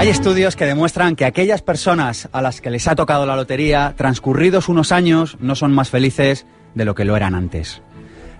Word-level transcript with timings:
Hay 0.00 0.08
estudios 0.08 0.56
que 0.56 0.64
demuestran 0.64 1.14
que 1.14 1.26
aquellas 1.26 1.60
personas 1.60 2.30
a 2.32 2.40
las 2.40 2.62
que 2.62 2.70
les 2.70 2.88
ha 2.88 2.96
tocado 2.96 3.26
la 3.26 3.36
lotería, 3.36 3.92
transcurridos 3.98 4.70
unos 4.70 4.92
años, 4.92 5.36
no 5.40 5.54
son 5.54 5.74
más 5.74 5.90
felices 5.90 6.46
de 6.74 6.86
lo 6.86 6.94
que 6.94 7.04
lo 7.04 7.18
eran 7.18 7.34
antes. 7.34 7.82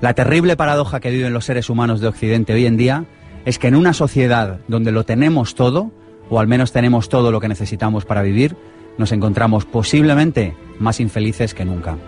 La 0.00 0.14
terrible 0.14 0.56
paradoja 0.56 1.00
que 1.00 1.10
viven 1.10 1.34
los 1.34 1.44
seres 1.44 1.68
humanos 1.68 2.00
de 2.00 2.08
Occidente 2.08 2.54
hoy 2.54 2.64
en 2.64 2.78
día 2.78 3.04
es 3.44 3.58
que 3.58 3.68
en 3.68 3.76
una 3.76 3.92
sociedad 3.92 4.60
donde 4.68 4.90
lo 4.90 5.04
tenemos 5.04 5.54
todo, 5.54 5.92
o 6.30 6.40
al 6.40 6.46
menos 6.46 6.72
tenemos 6.72 7.10
todo 7.10 7.30
lo 7.30 7.40
que 7.40 7.48
necesitamos 7.48 8.06
para 8.06 8.22
vivir, 8.22 8.56
nos 8.96 9.12
encontramos 9.12 9.66
posiblemente 9.66 10.56
más 10.78 10.98
infelices 10.98 11.52
que 11.52 11.66
nunca. 11.66 11.98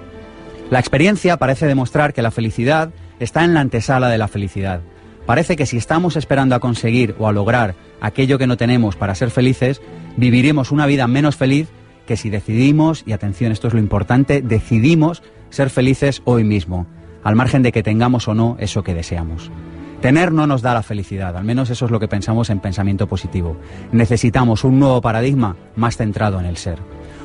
La 0.70 0.78
experiencia 0.78 1.36
parece 1.36 1.66
demostrar 1.66 2.14
que 2.14 2.22
la 2.22 2.30
felicidad 2.30 2.88
está 3.20 3.44
en 3.44 3.52
la 3.52 3.60
antesala 3.60 4.08
de 4.08 4.16
la 4.16 4.28
felicidad. 4.28 4.80
Parece 5.26 5.56
que 5.56 5.66
si 5.66 5.76
estamos 5.76 6.16
esperando 6.16 6.54
a 6.54 6.60
conseguir 6.60 7.14
o 7.18 7.28
a 7.28 7.32
lograr 7.32 7.74
aquello 8.02 8.36
que 8.36 8.46
no 8.46 8.58
tenemos 8.58 8.96
para 8.96 9.14
ser 9.14 9.30
felices, 9.30 9.80
viviremos 10.16 10.72
una 10.72 10.86
vida 10.86 11.06
menos 11.06 11.36
feliz 11.36 11.68
que 12.06 12.16
si 12.16 12.28
decidimos, 12.28 13.04
y 13.06 13.12
atención, 13.12 13.52
esto 13.52 13.68
es 13.68 13.74
lo 13.74 13.80
importante, 13.80 14.42
decidimos 14.42 15.22
ser 15.50 15.70
felices 15.70 16.20
hoy 16.24 16.42
mismo, 16.42 16.86
al 17.22 17.36
margen 17.36 17.62
de 17.62 17.70
que 17.70 17.84
tengamos 17.84 18.26
o 18.26 18.34
no 18.34 18.56
eso 18.58 18.82
que 18.82 18.92
deseamos. 18.92 19.50
Tener 20.00 20.32
no 20.32 20.48
nos 20.48 20.62
da 20.62 20.74
la 20.74 20.82
felicidad, 20.82 21.36
al 21.36 21.44
menos 21.44 21.70
eso 21.70 21.84
es 21.84 21.92
lo 21.92 22.00
que 22.00 22.08
pensamos 22.08 22.50
en 22.50 22.58
pensamiento 22.58 23.06
positivo. 23.06 23.56
Necesitamos 23.92 24.64
un 24.64 24.80
nuevo 24.80 25.00
paradigma 25.00 25.54
más 25.76 25.96
centrado 25.96 26.40
en 26.40 26.46
el 26.46 26.56
ser. 26.56 26.80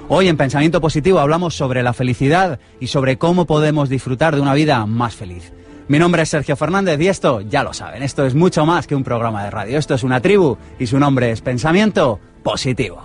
Hoy 0.09 0.27
en 0.27 0.38
Pensamiento 0.38 0.80
Positivo 0.80 1.20
hablamos 1.20 1.57
sobre 1.57 1.82
la 1.82 1.94
felicidad 1.94 2.59
y 2.80 2.88
sobre 2.88 3.18
cómo 3.18 3.46
podemos 3.46 3.90
disfrutar 3.90 4.35
de 4.35 4.41
una 4.41 4.54
vida 4.54 4.85
más 4.85 5.16
feliz. 5.16 5.52
Mi 5.88 6.00
nombre 6.00 6.23
es 6.23 6.30
Sergio 6.30 6.58
Fernández 6.58 7.00
y 7.00 7.08
esto, 7.08 7.40
ya 7.41 7.64
lo 7.64 7.73
saben, 7.73 8.04
esto 8.04 8.26
es 8.26 8.36
mucho 8.36 8.66
más 8.66 8.88
que 8.88 8.96
un 8.96 9.04
programa 9.04 9.44
de 9.46 9.52
radio. 9.52 9.77
Esto 9.77 9.94
es 9.94 10.04
una 10.04 10.20
tribu 10.20 10.57
y 10.77 10.88
su 10.88 10.99
nombre 10.99 11.32
es 11.32 11.40
Pensamiento 11.40 12.20
Positivo. 12.44 13.04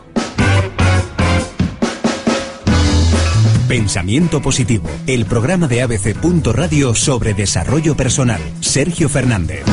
Pensamiento 3.69 4.43
Positivo, 4.43 4.89
el 5.07 5.27
programa 5.27 5.69
de 5.69 5.83
ABC. 5.83 6.17
Radio 6.53 6.95
sobre 6.95 7.35
desarrollo 7.35 7.97
personal. 7.97 8.41
Sergio 8.61 9.09
Fernández. 9.09 9.65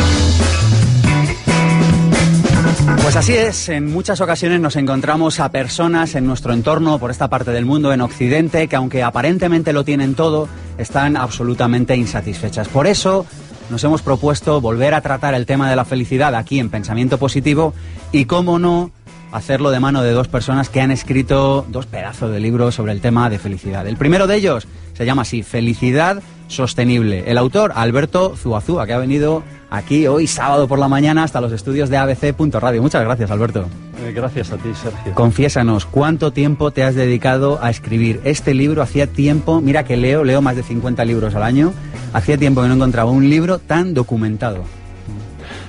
Pues 2.97 3.15
así 3.15 3.33
es, 3.33 3.69
en 3.69 3.91
muchas 3.91 4.21
ocasiones 4.21 4.59
nos 4.59 4.75
encontramos 4.75 5.39
a 5.39 5.49
personas 5.49 6.15
en 6.15 6.25
nuestro 6.25 6.53
entorno, 6.53 6.99
por 6.99 7.11
esta 7.11 7.27
parte 7.27 7.51
del 7.51 7.65
mundo, 7.65 7.91
en 7.91 8.01
Occidente, 8.01 8.67
que 8.67 8.75
aunque 8.75 9.03
aparentemente 9.03 9.73
lo 9.73 9.83
tienen 9.83 10.15
todo, 10.15 10.47
están 10.77 11.17
absolutamente 11.17 11.95
insatisfechas. 11.95 12.67
Por 12.67 12.85
eso 12.87 13.25
nos 13.69 13.83
hemos 13.83 14.01
propuesto 14.01 14.61
volver 14.61 14.93
a 14.93 15.01
tratar 15.01 15.33
el 15.33 15.45
tema 15.45 15.69
de 15.69 15.75
la 15.75 15.85
felicidad 15.85 16.35
aquí 16.35 16.59
en 16.59 16.69
Pensamiento 16.69 17.17
Positivo 17.17 17.73
y, 18.11 18.25
cómo 18.25 18.59
no, 18.59 18.91
hacerlo 19.31 19.71
de 19.71 19.79
mano 19.79 20.01
de 20.01 20.11
dos 20.11 20.27
personas 20.27 20.69
que 20.69 20.81
han 20.81 20.91
escrito 20.91 21.65
dos 21.69 21.85
pedazos 21.85 22.31
de 22.31 22.39
libros 22.39 22.75
sobre 22.75 22.91
el 22.91 23.01
tema 23.01 23.29
de 23.29 23.39
felicidad. 23.39 23.87
El 23.87 23.97
primero 23.97 24.27
de 24.27 24.35
ellos 24.35 24.67
se 24.93 25.05
llama 25.05 25.23
así, 25.23 25.43
Felicidad 25.43 26.21
Sostenible. 26.49 27.23
El 27.27 27.37
autor, 27.37 27.71
Alberto 27.75 28.35
Zuazúa, 28.35 28.85
que 28.85 28.93
ha 28.93 28.97
venido 28.97 29.43
aquí 29.69 30.07
hoy 30.07 30.25
sábado 30.25 30.67
por 30.67 30.79
la 30.79 30.87
mañana 30.87 31.23
hasta 31.23 31.39
los 31.39 31.51
estudios 31.51 31.89
de 31.89 31.97
ABC.radio. 31.97 32.81
Muchas 32.81 33.03
gracias, 33.03 33.29
Alberto. 33.29 33.67
Eh, 34.03 34.11
gracias 34.13 34.51
a 34.51 34.57
ti, 34.57 34.69
Sergio. 34.73 35.13
Confiésanos, 35.13 35.85
¿cuánto 35.85 36.33
tiempo 36.33 36.71
te 36.71 36.83
has 36.83 36.95
dedicado 36.95 37.59
a 37.61 37.69
escribir 37.69 38.19
este 38.23 38.55
libro? 38.55 38.81
Hacía 38.81 39.05
tiempo, 39.05 39.61
mira 39.61 39.85
que 39.85 39.95
leo, 39.95 40.23
leo 40.23 40.41
más 40.41 40.55
de 40.55 40.63
50 40.63 41.05
libros 41.05 41.35
al 41.35 41.43
año, 41.43 41.71
hacía 42.13 42.37
tiempo 42.37 42.63
que 42.63 42.67
no 42.67 42.73
encontraba 42.73 43.11
un 43.11 43.29
libro 43.29 43.59
tan 43.59 43.93
documentado. 43.93 44.63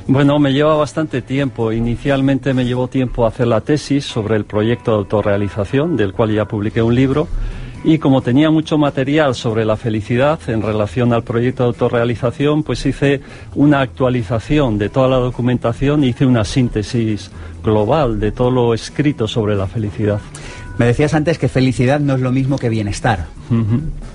Bueno, 0.07 0.39
me 0.39 0.53
lleva 0.53 0.75
bastante 0.77 1.23
tiempo. 1.23 1.73
Inicialmente 1.73 2.55
me 2.55 2.65
llevó 2.65 2.89
tiempo 2.89 3.27
hacer 3.27 3.47
la 3.47 3.61
tesis 3.61 4.05
sobre 4.07 4.37
el 4.37 4.45
proyecto 4.45 4.93
de 4.93 4.97
autorrealización, 4.99 5.97
del 5.97 6.13
cual 6.13 6.33
ya 6.33 6.47
publiqué 6.47 6.83
un 6.83 6.95
libro. 6.95 7.29
Y 7.83 7.99
como 7.99 8.21
tenía 8.21 8.51
mucho 8.51 8.77
material 8.77 9.35
sobre 9.35 9.65
la 9.65 9.77
felicidad 9.77 10.39
en 10.49 10.61
relación 10.61 11.15
al 11.15 11.23
proyecto 11.23 11.63
de 11.63 11.69
autorrealización, 11.69 12.63
pues 12.63 12.85
hice 12.85 13.23
una 13.55 13.81
actualización 13.81 14.77
de 14.77 14.91
toda 14.91 15.09
la 15.09 15.17
documentación, 15.17 16.05
hice 16.05 16.27
una 16.27 16.45
síntesis 16.45 17.31
global 17.65 18.21
de 18.21 18.33
todo 18.33 18.51
lo 18.51 18.75
escrito 18.75 19.27
sobre 19.27 19.57
la 19.57 19.67
felicidad. 19.67 20.21
Me 20.77 20.87
decías 20.87 21.15
antes 21.15 21.39
que 21.39 21.49
felicidad 21.49 22.01
no 22.01 22.15
es 22.15 22.21
lo 22.21 22.33
mismo 22.33 22.59
que 22.59 22.69
bienestar. 22.69 23.27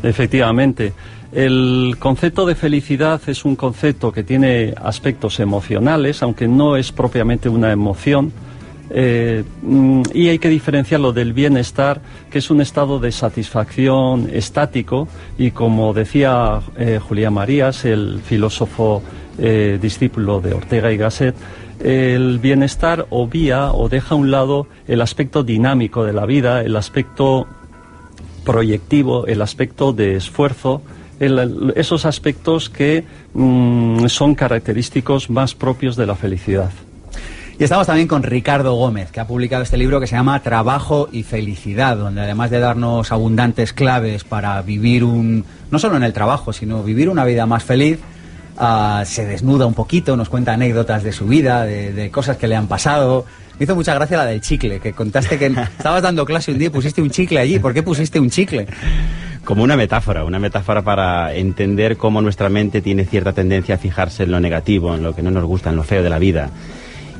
Efectivamente. 0.03 0.93
El 1.31 1.97
concepto 1.99 2.45
de 2.45 2.55
felicidad 2.55 3.19
es 3.27 3.45
un 3.45 3.55
concepto 3.55 4.11
que 4.11 4.23
tiene 4.23 4.73
aspectos 4.81 5.39
emocionales, 5.39 6.23
aunque 6.23 6.47
no 6.47 6.77
es 6.77 6.91
propiamente 6.91 7.49
una 7.49 7.71
emoción, 7.71 8.31
eh, 8.89 9.43
mm, 9.61 10.01
y 10.13 10.29
hay 10.29 10.39
que 10.39 10.49
diferenciarlo 10.49 11.11
del 11.11 11.33
bienestar, 11.33 12.01
que 12.29 12.39
es 12.39 12.49
un 12.49 12.61
estado 12.61 12.99
de 12.99 13.11
satisfacción 13.11 14.29
estático 14.31 15.07
y 15.37 15.51
como 15.51 15.93
decía 15.93 16.61
eh, 16.77 16.99
Julián 17.01 17.33
Marías, 17.33 17.85
el 17.85 18.21
filósofo 18.23 19.01
eh, 19.37 19.79
discípulo 19.81 20.39
de 20.39 20.53
Ortega 20.53 20.91
y 20.91 20.97
Gasset, 20.97 21.35
el 21.83 22.39
bienestar 22.39 23.07
obvia 23.09 23.71
o 23.73 23.89
deja 23.89 24.15
a 24.15 24.17
un 24.17 24.31
lado 24.31 24.67
el 24.87 25.01
aspecto 25.01 25.43
dinámico 25.43 26.05
de 26.05 26.13
la 26.13 26.25
vida, 26.25 26.61
el 26.61 26.75
aspecto 26.75 27.47
proyectivo, 28.45 29.25
el 29.25 29.41
aspecto 29.41 29.91
de 29.91 30.15
esfuerzo, 30.15 30.81
esos 31.19 32.05
aspectos 32.05 32.69
que 32.69 33.03
mm, 33.33 34.05
son 34.07 34.35
característicos 34.35 35.29
más 35.29 35.55
propios 35.55 35.95
de 35.95 36.05
la 36.05 36.15
felicidad. 36.15 36.71
Y 37.57 37.63
estamos 37.63 37.87
también 37.87 38.09
con 38.09 38.21
Ricardo 38.21 38.73
Gómez, 38.73 39.11
que 39.11 39.21
ha 39.21 39.27
publicado 39.27 39.63
este 39.63 39.77
libro 39.77 40.01
que 40.01 40.07
se 40.07 40.15
llama 40.17 40.41
Trabajo 40.43 41.07
y 41.09 41.23
Felicidad, 41.23 41.95
donde 41.95 42.19
además 42.19 42.51
de 42.51 42.59
darnos 42.59 43.13
abundantes 43.13 43.71
claves 43.71 44.25
para 44.25 44.61
vivir 44.61 45.05
un, 45.05 45.45
no 45.71 45.79
solo 45.79 45.95
en 45.95 46.03
el 46.03 46.11
trabajo, 46.11 46.51
sino 46.51 46.83
vivir 46.83 47.07
una 47.07 47.23
vida 47.23 47.45
más 47.45 47.63
feliz, 47.63 47.99
ah, 48.57 49.03
se 49.05 49.25
desnuda 49.25 49.65
un 49.65 49.73
poquito, 49.73 50.17
nos 50.17 50.27
cuenta 50.27 50.51
anécdotas 50.51 51.01
de 51.03 51.13
su 51.13 51.27
vida, 51.27 51.63
de, 51.63 52.11
cosas 52.11 52.35
que 52.35 52.49
le 52.49 52.57
han 52.57 52.67
pasado. 52.67 53.25
Me 53.57 53.63
hizo 53.63 53.73
mucha 53.73 53.93
gracia 53.93 54.17
la 54.17 54.25
del 54.25 54.41
chicle, 54.41 54.81
que 54.81 54.91
contaste 54.91 55.39
que 55.39 55.45
estabas 55.77 56.01
dando 56.01 56.25
clase 56.25 56.51
un 56.51 56.57
día 56.57 56.67
y 56.67 56.71
pusiste 56.71 57.01
un 57.01 57.09
chicle 57.09 57.39
allí. 57.39 57.59
¿Por 57.59 57.73
qué 57.73 57.83
pusiste 57.83 58.19
un 58.19 58.29
chicle? 58.29 58.67
Como 59.45 59.63
una 59.63 59.77
metáfora, 59.77 60.25
una 60.25 60.39
metáfora 60.39 60.81
para 60.81 61.33
entender 61.33 61.95
cómo 61.95 62.21
nuestra 62.21 62.49
mente 62.49 62.81
tiene 62.81 63.05
cierta 63.05 63.31
tendencia 63.31 63.75
a 63.75 63.77
fijarse 63.77 64.23
en 64.23 64.31
lo 64.31 64.41
negativo, 64.41 64.93
en 64.93 65.03
lo 65.03 65.15
que 65.15 65.21
no 65.21 65.31
nos 65.31 65.45
gusta, 65.45 65.69
en 65.69 65.77
lo 65.77 65.83
feo 65.83 66.03
de 66.03 66.09
la 66.09 66.19
vida 66.19 66.49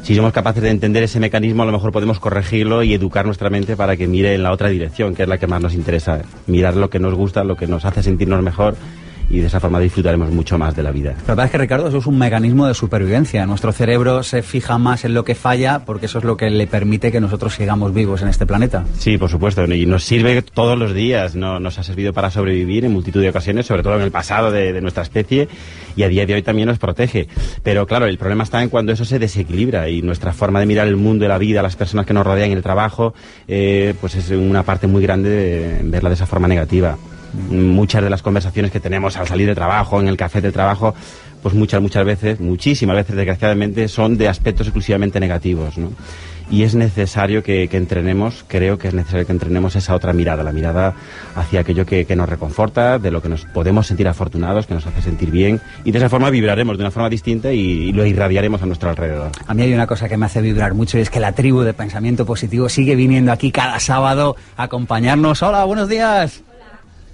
si 0.06 0.14
somos 0.14 0.34
capaces 0.34 0.62
de 0.62 0.70
entender 0.70 1.02
ese 1.02 1.20
mecanismo, 1.20 1.64
a 1.64 1.66
lo 1.66 1.72
mejor 1.72 1.92
podemos 1.92 2.20
corregirlo 2.20 2.84
y 2.84 2.94
educar 2.94 3.26
nuestra 3.26 3.50
mente 3.50 3.76
para 3.76 3.98
que 3.98 4.06
mire 4.06 4.36
en 4.36 4.44
la 4.44 4.52
otra 4.52 4.70
dirección, 4.70 5.16
que 5.16 5.24
es 5.24 5.28
la 5.28 5.40
que 5.40 5.48
más 5.48 5.60
nos 5.60 5.74
interesa. 5.74 6.22
Mirar 6.46 6.76
lo 6.76 6.92
que 6.92 7.00
nos 7.00 7.16
gusta, 7.16 7.44
lo 7.44 7.56
que 7.56 7.66
nos 7.66 7.86
hace 7.86 8.04
sentirnos 8.04 8.44
mejor 8.44 8.76
y 9.30 9.40
de 9.40 9.48
esa 9.48 9.60
forma 9.60 9.80
disfrutaremos 9.80 10.32
mucho 10.32 10.58
más 10.58 10.76
de 10.76 10.84
la 10.84 10.92
vida. 10.92 11.16
La 11.22 11.28
verdad 11.30 11.46
es 11.46 11.52
que, 11.52 11.58
Ricardo, 11.58 11.88
eso 11.88 11.98
es 11.98 12.06
un 12.06 12.18
mecanismo 12.18 12.68
de 12.68 12.74
supervivencia. 12.74 13.46
Nuestro 13.46 13.72
cerebro 13.72 14.24
se 14.24 14.42
fija 14.42 14.78
más 14.78 15.06
en 15.06 15.14
lo 15.14 15.24
que 15.24 15.36
falla 15.36 15.86
porque 15.86 16.06
eso 16.06 16.20
es 16.20 16.24
lo 16.24 16.38
que 16.38 16.50
le 16.50 16.68
permite 16.68 17.12
que 17.12 17.20
nosotros 17.20 17.56
sigamos 17.56 17.94
vivos 17.94 18.22
en 18.22 18.28
este 18.28 18.46
planeta. 18.46 18.86
Sí, 18.98 19.18
por 19.18 19.30
supuesto, 19.30 19.66
y 19.66 19.86
nos 19.86 20.04
sirve 20.04 20.42
todos 20.42 20.78
los 20.78 20.94
días, 20.94 21.36
¿no? 21.36 21.60
nos 21.60 21.80
ha 21.80 21.84
servido 21.84 22.14
para 22.14 22.32
sobrevivir 22.32 22.86
en 22.86 22.94
multitud 22.94 23.22
de 23.22 23.30
ocasiones, 23.30 23.66
sobre 23.66 23.84
todo 23.84 23.96
en 23.96 24.02
el 24.02 24.12
pasado 24.12 24.52
de, 24.52 24.80
nuestra 24.82 25.04
especie, 25.04 25.48
y 25.96 26.04
a 26.04 26.10
día 26.10 26.26
de 26.26 26.34
hoy 26.34 26.42
también 26.42 26.68
nos 26.68 26.78
protege. 26.78 27.28
Pero 27.64 27.88
claro, 27.88 28.06
el 28.06 28.18
problema 28.18 28.44
está 28.44 28.62
en 28.62 28.70
cuando 28.70 28.92
eso 28.92 29.06
se 29.06 29.20
desequilibra 29.20 29.90
y 29.90 30.02
nuestra 30.02 30.34
forma 30.34 30.60
de 30.60 30.66
mirar 30.66 30.88
el 30.88 30.98
mundo 30.98 31.26
y 31.26 31.28
la 31.28 31.38
vida, 31.38 31.62
las 31.62 31.76
personas 31.76 32.06
que 32.06 32.14
nos 32.14 32.26
rodean 32.26 32.52
en 32.52 32.58
el 32.58 32.64
trabajo, 32.64 33.14
eh, 33.48 33.94
pues 34.00 34.16
es 34.16 34.30
una 34.32 34.64
parte 34.64 34.88
muy 34.88 35.02
grande 35.02 35.30
de 35.30 35.80
verla 35.84 36.10
de 36.10 36.16
esa 36.16 36.26
forma 36.26 36.48
negativa 36.48 36.98
muchas 37.50 38.04
de 38.04 38.10
las 38.10 38.22
conversaciones 38.22 38.72
que 38.72 38.80
tenemos 38.80 39.18
al 39.18 39.28
salir 39.28 39.48
de 39.48 39.56
trabajo, 39.56 40.00
en 40.00 40.08
el 40.08 40.18
café 40.18 40.42
de 40.42 40.52
trabajo, 40.52 40.96
pues 41.46 41.54
muchas, 41.54 41.80
muchas 41.80 42.04
veces, 42.06 42.40
muchísimas 42.40 42.96
veces 42.96 43.16
desgraciadamente, 43.16 43.88
son 43.88 44.18
de 44.18 44.28
aspectos 44.28 44.66
exclusivamente 44.66 45.20
negativos. 45.20 45.76
Y 46.50 46.64
es 46.64 46.74
necesario 46.74 47.44
que, 47.44 47.70
entrenemos, 47.72 48.46
creo 48.48 48.78
que 48.78 48.88
es 48.88 48.94
necesario 48.94 49.26
que 49.26 49.32
entrenemos 49.32 49.76
esa 49.76 49.96
otra 49.96 50.14
mirada, 50.14 50.42
la 50.42 50.52
mirada 50.52 50.96
hacia 51.36 51.60
aquello 51.60 51.86
que, 51.86 52.04
nos 52.16 52.30
reconforta, 52.30 52.98
de 52.98 53.12
lo 53.12 53.22
que 53.22 53.30
nos 53.30 53.46
podemos 53.46 53.86
sentir 53.86 54.08
afortunados, 54.08 54.66
que 54.66 54.74
nos 54.74 54.88
hace 54.88 55.04
sentir 55.04 55.30
bien, 55.30 55.62
y 55.84 55.92
de 55.92 56.00
esa 56.00 56.10
forma 56.10 56.32
vibraremos 56.32 56.78
de 56.78 56.84
una 56.84 56.92
forma 56.92 57.10
distinta 57.10 57.52
y, 57.52 57.92
lo 57.92 58.06
irradiaremos 58.08 58.64
a 58.64 58.66
nuestro 58.66 58.90
alrededor. 58.90 59.32
A 59.46 59.54
mí 59.54 59.62
hay 59.62 59.74
una 59.74 59.86
cosa 59.86 60.10
que 60.10 60.18
me 60.18 60.26
hace 60.26 60.42
vibrar 60.42 60.74
mucho 60.74 60.98
y 60.98 61.02
es 61.02 61.12
que 61.12 61.20
la 61.20 61.34
tribu 61.34 61.62
de 61.62 61.74
pensamiento 61.74 62.26
positivo 62.26 62.70
sigue 62.70 62.96
viniendo 62.96 63.32
aquí 63.32 63.52
cada 63.52 63.80
sábado 63.80 64.36
a 64.58 64.64
acompañarnos. 64.64 65.44
Hola, 65.44 65.64
buenos 65.66 65.90
días. 65.90 66.44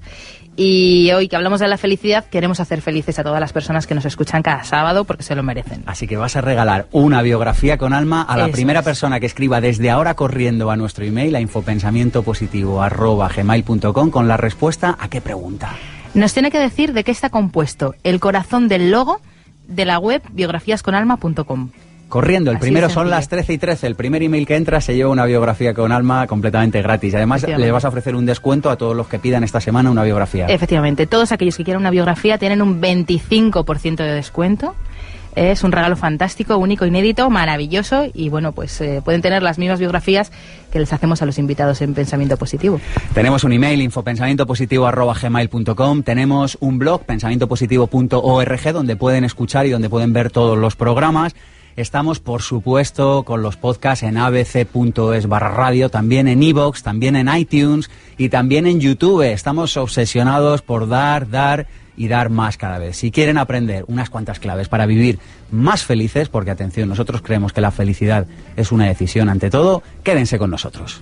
y 0.57 1.13
hoy 1.13 1.29
que 1.29 1.37
hablamos 1.37 1.61
de 1.61 1.69
la 1.69 1.77
felicidad 1.79 2.27
queremos 2.27 2.61
hacer 2.61 2.83
felices 2.83 3.19
a 3.19 3.25
todas 3.25 3.41
las 3.41 3.53
personas 3.53 3.87
que 3.87 3.95
nos 3.95 4.05
escuchan 4.05 4.43
cada 4.43 4.65
sábado 4.65 5.05
porque 5.05 5.23
se 5.23 5.35
lo 5.35 5.43
merecen. 5.43 5.83
Así 5.87 6.07
que 6.07 6.19
vas 6.19 6.37
a 6.37 6.43
regalar 6.43 6.87
una 6.93 7.23
biografía 7.23 7.79
con 7.79 7.93
alma 7.93 8.23
a 8.23 8.37
la 8.37 8.49
primera 8.49 8.83
persona 8.83 9.21
que 9.21 9.27
escriba 9.27 9.61
desde 9.61 9.91
ahora 9.91 10.15
corriendo 10.15 10.71
a 10.71 10.77
nuestro 10.77 11.05
email 11.05 11.35
a 11.37 11.41
infopensamientopositivo@gmail.com 11.41 14.11
con 14.11 14.29
la 14.29 14.37
respuesta 14.37 14.97
a 14.99 15.09
qué 15.09 15.21
pregunta. 15.21 15.77
Nos 16.15 16.33
tiene 16.35 16.51
que 16.51 16.59
decir 16.59 16.93
de 16.93 17.05
qué 17.05 17.11
está 17.11 17.31
compuesto 17.31 17.95
el 18.05 18.21
corazón 18.21 18.69
del 18.69 18.91
logo 18.91 19.23
de 19.67 19.87
la 19.87 19.99
web 19.99 20.23
biografíasconalma.com 20.33 21.71
corriendo. 22.13 22.51
El 22.51 22.59
primero 22.59 22.91
son 22.91 23.09
las 23.09 23.31
13 23.31 23.55
y 23.55 23.59
13. 23.59 23.87
El 23.87 23.95
primer 23.95 24.23
email 24.23 24.47
que 24.47 24.57
entra 24.57 24.83
se 24.83 24.95
lleva 24.95 25.09
una 25.09 25.25
biografía 25.25 25.73
con 25.73 25.93
alma 25.93 26.27
completamente 26.27 26.83
gratis. 26.83 27.15
Además, 27.15 27.47
le 27.49 27.71
vas 27.71 27.87
a 27.87 27.89
ofrecer 27.89 28.15
un 28.15 28.27
descuento 28.27 28.69
a 28.69 28.77
todos 28.77 28.95
los 28.95 29.09
que 29.09 29.19
pidan 29.19 29.45
esta 29.45 29.63
semana 29.63 29.91
una 29.91 30.05
biografía. 30.05 30.45
Efectivamente, 30.49 31.07
todos 31.07 31.33
aquellos 31.33 31.57
que 31.57 31.65
quieran 31.65 31.81
una 31.81 31.91
biografía 31.91 32.37
tienen 32.37 32.61
un 32.61 32.83
25% 32.83 33.97
de 33.97 34.13
descuento. 34.13 34.75
Es 35.35 35.65
un 35.65 35.73
regalo 35.73 35.97
fantástico, 35.97 36.59
único, 36.59 36.85
inédito, 36.85 37.31
maravilloso 37.31 38.05
y 38.13 38.29
bueno, 38.29 38.53
pues 38.53 38.79
eh, 38.83 39.01
pueden 39.03 39.23
tener 39.23 39.43
las 39.43 39.59
mismas 39.59 39.79
biografías 39.79 40.31
que 40.71 40.81
les 40.81 40.93
hacemos 40.93 41.23
a 41.23 41.25
los 41.25 41.39
invitados 41.39 41.81
en 41.81 41.95
Pensamiento 41.95 42.37
Positivo. 42.37 42.79
Tenemos 43.15 43.43
un 43.43 43.55
email, 43.55 43.81
infopensamientopositivo.gmail.com, 43.81 46.03
tenemos 46.03 46.59
un 46.61 46.79
blog, 46.79 47.07
pensamientopositivo.org, 47.07 48.73
donde 48.75 48.97
pueden 48.97 49.25
escuchar 49.25 49.65
y 49.65 49.71
donde 49.71 49.89
pueden 49.89 50.13
ver 50.13 50.31
todos 50.31 50.59
los 50.59 50.77
programas. 50.77 51.35
Estamos, 51.77 52.21
por 52.21 52.43
supuesto, 52.43 53.23
con 53.23 53.43
los 53.43 53.57
podcasts 53.57 54.03
en 54.03 54.19
abc.es 54.19 55.27
barra 55.27 55.51
radio, 55.51 55.89
también 55.89 56.29
en 56.29 56.43
iVoox, 56.43 56.83
también 56.83 57.17
en 57.17 57.35
iTunes 57.35 57.91
y 58.19 58.29
también 58.29 58.67
en 58.67 58.81
YouTube. 58.81 59.23
Estamos 59.23 59.77
obsesionados 59.77 60.63
por 60.63 60.89
dar, 60.89 61.31
dar 61.31 61.67
y 61.97 62.09
dar 62.09 62.31
más 62.31 62.57
cada 62.57 62.79
vez. 62.79 62.97
Si 62.97 63.11
quieren 63.11 63.39
aprender 63.39 63.85
unas 63.89 64.11
cuantas 64.11 64.39
claves 64.39 64.69
para 64.69 64.87
vivir 64.87 65.19
más 65.51 65.85
felices, 65.85 66.29
porque 66.29 66.51
atención, 66.51 66.89
nosotros 66.89 67.23
creemos 67.23 67.53
que 67.53 67.61
la 67.61 67.71
felicidad 67.71 68.27
es 68.57 68.73
una 68.73 68.87
decisión 68.87 69.29
ante 69.29 69.51
todo, 69.51 69.83
quédense 70.03 70.39
con 70.39 70.51
nosotros. 70.51 70.99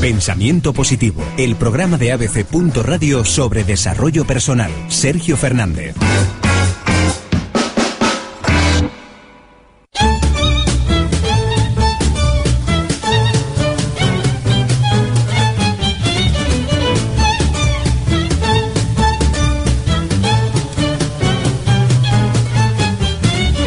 Pensamiento 0.00 0.74
Positivo, 0.74 1.22
el 1.38 1.56
programa 1.56 1.96
de 1.96 2.12
ABC. 2.12 2.46
Radio 2.82 3.24
sobre 3.24 3.64
desarrollo 3.64 4.26
personal. 4.26 4.70
Sergio 4.88 5.34
Fernández. 5.36 5.94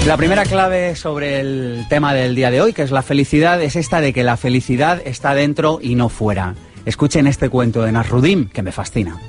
La 0.08 0.16
primera 0.16 0.46
clave 0.46 0.96
sobre 0.96 1.42
el 1.42 1.86
tema 1.90 2.14
del 2.14 2.34
día 2.34 2.50
de 2.50 2.62
hoy, 2.62 2.72
que 2.72 2.82
es 2.82 2.92
la 2.92 3.02
felicidad, 3.02 3.62
es 3.62 3.76
esta 3.76 4.00
de 4.00 4.14
que 4.14 4.24
la 4.24 4.38
felicidad 4.38 5.02
está 5.04 5.36
dentro 5.36 5.80
y 5.82 5.96
no 5.96 6.08
fuera. 6.08 6.56
Escuchen 6.86 7.28
este 7.28 7.50
cuento 7.50 7.82
de 7.82 7.92
Nasrudim, 7.92 8.48
que 8.48 8.62
me 8.62 8.72
fascina. 8.72 9.20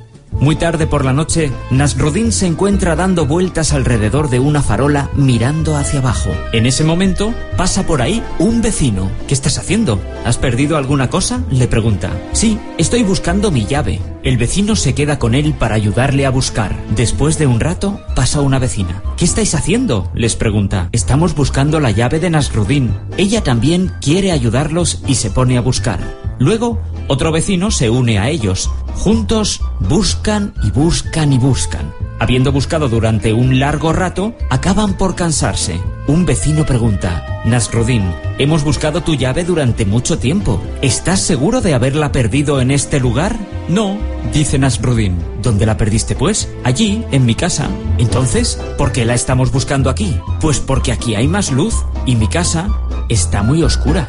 Muy 0.40 0.54
tarde 0.54 0.86
por 0.86 1.04
la 1.04 1.12
noche, 1.12 1.50
Nasruddin 1.72 2.30
se 2.30 2.46
encuentra 2.46 2.94
dando 2.94 3.26
vueltas 3.26 3.72
alrededor 3.72 4.30
de 4.30 4.38
una 4.38 4.62
farola 4.62 5.10
mirando 5.14 5.76
hacia 5.76 5.98
abajo. 5.98 6.30
En 6.52 6.64
ese 6.64 6.84
momento, 6.84 7.34
pasa 7.56 7.86
por 7.86 8.02
ahí 8.02 8.22
un 8.38 8.62
vecino. 8.62 9.10
¿Qué 9.26 9.34
estás 9.34 9.58
haciendo? 9.58 10.00
¿Has 10.24 10.38
perdido 10.38 10.76
alguna 10.76 11.10
cosa? 11.10 11.42
Le 11.50 11.66
pregunta. 11.66 12.12
Sí, 12.32 12.56
estoy 12.78 13.02
buscando 13.02 13.50
mi 13.50 13.66
llave. 13.66 14.00
El 14.22 14.36
vecino 14.36 14.76
se 14.76 14.94
queda 14.94 15.18
con 15.18 15.34
él 15.34 15.54
para 15.54 15.74
ayudarle 15.74 16.24
a 16.24 16.30
buscar. 16.30 16.76
Después 16.94 17.36
de 17.38 17.48
un 17.48 17.58
rato, 17.58 18.00
pasa 18.14 18.40
una 18.40 18.60
vecina. 18.60 19.02
¿Qué 19.16 19.24
estáis 19.24 19.56
haciendo? 19.56 20.08
les 20.14 20.36
pregunta. 20.36 20.88
Estamos 20.92 21.34
buscando 21.34 21.80
la 21.80 21.90
llave 21.90 22.20
de 22.20 22.30
Nasruddin. 22.30 22.96
Ella 23.16 23.42
también 23.42 23.92
quiere 24.00 24.30
ayudarlos 24.30 25.02
y 25.04 25.16
se 25.16 25.30
pone 25.30 25.58
a 25.58 25.62
buscar. 25.62 25.98
Luego, 26.38 26.80
otro 27.08 27.32
vecino 27.32 27.72
se 27.72 27.90
une 27.90 28.20
a 28.20 28.30
ellos. 28.30 28.70
Juntos 28.98 29.60
buscan 29.78 30.52
y 30.62 30.72
buscan 30.72 31.32
y 31.32 31.38
buscan. 31.38 31.94
Habiendo 32.18 32.50
buscado 32.50 32.88
durante 32.88 33.32
un 33.32 33.60
largo 33.60 33.92
rato, 33.92 34.34
acaban 34.50 34.94
por 34.94 35.14
cansarse. 35.14 35.80
Un 36.08 36.26
vecino 36.26 36.66
pregunta, 36.66 37.42
Nasruddin, 37.44 38.12
hemos 38.38 38.64
buscado 38.64 39.02
tu 39.02 39.14
llave 39.14 39.44
durante 39.44 39.84
mucho 39.84 40.18
tiempo. 40.18 40.60
¿Estás 40.82 41.20
seguro 41.20 41.60
de 41.60 41.74
haberla 41.74 42.10
perdido 42.10 42.60
en 42.60 42.72
este 42.72 42.98
lugar? 42.98 43.36
No, 43.68 43.96
dice 44.32 44.58
Nasruddin. 44.58 45.16
¿Dónde 45.42 45.64
la 45.64 45.76
perdiste 45.76 46.16
pues? 46.16 46.48
Allí, 46.64 47.04
en 47.12 47.24
mi 47.24 47.36
casa. 47.36 47.68
Entonces, 47.98 48.60
¿por 48.76 48.90
qué 48.90 49.04
la 49.04 49.14
estamos 49.14 49.52
buscando 49.52 49.90
aquí? 49.90 50.18
Pues 50.40 50.58
porque 50.58 50.90
aquí 50.90 51.14
hay 51.14 51.28
más 51.28 51.52
luz 51.52 51.84
y 52.04 52.16
mi 52.16 52.26
casa 52.26 52.68
está 53.08 53.44
muy 53.44 53.62
oscura. 53.62 54.08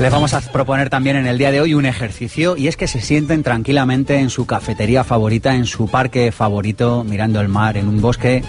Les 0.00 0.12
vamos 0.12 0.32
a 0.32 0.40
proponer 0.40 0.90
también 0.90 1.16
en 1.16 1.26
el 1.26 1.38
día 1.38 1.50
de 1.50 1.60
hoy 1.60 1.74
un 1.74 1.84
ejercicio 1.84 2.56
y 2.56 2.68
es 2.68 2.76
que 2.76 2.86
se 2.86 3.00
sienten 3.00 3.42
tranquilamente 3.42 4.16
en 4.20 4.30
su 4.30 4.46
cafetería 4.46 5.02
favorita, 5.02 5.56
en 5.56 5.66
su 5.66 5.88
parque 5.88 6.30
favorito, 6.30 7.02
mirando 7.02 7.40
el 7.40 7.48
mar, 7.48 7.76
en 7.76 7.88
un 7.88 8.00
bosque 8.00 8.44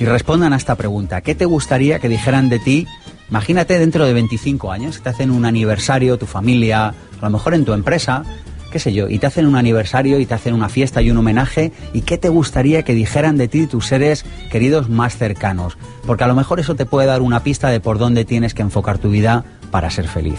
y 0.00 0.06
respondan 0.06 0.54
a 0.54 0.56
esta 0.56 0.76
pregunta. 0.76 1.20
¿Qué 1.20 1.34
te 1.34 1.44
gustaría 1.44 1.98
que 1.98 2.08
dijeran 2.08 2.48
de 2.48 2.58
ti? 2.58 2.86
Imagínate 3.28 3.78
dentro 3.78 4.06
de 4.06 4.14
25 4.14 4.72
años, 4.72 5.02
te 5.02 5.10
hacen 5.10 5.30
un 5.30 5.44
aniversario, 5.44 6.16
tu 6.16 6.24
familia, 6.24 6.88
a 6.88 6.94
lo 7.20 7.30
mejor 7.30 7.52
en 7.52 7.66
tu 7.66 7.74
empresa, 7.74 8.22
qué 8.72 8.78
sé 8.78 8.94
yo, 8.94 9.10
y 9.10 9.18
te 9.18 9.26
hacen 9.26 9.44
un 9.44 9.56
aniversario 9.56 10.18
y 10.18 10.24
te 10.24 10.32
hacen 10.32 10.54
una 10.54 10.70
fiesta 10.70 11.02
y 11.02 11.10
un 11.10 11.18
homenaje, 11.18 11.72
¿y 11.92 12.00
qué 12.00 12.16
te 12.16 12.30
gustaría 12.30 12.82
que 12.82 12.94
dijeran 12.94 13.36
de 13.36 13.48
ti 13.48 13.66
tus 13.66 13.86
seres 13.88 14.24
queridos 14.50 14.88
más 14.88 15.18
cercanos? 15.18 15.76
Porque 16.06 16.24
a 16.24 16.28
lo 16.28 16.34
mejor 16.34 16.60
eso 16.60 16.76
te 16.76 16.86
puede 16.86 17.08
dar 17.08 17.20
una 17.20 17.42
pista 17.42 17.68
de 17.68 17.80
por 17.80 17.98
dónde 17.98 18.24
tienes 18.24 18.54
que 18.54 18.62
enfocar 18.62 18.96
tu 18.96 19.10
vida 19.10 19.44
para 19.70 19.90
ser 19.90 20.08
feliz. 20.08 20.38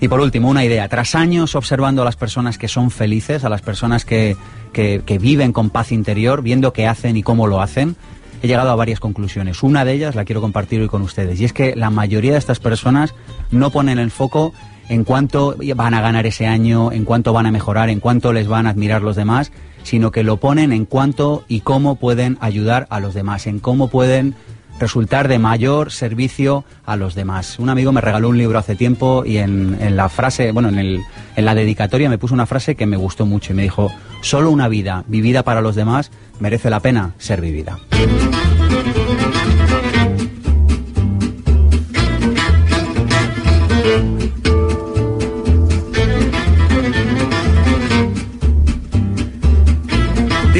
Y 0.00 0.08
por 0.08 0.20
último, 0.20 0.48
una 0.48 0.64
idea. 0.64 0.88
Tras 0.88 1.14
años 1.14 1.54
observando 1.54 2.02
a 2.02 2.04
las 2.06 2.16
personas 2.16 2.56
que 2.56 2.68
son 2.68 2.90
felices, 2.90 3.44
a 3.44 3.50
las 3.50 3.60
personas 3.60 4.06
que, 4.06 4.36
que, 4.72 5.18
viven 5.20 5.52
con 5.52 5.68
paz 5.68 5.92
interior, 5.92 6.42
viendo 6.42 6.72
qué 6.72 6.86
hacen 6.86 7.18
y 7.18 7.22
cómo 7.22 7.46
lo 7.46 7.60
hacen, 7.60 7.96
he 8.42 8.48
llegado 8.48 8.70
a 8.70 8.74
varias 8.76 8.98
conclusiones. 8.98 9.62
Una 9.62 9.84
de 9.84 9.92
ellas 9.92 10.14
la 10.14 10.24
quiero 10.24 10.40
compartir 10.40 10.80
hoy 10.80 10.88
con 10.88 11.02
ustedes. 11.02 11.38
Y 11.38 11.44
es 11.44 11.52
que 11.52 11.76
la 11.76 11.90
mayoría 11.90 12.32
de 12.32 12.38
estas 12.38 12.60
personas 12.60 13.14
no 13.50 13.70
ponen 13.70 13.98
el 13.98 14.10
foco 14.10 14.54
en 14.88 15.04
cuánto 15.04 15.54
van 15.76 15.92
a 15.92 16.00
ganar 16.00 16.26
ese 16.26 16.46
año, 16.46 16.92
en 16.92 17.04
cuánto 17.04 17.34
van 17.34 17.44
a 17.46 17.52
mejorar, 17.52 17.90
en 17.90 18.00
cuánto 18.00 18.32
les 18.32 18.48
van 18.48 18.66
a 18.66 18.70
admirar 18.70 19.02
los 19.02 19.16
demás, 19.16 19.52
sino 19.82 20.10
que 20.10 20.24
lo 20.24 20.38
ponen 20.38 20.72
en 20.72 20.86
cuánto 20.86 21.44
y 21.46 21.60
cómo 21.60 21.96
pueden 21.96 22.38
ayudar 22.40 22.86
a 22.90 23.00
los 23.00 23.12
demás, 23.12 23.46
en 23.46 23.60
cómo 23.60 23.88
pueden 23.88 24.34
resultar 24.80 25.28
de 25.28 25.38
mayor 25.38 25.92
servicio 25.92 26.64
a 26.84 26.96
los 26.96 27.14
demás. 27.14 27.58
Un 27.60 27.68
amigo 27.68 27.92
me 27.92 28.00
regaló 28.00 28.30
un 28.30 28.38
libro 28.38 28.58
hace 28.58 28.74
tiempo 28.74 29.22
y 29.24 29.36
en, 29.36 29.96
la 29.96 30.08
frase, 30.08 30.50
bueno, 30.50 30.70
en, 30.70 30.78
el, 30.78 31.00
en 31.36 31.44
la 31.44 31.54
dedicatoria 31.54 32.08
me 32.08 32.18
puso 32.18 32.34
una 32.34 32.46
frase 32.46 32.74
que 32.74 32.86
me 32.86 32.96
gustó 32.96 33.26
mucho 33.26 33.52
y 33.52 33.56
me 33.56 33.62
dijo, 33.62 33.92
solo 34.22 34.50
una 34.50 34.68
vida 34.68 35.04
vivida 35.06 35.44
para 35.44 35.60
los 35.60 35.76
demás 35.76 36.10
merece 36.40 36.70
la 36.70 36.80
pena 36.80 37.12
ser 37.18 37.40
vivida. 37.40 37.78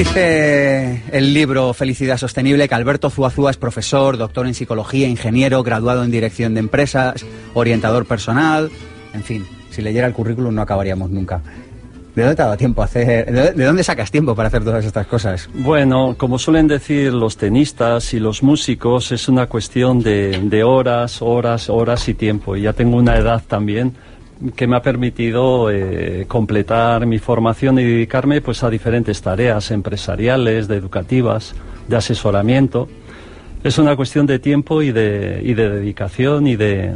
Dice 0.00 1.02
el 1.12 1.34
libro 1.34 1.74
Felicidad 1.74 2.16
Sostenible 2.16 2.66
que 2.66 2.74
Alberto 2.74 3.10
Zuazúa 3.10 3.50
es 3.50 3.58
profesor, 3.58 4.16
doctor 4.16 4.46
en 4.46 4.54
psicología, 4.54 5.06
ingeniero, 5.06 5.62
graduado 5.62 6.02
en 6.02 6.10
dirección 6.10 6.54
de 6.54 6.60
empresas, 6.60 7.26
orientador 7.52 8.06
personal, 8.06 8.70
en 9.12 9.22
fin, 9.22 9.46
si 9.68 9.82
leyera 9.82 10.06
el 10.06 10.14
currículum 10.14 10.54
no 10.54 10.62
acabaríamos 10.62 11.10
nunca. 11.10 11.42
¿De 12.16 12.22
dónde 12.22 12.34
te 12.34 12.56
tiempo 12.56 12.82
hacer? 12.82 13.54
¿De 13.54 13.62
dónde 13.62 13.84
sacas 13.84 14.10
tiempo 14.10 14.34
para 14.34 14.48
hacer 14.48 14.64
todas 14.64 14.86
estas 14.86 15.06
cosas? 15.06 15.50
Bueno, 15.52 16.14
como 16.16 16.38
suelen 16.38 16.66
decir 16.66 17.12
los 17.12 17.36
tenistas 17.36 18.14
y 18.14 18.20
los 18.20 18.42
músicos, 18.42 19.12
es 19.12 19.28
una 19.28 19.48
cuestión 19.48 20.00
de, 20.00 20.40
de 20.44 20.64
horas, 20.64 21.20
horas, 21.20 21.68
horas 21.68 22.08
y 22.08 22.14
tiempo. 22.14 22.56
Y 22.56 22.62
ya 22.62 22.72
tengo 22.72 22.96
una 22.96 23.18
edad 23.18 23.42
también 23.46 23.92
que 24.56 24.66
me 24.66 24.76
ha 24.76 24.82
permitido 24.82 25.70
eh, 25.70 26.24
completar 26.26 27.06
mi 27.06 27.18
formación 27.18 27.78
y 27.78 27.84
dedicarme 27.84 28.40
pues 28.40 28.62
a 28.62 28.70
diferentes 28.70 29.20
tareas 29.20 29.70
empresariales, 29.70 30.68
de 30.68 30.76
educativas, 30.76 31.54
de 31.88 31.96
asesoramiento. 31.96 32.88
Es 33.62 33.78
una 33.78 33.94
cuestión 33.96 34.26
de 34.26 34.38
tiempo 34.38 34.80
y 34.82 34.92
de, 34.92 35.42
y 35.44 35.54
de 35.54 35.68
dedicación 35.68 36.46
y 36.46 36.56
de, 36.56 36.94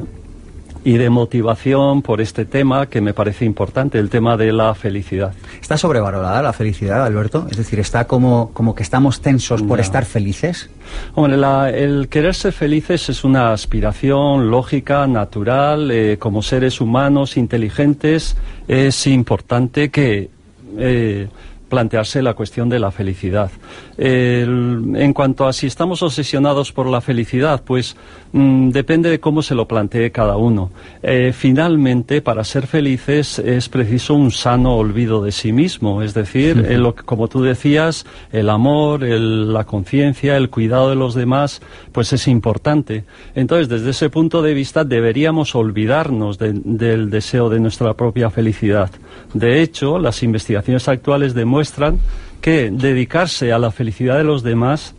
y 0.85 0.99
de 0.99 1.09
motivación 1.09 2.03
por 2.03 2.21
este 2.21 2.45
tema 2.45 2.87
que 2.87 3.01
me 3.01 3.15
parece 3.15 3.47
importante, 3.47 3.99
el 3.99 4.11
tema 4.11 4.37
de 4.37 4.53
la 4.53 4.75
felicidad. 4.75 5.33
¿Está 5.61 5.79
sobrevalorada 5.79 6.43
la 6.43 6.53
felicidad, 6.53 7.05
Alberto? 7.05 7.47
Es 7.51 7.57
decir, 7.57 7.81
¿está 7.81 8.07
como, 8.07 8.51
como 8.53 8.75
que 8.75 8.83
estamos 8.83 9.21
tensos 9.21 9.63
por 9.63 9.81
estar 9.81 10.05
felices? 10.05 10.69
Hombre, 11.15 11.37
el 11.75 12.09
querer 12.09 12.35
ser 12.35 12.53
felices 12.53 13.09
es 13.09 13.25
una 13.25 13.53
aspiración 13.53 14.51
lógica, 14.51 15.07
natural, 15.07 15.91
eh, 15.91 16.19
como 16.19 16.43
seres 16.43 16.81
humanos 16.81 17.37
inteligentes 17.37 18.37
es 18.69 19.07
importante 19.07 19.91
que... 19.91 20.31
Eh, 20.79 21.29
plantearse 21.75 22.23
la 22.23 22.35
cuestión 22.35 22.69
de 22.69 22.79
la 22.79 22.93
felicidad. 22.93 23.51
En 23.97 25.13
cuanto 25.13 25.47
a 25.47 25.53
si 25.53 25.67
estamos 25.67 26.03
obsesionados 26.03 26.73
por 26.73 26.87
la 26.87 27.01
felicidad, 27.01 27.63
pues 27.65 27.97
mm, 28.33 28.71
depende 28.71 29.11
de 29.11 29.21
cómo 29.21 29.43
se 29.43 29.55
lo 29.55 29.67
plantee 29.67 30.11
cada 30.11 30.37
uno. 30.37 30.71
Eh, 31.03 31.33
finalmente, 31.35 32.21
para 32.21 32.45
ser 32.45 32.67
felices 32.67 33.39
es 33.39 33.69
preciso 33.69 34.15
un 34.15 34.31
sano 34.31 34.77
olvido 34.77 35.23
de 35.23 35.33
sí 35.33 35.53
mismo, 35.53 36.03
es 36.03 36.15
decir, 36.15 36.57
lo, 36.79 36.95
como 36.95 37.29
tú 37.29 37.43
decías, 37.43 38.07
el 38.33 38.51
amor, 38.51 39.03
la 39.03 39.65
conciencia, 39.65 40.37
el 40.37 40.51
cuidado 40.51 40.91
de 40.91 40.97
los 40.97 41.15
demás, 41.15 41.61
pues 41.93 42.13
es 42.13 42.29
importante. 42.29 43.05
Entonces, 43.35 43.69
desde 43.69 43.91
ese 43.91 44.11
punto 44.11 44.43
de 44.43 44.55
vista, 44.55 44.85
deberíamos 44.85 45.55
olvidarnos 45.55 46.39
del 46.39 47.11
deseo 47.11 47.49
de 47.49 47.61
nuestra 47.61 47.95
propia 47.95 48.31
felicidad. 48.31 48.91
De 49.33 49.63
hecho, 49.63 49.99
las 49.99 50.23
investigaciones 50.23 50.89
actuales 50.89 51.35
demuestran 51.35 51.99
que 52.45 52.71
dedicarse 52.71 53.55
a 53.55 53.59
la 53.59 53.71
felicidad 53.71 54.19
de 54.19 54.25
los 54.25 54.43
demás 54.43 54.95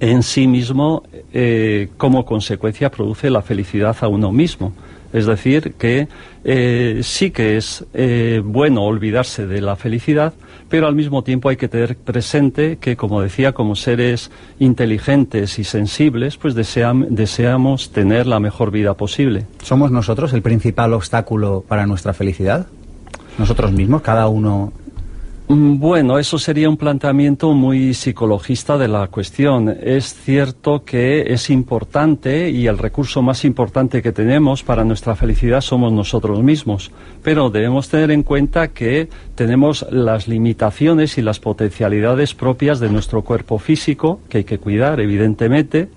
en 0.00 0.24
sí 0.24 0.48
mismo, 0.48 1.04
eh, 1.32 1.90
como 1.96 2.26
consecuencia, 2.26 2.90
produce 2.90 3.30
la 3.30 3.42
felicidad 3.42 3.96
a 4.00 4.08
uno 4.08 4.32
mismo. 4.32 4.72
Es 5.12 5.26
decir, 5.26 5.74
que 5.74 6.08
eh, 6.42 6.98
sí 7.04 7.30
que 7.30 7.56
es 7.58 7.84
eh, 7.94 8.42
bueno 8.44 8.82
olvidarse 8.82 9.46
de 9.46 9.60
la 9.60 9.76
felicidad, 9.76 10.34
pero 10.68 10.88
al 10.88 10.96
mismo 10.96 11.22
tiempo 11.22 11.48
hay 11.48 11.56
que 11.56 11.68
tener 11.68 11.94
presente 11.94 12.78
que, 12.80 12.96
como 12.96 13.20
decía, 13.20 13.52
como 13.52 13.76
seres 13.76 14.32
inteligentes 14.58 15.60
y 15.60 15.62
sensibles, 15.62 16.38
pues 16.38 16.56
deseamos 16.56 17.92
tener 17.92 18.26
la 18.26 18.40
mejor 18.40 18.72
vida 18.72 18.94
posible. 18.94 19.46
¿Somos 19.62 19.92
nosotros 19.92 20.32
el 20.32 20.42
principal 20.42 20.92
obstáculo 20.92 21.64
para 21.68 21.86
nuestra 21.86 22.12
felicidad? 22.14 22.66
nosotros 23.38 23.72
mismos, 23.72 24.02
cada 24.02 24.28
uno 24.28 24.72
bueno, 25.46 26.18
eso 26.18 26.38
sería 26.38 26.70
un 26.70 26.78
planteamiento 26.78 27.52
muy 27.52 27.92
psicologista 27.92 28.78
de 28.78 28.88
la 28.88 29.08
cuestión. 29.08 29.68
Es 29.68 30.14
cierto 30.14 30.84
que 30.84 31.34
es 31.34 31.50
importante 31.50 32.48
y 32.48 32.66
el 32.66 32.78
recurso 32.78 33.20
más 33.20 33.44
importante 33.44 34.00
que 34.00 34.12
tenemos 34.12 34.62
para 34.62 34.84
nuestra 34.84 35.14
felicidad 35.16 35.60
somos 35.60 35.92
nosotros 35.92 36.42
mismos, 36.42 36.90
pero 37.22 37.50
debemos 37.50 37.90
tener 37.90 38.10
en 38.10 38.22
cuenta 38.22 38.68
que 38.68 39.10
tenemos 39.34 39.84
las 39.90 40.28
limitaciones 40.28 41.18
y 41.18 41.22
las 41.22 41.40
potencialidades 41.40 42.32
propias 42.32 42.80
de 42.80 42.88
nuestro 42.88 43.20
cuerpo 43.20 43.58
físico, 43.58 44.20
que 44.30 44.38
hay 44.38 44.44
que 44.44 44.58
cuidar, 44.58 44.98
evidentemente. 44.98 45.88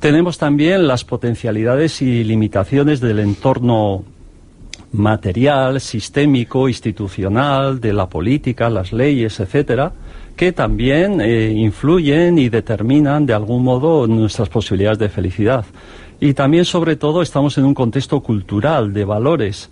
Tenemos 0.00 0.36
también 0.36 0.88
las 0.88 1.04
potencialidades 1.04 2.02
y 2.02 2.24
limitaciones 2.24 3.00
del 3.00 3.20
entorno 3.20 4.02
material, 4.92 5.80
sistémico, 5.80 6.68
institucional, 6.68 7.80
de 7.80 7.92
la 7.92 8.08
política, 8.08 8.70
las 8.70 8.92
leyes, 8.92 9.40
etcétera, 9.40 9.92
que 10.36 10.52
también 10.52 11.20
eh, 11.20 11.52
influyen 11.52 12.38
y 12.38 12.48
determinan 12.48 13.26
de 13.26 13.34
algún 13.34 13.64
modo 13.64 14.06
nuestras 14.06 14.48
posibilidades 14.48 14.98
de 14.98 15.08
felicidad. 15.08 15.64
Y 16.20 16.34
también, 16.34 16.64
sobre 16.64 16.96
todo, 16.96 17.22
estamos 17.22 17.58
en 17.58 17.64
un 17.64 17.74
contexto 17.74 18.20
cultural 18.20 18.92
de 18.92 19.04
valores, 19.04 19.70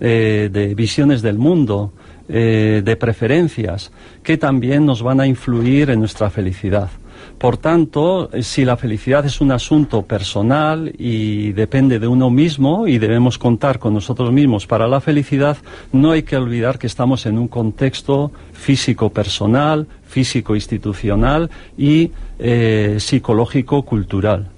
eh, 0.00 0.48
de 0.52 0.74
visiones 0.74 1.22
del 1.22 1.38
mundo, 1.38 1.92
eh, 2.28 2.82
de 2.84 2.96
preferencias, 2.96 3.90
que 4.22 4.36
también 4.36 4.84
nos 4.84 5.02
van 5.02 5.20
a 5.20 5.26
influir 5.26 5.90
en 5.90 6.00
nuestra 6.00 6.30
felicidad. 6.30 6.90
Por 7.38 7.56
tanto, 7.56 8.30
eh, 8.32 8.42
si 8.42 8.64
la 8.64 8.76
felicidad 8.76 9.24
es 9.24 9.40
un 9.40 9.52
asunto 9.52 10.02
personal 10.02 10.92
y 10.98 11.52
depende 11.52 12.00
de 12.00 12.08
uno 12.08 12.30
mismo 12.30 12.88
y 12.88 12.98
debemos 12.98 13.38
contar 13.38 13.78
con 13.78 13.94
nosotros 13.94 14.32
mismos 14.32 14.66
para 14.66 14.88
la 14.88 15.00
felicidad, 15.00 15.56
no 15.92 16.10
hay 16.10 16.24
que 16.24 16.36
olvidar 16.36 16.78
que 16.80 16.88
estamos 16.88 17.26
en 17.26 17.38
un 17.38 17.46
contexto 17.46 18.32
físico 18.52 19.10
personal, 19.10 19.86
físico 20.04 20.56
institucional 20.56 21.48
y 21.76 22.10
eh, 22.40 22.96
psicológico 22.98 23.82
cultural. 23.84 24.48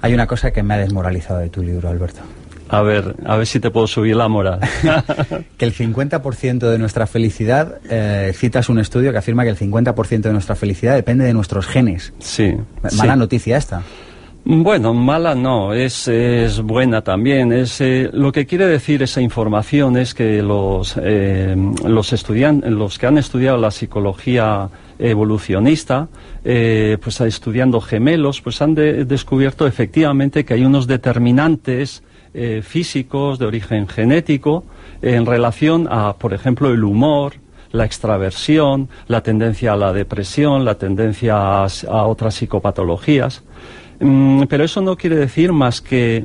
Hay 0.00 0.14
una 0.14 0.28
cosa 0.28 0.52
que 0.52 0.62
me 0.62 0.74
ha 0.74 0.78
desmoralizado 0.78 1.40
de 1.40 1.48
tu 1.48 1.62
libro, 1.62 1.88
Alberto. 1.88 2.20
A 2.68 2.82
ver, 2.82 3.16
a 3.24 3.36
ver 3.36 3.46
si 3.46 3.60
te 3.60 3.70
puedo 3.70 3.86
subir 3.86 4.16
la 4.16 4.28
moral. 4.28 4.60
que 5.58 5.64
el 5.64 5.74
50% 5.74 6.70
de 6.70 6.78
nuestra 6.78 7.06
felicidad, 7.06 7.78
eh, 7.88 8.32
citas 8.34 8.68
un 8.68 8.78
estudio 8.78 9.12
que 9.12 9.18
afirma 9.18 9.44
que 9.44 9.50
el 9.50 9.58
50% 9.58 10.20
de 10.20 10.32
nuestra 10.32 10.54
felicidad 10.54 10.94
depende 10.94 11.24
de 11.24 11.34
nuestros 11.34 11.66
genes. 11.66 12.12
Sí. 12.18 12.54
Mala 12.96 13.16
noticia 13.16 13.56
esta. 13.56 13.82
Bueno, 14.46 14.92
mala 14.92 15.34
no, 15.34 15.72
es, 15.72 16.06
es 16.06 16.60
buena 16.60 17.00
también. 17.00 17.50
Es, 17.50 17.80
eh, 17.80 18.10
lo 18.12 18.30
que 18.30 18.44
quiere 18.44 18.66
decir 18.66 19.02
esa 19.02 19.22
información 19.22 19.96
es 19.96 20.12
que 20.12 20.42
los, 20.42 20.96
eh, 21.02 21.56
los 21.86 22.12
estudiantes, 22.12 22.70
los 22.70 22.98
que 22.98 23.06
han 23.06 23.16
estudiado 23.16 23.56
la 23.56 23.70
psicología 23.70 24.68
evolucionista, 24.98 26.08
eh, 26.44 26.98
pues 27.02 27.22
estudiando 27.22 27.80
gemelos, 27.80 28.42
pues 28.42 28.60
han 28.60 28.74
descubierto 28.74 29.66
efectivamente 29.66 30.44
que 30.44 30.52
hay 30.52 30.64
unos 30.66 30.86
determinantes 30.86 32.02
eh, 32.34 32.62
físicos 32.62 33.38
de 33.38 33.46
origen 33.46 33.88
genético 33.88 34.64
en 35.02 35.24
relación 35.24 35.88
a, 35.90 36.14
por 36.14 36.34
ejemplo, 36.34 36.70
el 36.70 36.82
humor, 36.82 37.34
la 37.72 37.84
extraversión, 37.84 38.88
la 39.08 39.22
tendencia 39.22 39.72
a 39.72 39.76
la 39.76 39.92
depresión, 39.92 40.64
la 40.64 40.76
tendencia 40.76 41.64
a, 41.64 42.06
otras 42.06 42.34
psicopatologías. 42.34 43.42
Mm, 44.00 44.44
pero 44.48 44.64
eso 44.64 44.80
no 44.80 44.96
quiere 44.96 45.16
decir 45.16 45.52
más 45.52 45.80
que 45.80 46.24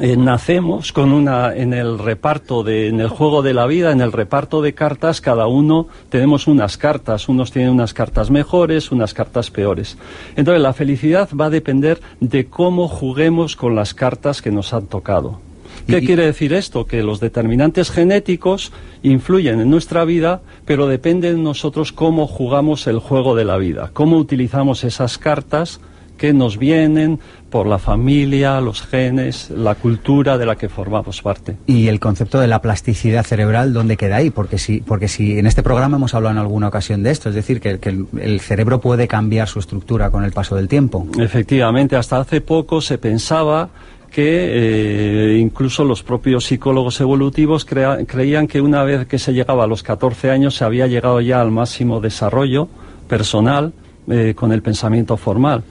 eh, 0.00 0.16
nacemos 0.16 0.92
con 0.92 1.12
una 1.12 1.54
en 1.54 1.74
el 1.74 1.98
reparto 1.98 2.62
de 2.62 2.88
en 2.88 3.00
el 3.00 3.08
juego 3.08 3.42
de 3.42 3.54
la 3.54 3.66
vida 3.66 3.92
en 3.92 4.00
el 4.00 4.12
reparto 4.12 4.62
de 4.62 4.72
cartas 4.74 5.20
cada 5.20 5.46
uno 5.46 5.88
tenemos 6.08 6.46
unas 6.46 6.78
cartas. 6.78 7.28
Unos 7.28 7.52
tienen 7.52 7.72
unas 7.72 7.94
cartas 7.94 8.30
mejores 8.30 8.90
unas 8.90 9.14
cartas 9.14 9.50
peores. 9.50 9.98
Entonces 10.36 10.62
la 10.62 10.72
felicidad 10.72 11.28
va 11.38 11.46
a 11.46 11.50
depender 11.50 12.00
de 12.20 12.46
cómo 12.46 12.88
juguemos 12.88 13.56
con 13.56 13.74
las 13.74 13.94
cartas 13.94 14.42
que 14.42 14.50
nos 14.50 14.72
han 14.72 14.86
tocado. 14.86 15.40
¿Qué 15.86 16.00
quiere 16.00 16.26
decir 16.26 16.52
esto? 16.52 16.86
Que 16.86 17.02
los 17.02 17.20
determinantes 17.20 17.90
genéticos 17.90 18.72
influyen 19.02 19.60
en 19.60 19.70
nuestra 19.70 20.04
vida, 20.04 20.40
pero 20.64 20.86
depende 20.86 21.32
de 21.32 21.38
nosotros 21.38 21.92
cómo 21.92 22.26
jugamos 22.26 22.86
el 22.86 22.98
juego 22.98 23.34
de 23.34 23.44
la 23.44 23.56
vida, 23.56 23.90
cómo 23.92 24.16
utilizamos 24.16 24.84
esas 24.84 25.18
cartas 25.18 25.80
que 26.22 26.32
nos 26.32 26.56
vienen 26.56 27.18
por 27.50 27.66
la 27.66 27.80
familia, 27.80 28.60
los 28.60 28.80
genes, 28.80 29.50
la 29.50 29.74
cultura 29.74 30.38
de 30.38 30.46
la 30.46 30.54
que 30.54 30.68
formamos 30.68 31.20
parte. 31.20 31.56
Y 31.66 31.88
el 31.88 31.98
concepto 31.98 32.38
de 32.38 32.46
la 32.46 32.62
plasticidad 32.62 33.24
cerebral, 33.24 33.72
¿dónde 33.72 33.96
queda 33.96 34.18
ahí? 34.18 34.30
Porque 34.30 34.56
si, 34.56 34.82
porque 34.82 35.08
si 35.08 35.36
en 35.36 35.48
este 35.48 35.64
programa 35.64 35.96
hemos 35.96 36.14
hablado 36.14 36.36
en 36.36 36.38
alguna 36.38 36.68
ocasión 36.68 37.02
de 37.02 37.10
esto, 37.10 37.28
es 37.30 37.34
decir, 37.34 37.60
que, 37.60 37.80
el, 37.80 38.40
cerebro 38.40 38.80
puede 38.80 39.08
cambiar 39.08 39.48
su 39.48 39.58
estructura 39.58 40.12
con 40.12 40.22
el 40.22 40.30
paso 40.30 40.54
del 40.54 40.68
tiempo. 40.68 41.08
Efectivamente, 41.18 41.96
hasta 41.96 42.20
hace 42.20 42.40
poco 42.40 42.80
se 42.80 42.98
pensaba 42.98 43.70
que 44.08 45.32
eh, 45.32 45.38
incluso 45.38 45.84
los 45.84 46.04
propios 46.04 46.44
psicólogos 46.44 47.00
evolutivos 47.00 47.64
creían 47.64 48.46
que 48.46 48.60
una 48.60 48.84
vez 48.84 49.08
que 49.08 49.18
se 49.18 49.32
llegaba 49.32 49.64
a 49.64 49.66
los 49.66 49.82
14 49.82 50.30
años 50.30 50.54
se 50.54 50.64
había 50.64 50.86
llegado 50.86 51.20
ya 51.20 51.40
al 51.40 51.50
máximo 51.50 52.00
desarrollo 52.00 52.68
personal 53.08 53.72
eh, 54.08 54.34
con 54.36 54.52
el 54.52 54.62
pensamiento 54.62 55.16
formal 55.16 55.64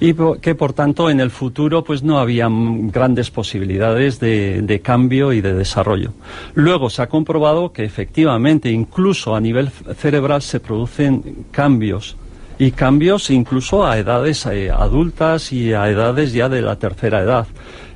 y 0.00 0.14
que 0.40 0.54
por 0.54 0.72
tanto 0.72 1.10
en 1.10 1.20
el 1.20 1.30
futuro 1.30 1.82
pues 1.82 2.02
no 2.02 2.18
había 2.18 2.48
grandes 2.50 3.30
posibilidades 3.30 4.20
de, 4.20 4.80
cambio 4.82 5.32
y 5.32 5.40
de 5.40 5.54
desarrollo. 5.54 6.12
Luego 6.54 6.88
se 6.90 7.02
ha 7.02 7.08
comprobado 7.08 7.72
que 7.72 7.84
efectivamente 7.84 8.70
incluso 8.70 9.34
a 9.34 9.40
nivel 9.40 9.70
cerebral 9.70 10.42
se 10.42 10.60
producen 10.60 11.46
cambios 11.50 12.16
y 12.58 12.72
cambios 12.72 13.30
incluso 13.30 13.86
a 13.86 13.98
edades 13.98 14.46
eh, 14.46 14.70
adultas 14.70 15.52
y 15.52 15.72
a 15.72 15.88
edades 15.88 16.32
ya 16.32 16.48
de 16.48 16.62
la 16.62 16.76
tercera 16.76 17.20
edad. 17.20 17.46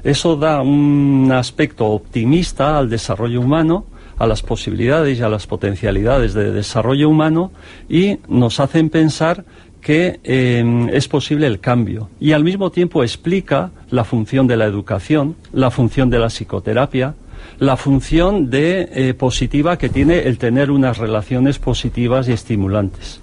Eso 0.04 0.36
da 0.36 0.62
un 0.62 1.30
aspecto 1.32 1.86
optimista 1.86 2.78
al 2.78 2.90
desarrollo 2.90 3.40
humano 3.40 3.86
a 4.18 4.26
las 4.26 4.42
posibilidades 4.42 5.18
y 5.18 5.22
a 5.22 5.28
las 5.28 5.48
potencialidades 5.48 6.34
de 6.34 6.52
desarrollo 6.52 7.08
humano 7.08 7.50
y 7.88 8.18
nos 8.28 8.60
hacen 8.60 8.88
pensar 8.88 9.44
que 9.82 10.20
em, 10.22 10.88
es 10.88 11.08
posible 11.08 11.46
el 11.46 11.58
cambio 11.58 12.08
y 12.20 12.32
al 12.32 12.44
mismo 12.44 12.70
tiempo 12.70 13.02
explica 13.02 13.70
la 13.90 14.04
función 14.04 14.46
de 14.46 14.56
la 14.56 14.64
educación, 14.64 15.34
la 15.52 15.70
función 15.70 16.08
de 16.08 16.20
la 16.20 16.28
psicoterapia, 16.28 17.14
la 17.58 17.76
función 17.76 18.48
de 18.48 18.88
eh, 18.92 19.14
positiva 19.14 19.76
que 19.76 19.88
tiene 19.88 20.20
el 20.20 20.38
tener 20.38 20.70
unas 20.70 20.98
relaciones 20.98 21.58
positivas 21.58 22.28
y 22.28 22.32
estimulantes. 22.32 23.20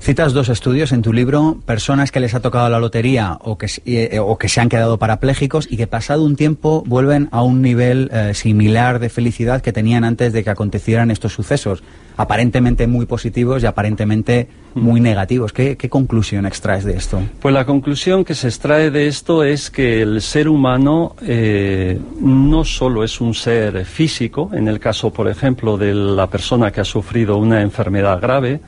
Citas 0.00 0.32
dos 0.32 0.48
estudios 0.48 0.92
en 0.92 1.02
tu 1.02 1.12
libro, 1.12 1.58
personas 1.66 2.12
que 2.12 2.20
les 2.20 2.34
ha 2.34 2.40
tocado 2.40 2.68
la 2.68 2.78
lotería 2.78 3.36
o 3.42 3.58
que, 3.58 3.66
eh, 3.84 4.18
o 4.20 4.38
que 4.38 4.48
se 4.48 4.60
han 4.60 4.68
quedado 4.68 4.98
parapléjicos 4.98 5.66
y 5.70 5.76
que 5.76 5.86
pasado 5.86 6.24
un 6.24 6.36
tiempo 6.36 6.82
vuelven 6.86 7.28
a 7.32 7.42
un 7.42 7.60
nivel 7.60 8.08
eh, 8.12 8.32
similar 8.32 9.00
de 9.00 9.08
felicidad 9.08 9.60
que 9.60 9.72
tenían 9.72 10.04
antes 10.04 10.32
de 10.32 10.44
que 10.44 10.50
acontecieran 10.50 11.10
estos 11.10 11.32
sucesos, 11.32 11.82
aparentemente 12.16 12.86
muy 12.86 13.06
positivos 13.06 13.62
y 13.62 13.66
aparentemente 13.66 14.48
muy 14.74 15.00
negativos. 15.00 15.52
¿Qué, 15.52 15.76
conclusión 15.90 16.46
extraes 16.46 16.84
de 16.84 16.96
esto? 16.96 17.20
Pues 17.40 17.52
la 17.52 17.66
conclusión 17.66 18.24
que 18.24 18.34
se 18.34 18.48
extrae 18.48 18.90
de 18.90 19.08
esto 19.08 19.42
es 19.42 19.70
que 19.70 20.02
el 20.02 20.22
ser 20.22 20.48
humano 20.48 21.16
eh, 21.22 21.98
no 22.20 22.64
solo 22.64 23.04
es 23.04 23.20
un 23.20 23.34
ser 23.34 23.84
físico, 23.84 24.50
en 24.52 24.68
el 24.68 24.78
caso, 24.78 25.12
por 25.12 25.28
ejemplo, 25.28 25.76
de 25.76 25.92
la 25.94 26.28
persona 26.28 26.70
que 26.70 26.80
ha 26.80 26.84
sufrido 26.84 27.36
una 27.36 27.62
enfermedad 27.62 28.20
grave, 28.20 28.60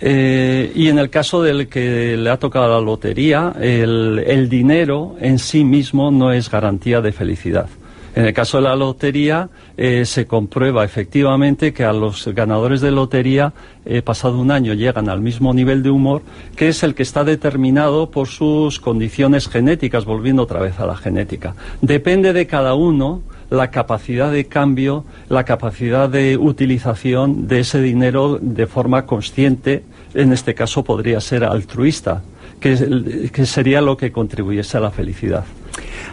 eh, 0.00 0.72
y 0.74 0.88
en 0.88 0.98
el 0.98 1.08
caso 1.08 1.42
del 1.42 1.68
que 1.68 2.16
le 2.16 2.30
ha 2.30 2.38
tocado 2.38 2.68
la 2.68 2.80
lotería, 2.84 3.54
el, 3.60 4.48
dinero 4.48 5.16
en 5.20 5.38
sí 5.38 5.64
mismo 5.64 6.10
no 6.10 6.32
es 6.32 6.50
garantía 6.50 7.00
de 7.00 7.12
felicidad. 7.12 7.68
En 8.16 8.26
el 8.26 8.32
caso 8.32 8.58
de 8.58 8.64
la 8.64 8.76
lotería, 8.76 9.48
eh, 9.76 10.04
se 10.04 10.26
comprueba 10.26 10.84
efectivamente 10.84 11.72
que 11.72 11.84
a 11.84 11.92
los 11.92 12.28
ganadores 12.28 12.80
de 12.80 12.92
lotería, 12.92 13.52
eh, 13.84 14.02
pasado 14.02 14.38
un 14.38 14.52
año, 14.52 14.72
llegan 14.72 15.08
al 15.08 15.20
mismo 15.20 15.52
nivel 15.52 15.82
de 15.82 15.90
humor, 15.90 16.22
que 16.54 16.68
es 16.68 16.84
el 16.84 16.94
que 16.94 17.02
está 17.02 17.24
determinado 17.24 18.10
por 18.10 18.28
sus 18.28 18.78
condiciones 18.78 19.48
genéticas, 19.48 20.04
volviendo 20.04 20.42
otra 20.42 20.60
vez 20.60 20.78
a 20.78 20.86
la 20.86 20.96
genética. 20.96 21.56
Depende 21.80 22.32
de 22.32 22.46
cada 22.46 22.74
uno 22.74 23.22
la 23.50 23.70
capacidad 23.70 24.30
de 24.30 24.46
cambio, 24.46 25.04
la 25.28 25.44
capacidad 25.44 26.08
de 26.08 26.36
utilización 26.36 27.46
de 27.48 27.60
ese 27.60 27.80
dinero 27.80 28.38
de 28.40 28.66
forma 28.66 29.06
consciente, 29.06 29.84
en 30.14 30.32
este 30.32 30.54
caso 30.54 30.84
podría 30.84 31.20
ser 31.20 31.44
altruista, 31.44 32.22
que, 32.60 33.30
que 33.32 33.46
sería 33.46 33.80
lo 33.80 33.96
que 33.96 34.12
contribuyese 34.12 34.76
a 34.76 34.80
la 34.80 34.90
felicidad. 34.90 35.44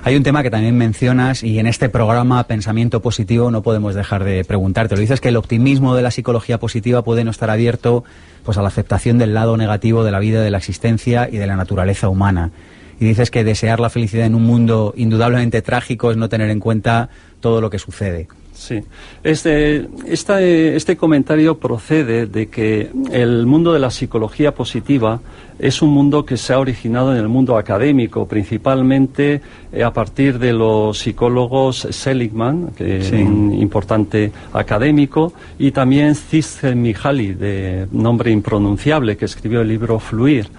Hay 0.04 0.16
un 0.16 0.24
tema 0.24 0.42
que 0.42 0.50
también 0.50 0.76
mencionas 0.78 1.44
y 1.44 1.60
en 1.60 1.68
este 1.68 1.88
programa 1.88 2.44
Pensamiento 2.46 3.02
Positivo 3.02 3.52
no 3.52 3.62
podemos 3.62 3.94
dejar 3.94 4.24
de 4.24 4.44
preguntarte. 4.44 4.96
Lo 4.96 5.02
dices 5.02 5.22
que 5.22 5.30
el 5.30 5.38
optimismo 5.38 5.96
de 5.96 6.02
la 6.02 6.10
psicología 6.10 6.60
positiva 6.60 7.04
puede 7.04 7.24
no 7.24 7.30
estar 7.32 7.52
abierto 7.52 8.04
pues 8.44 8.58
a 8.58 8.64
la 8.64 8.70
aceptación 8.70 9.20
del 9.20 9.36
lado 9.36 9.58
negativo 9.58 10.04
de 10.04 10.12
la 10.12 10.20
vida, 10.20 10.42
de 10.42 10.50
la 10.50 10.58
existencia 10.58 11.30
y 11.32 11.38
de 11.38 11.46
la 11.46 11.56
naturaleza 11.56 12.10
humana. 12.10 12.52
Y 13.02 13.06
dices 13.06 13.32
que 13.32 13.44
desear 13.44 13.80
la 13.80 13.90
felicidad 13.90 14.28
en 14.28 14.36
un 14.36 14.44
mundo 14.44 14.94
indudablemente 14.96 15.64
trágico 15.64 16.12
es 16.12 16.18
no 16.18 16.30
tener 16.30 16.52
en 16.52 16.60
cuenta 16.60 17.10
todo 17.40 17.60
lo 17.60 17.72
que 17.72 17.80
sucede. 17.80 18.28
Sí, 18.62 18.80
este, 19.24 19.90
este 20.06 20.96
comentario 20.96 21.58
procede 21.58 22.28
de 22.28 22.50
que 22.50 22.92
el 23.12 23.48
mundo 23.48 23.74
de 23.74 23.80
la 23.80 23.90
psicología 23.90 24.54
positiva 24.54 25.20
es 25.58 25.82
un 25.82 25.90
mundo 25.90 26.24
que 26.24 26.38
se 26.38 26.54
ha 26.54 26.60
originado 26.60 27.12
en 27.12 27.18
el 27.18 27.28
mundo 27.28 27.58
académico, 27.58 28.28
principalmente 28.28 29.42
eh, 29.74 29.84
a 29.84 29.92
partir 29.92 30.38
de 30.38 30.54
los 30.54 31.00
psicólogos 31.00 31.88
Seligman, 31.90 32.68
que 32.78 32.98
es 33.00 33.12
un 33.12 33.52
importante 33.60 34.32
académico, 34.54 35.34
y 35.58 35.72
también 35.72 36.14
Csikszentmihalyi, 36.14 37.34
de 37.34 37.88
nombre 37.92 38.30
impronunciable, 38.30 39.18
que 39.18 39.26
escribió 39.26 39.62
el 39.62 39.70
libro 39.70 39.98
Fluir. 39.98 40.50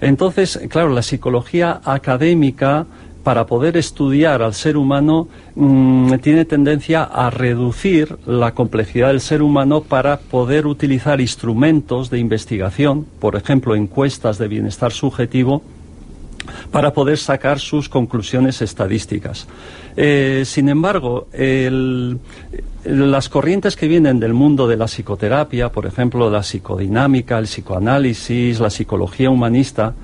Entonces, 0.00 0.58
claro, 0.68 0.88
la 0.88 1.02
psicología 1.02 1.80
académica 1.84 2.84
para 3.24 3.46
poder 3.46 3.76
estudiar 3.76 4.42
al 4.42 4.54
ser 4.54 4.76
humano 4.76 5.28
mm, 5.56 6.14
tiene 6.22 6.44
tendencia 6.44 7.02
a 7.02 7.30
reducir 7.30 8.16
la 8.26 8.52
complejidad 8.54 9.08
del 9.08 9.20
ser 9.20 9.42
humano 9.42 9.80
para 9.80 10.18
poder 10.18 10.66
utilizar 10.66 11.20
instrumentos 11.20 12.10
de 12.10 12.18
investigación, 12.18 13.06
por 13.18 13.34
ejemplo, 13.34 13.74
encuestas 13.74 14.38
de 14.38 14.46
bienestar 14.46 14.92
subjetivo, 14.92 15.62
para 16.70 16.92
poder 16.92 17.16
sacar 17.16 17.58
sus 17.58 17.88
conclusiones 17.88 18.60
estadísticas. 18.60 19.46
Eh, 19.96 20.42
sin 20.44 20.68
embargo, 20.68 21.28
las 22.84 23.28
corrientes 23.30 23.76
que 23.76 23.88
vienen 23.88 24.20
del 24.20 24.34
mundo 24.34 24.68
de 24.68 24.76
la 24.76 24.86
psicoterapia, 24.86 25.70
por 25.70 25.86
ejemplo, 25.86 26.28
la 26.30 26.42
psicodinámica, 26.42 27.38
el 27.38 27.46
psicoanálisis, 27.46 28.60
la 28.60 28.68
psicología 28.68 29.30
humanista, 29.30 29.94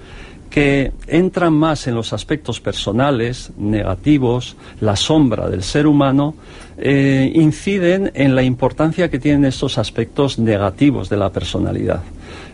que 0.51 0.93
entran 1.07 1.53
más 1.53 1.87
en 1.87 1.95
los 1.95 2.13
aspectos 2.13 2.61
personales, 2.61 3.53
negativos, 3.57 4.57
la 4.81 4.97
sombra 4.97 5.49
del 5.49 5.63
ser 5.63 5.87
humano, 5.87 6.35
eh, 6.77 7.31
inciden 7.35 8.11
en 8.15 8.35
la 8.35 8.43
importancia 8.43 9.09
que 9.09 9.21
tienen 9.21 9.45
estos 9.45 9.79
aspectos 9.79 10.39
negativos 10.39 11.09
de 11.09 11.17
la 11.17 11.31
personalidad. 11.31 12.03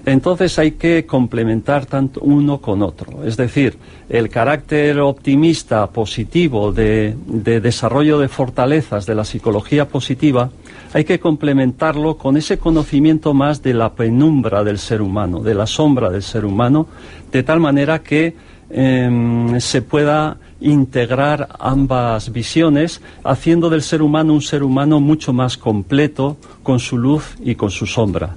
Entonces 0.07 0.57
hay 0.61 0.71
que 0.73 1.05
complementar 1.05 1.85
tanto 1.85 2.21
uno 2.21 2.59
con 2.59 2.81
otro. 2.81 3.25
Es 3.25 3.37
decir, 3.37 3.77
el 4.09 4.29
carácter 4.29 5.01
optimista, 5.01 5.89
positivo, 5.89 6.71
de, 6.71 7.17
de 7.27 7.61
desarrollo 7.61 8.21
de 8.21 8.29
fortalezas 8.29 9.05
de 9.05 9.17
la 9.17 9.25
psicología 9.25 9.89
positiva, 9.89 10.49
hay 10.95 11.03
que 11.03 11.19
complementarlo 11.19 12.17
con 12.17 12.37
ese 12.37 12.57
conocimiento 12.57 13.35
más 13.35 13.65
de 13.65 13.75
la 13.75 13.95
penumbra 13.95 14.63
del 14.63 14.79
ser 14.79 15.03
humano, 15.03 15.41
de 15.41 15.55
la 15.55 15.67
sombra 15.67 16.09
del 16.09 16.23
ser 16.23 16.45
humano, 16.45 16.87
de 17.33 17.43
tal 17.43 17.59
manera 17.59 17.99
que 17.99 18.37
em, 18.71 19.59
se 19.59 19.83
pueda 19.83 20.37
integrar 20.61 21.49
ambas 21.59 22.33
visiones, 22.33 23.01
haciendo 23.25 23.71
del 23.71 23.83
ser 23.83 24.03
humano 24.03 24.35
un 24.35 24.41
ser 24.41 24.63
humano 24.63 25.01
mucho 25.01 25.33
más 25.33 25.57
completo, 25.57 26.37
con 26.63 26.79
su 26.79 26.97
luz 26.97 27.35
y 27.45 27.57
con 27.57 27.71
su 27.71 27.87
sombra. 27.87 28.37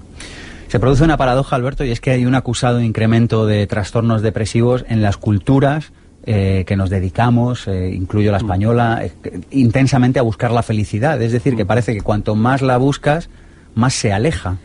Se 0.69 0.79
produce 0.79 1.03
una 1.03 1.17
paradoja, 1.17 1.55
Alberto, 1.55 1.83
y 1.83 1.89
es 1.89 1.99
que 1.99 2.11
hay 2.11 2.27
un 2.27 2.35
acusado 2.35 2.79
incremento 2.79 3.47
de 3.47 3.65
trastornos 3.65 4.21
depresivos 4.21 4.85
en 4.87 5.01
las 5.01 5.17
culturas 5.17 5.91
eh, 6.27 6.63
que 6.67 6.75
nos 6.75 6.91
dedicamos, 6.91 7.67
eh, 7.67 7.89
incluyo 7.91 8.31
la 8.31 8.37
mm. 8.37 8.41
española, 8.41 8.99
eh, 9.03 9.11
intensamente 9.49 10.19
a 10.19 10.21
buscar 10.21 10.51
la 10.51 10.61
felicidad. 10.61 11.19
Es 11.23 11.31
decir, 11.31 11.55
que 11.55 11.63
mm. 11.63 11.67
parece 11.67 11.93
que 11.95 12.01
cuanto 12.01 12.35
más 12.35 12.61
la 12.61 12.77
buscas, 12.77 13.31
más 13.73 13.95
se 13.95 14.13
aleja. 14.13 14.57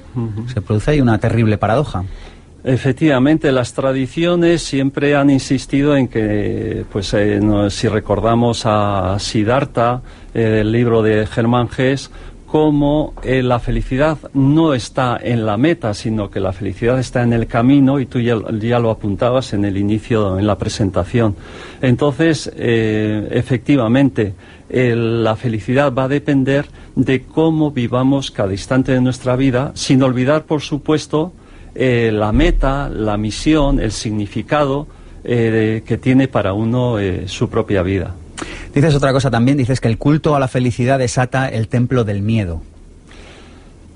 Se 0.53 0.61
produce 0.61 0.91
ahí 0.91 1.01
una 1.01 1.17
terrible 1.17 1.57
paradoja. 1.57 2.05
Efectivamente, 2.65 3.51
las 3.51 3.73
tradiciones 3.73 4.63
siempre 4.63 5.17
han 5.17 5.31
insistido 5.31 5.97
en 5.97 6.09
que, 6.09 6.85
pues, 6.93 7.15
si 7.71 7.89
recordamos 7.89 8.65
a 8.67 9.17
Siddhartha, 9.19 10.03
el 10.35 10.71
libro 10.71 11.03
de 11.03 11.27
Germán 11.27 11.69
Gess, 11.69 12.11
cómo 12.55 13.15
eh, 13.25 13.43
la 13.43 13.59
felicidad 13.59 14.17
no 14.33 14.75
está 14.75 15.19
en 15.21 15.45
la 15.45 15.57
meta, 15.57 15.93
sino 15.93 16.31
que 16.31 16.39
la 16.39 16.53
felicidad 16.53 17.01
está 17.01 17.25
en 17.25 17.33
el 17.33 17.49
camino 17.49 17.99
y 17.99 18.07
tú 18.07 18.21
ya, 18.21 18.37
lo 18.37 18.91
apuntabas 18.93 19.55
en 19.55 19.65
el 19.65 19.77
inicio, 19.77 20.39
en 20.39 20.47
la 20.47 20.57
presentación. 20.57 21.35
Entonces, 21.83 22.49
eh, 22.57 23.27
efectivamente, 23.33 24.35
la 24.71 25.35
felicidad 25.35 25.93
va 25.93 26.05
a 26.05 26.09
depender 26.09 26.67
de 26.95 27.25
cómo 27.25 27.73
vivamos 27.73 28.31
cada 28.31 28.53
instante 28.53 28.93
de 28.93 29.01
nuestra 29.01 29.35
vida, 29.35 29.73
sin 29.75 30.01
olvidar, 30.05 30.45
por 30.45 30.61
supuesto, 30.61 31.33
eh, 31.75 32.13
la 32.13 32.31
meta, 32.31 32.89
la 32.89 33.17
misión, 33.17 33.81
el 33.81 33.91
significado 33.91 34.87
que 35.25 35.99
tiene 36.01 36.29
para 36.29 36.53
uno 36.53 36.99
su 37.27 37.49
propia 37.49 37.83
vida. 37.83 38.15
Dices 38.75 38.95
otra 38.95 39.13
cosa 39.13 39.31
también, 39.31 39.57
dices 39.57 39.81
que 39.81 39.89
el 39.89 39.99
culto 39.99 40.35
a 40.35 40.41
la 40.41 40.49
felicidad 40.49 40.99
desata 40.99 41.49
el 41.49 41.69
templo 41.69 42.05
del 42.05 42.23
miedo. 42.23 42.63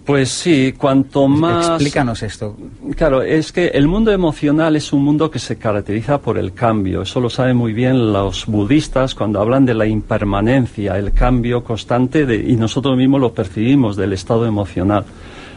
Pues 0.08 0.30
sí, 0.30 0.72
cuanto 0.72 1.28
más... 1.28 1.68
Explícanos 1.68 2.22
esto. 2.22 2.56
Claro, 2.96 3.20
es 3.20 3.52
que 3.52 3.66
el 3.66 3.86
mundo 3.86 4.10
emocional 4.10 4.74
es 4.74 4.94
un 4.94 5.04
mundo 5.04 5.30
que 5.30 5.38
se 5.38 5.58
caracteriza 5.58 6.16
por 6.16 6.38
el 6.38 6.54
cambio. 6.54 7.02
Eso 7.02 7.20
lo 7.20 7.28
saben 7.28 7.58
muy 7.58 7.74
bien 7.74 8.10
los 8.10 8.46
budistas 8.46 9.14
cuando 9.14 9.38
hablan 9.38 9.66
de 9.66 9.74
la 9.74 9.84
impermanencia, 9.84 10.96
el 10.96 11.12
cambio 11.12 11.62
constante, 11.62 12.24
de, 12.24 12.36
y 12.36 12.56
nosotros 12.56 12.96
mismos 12.96 13.20
lo 13.20 13.34
percibimos 13.34 13.96
del 13.96 14.14
estado 14.14 14.46
emocional. 14.46 15.04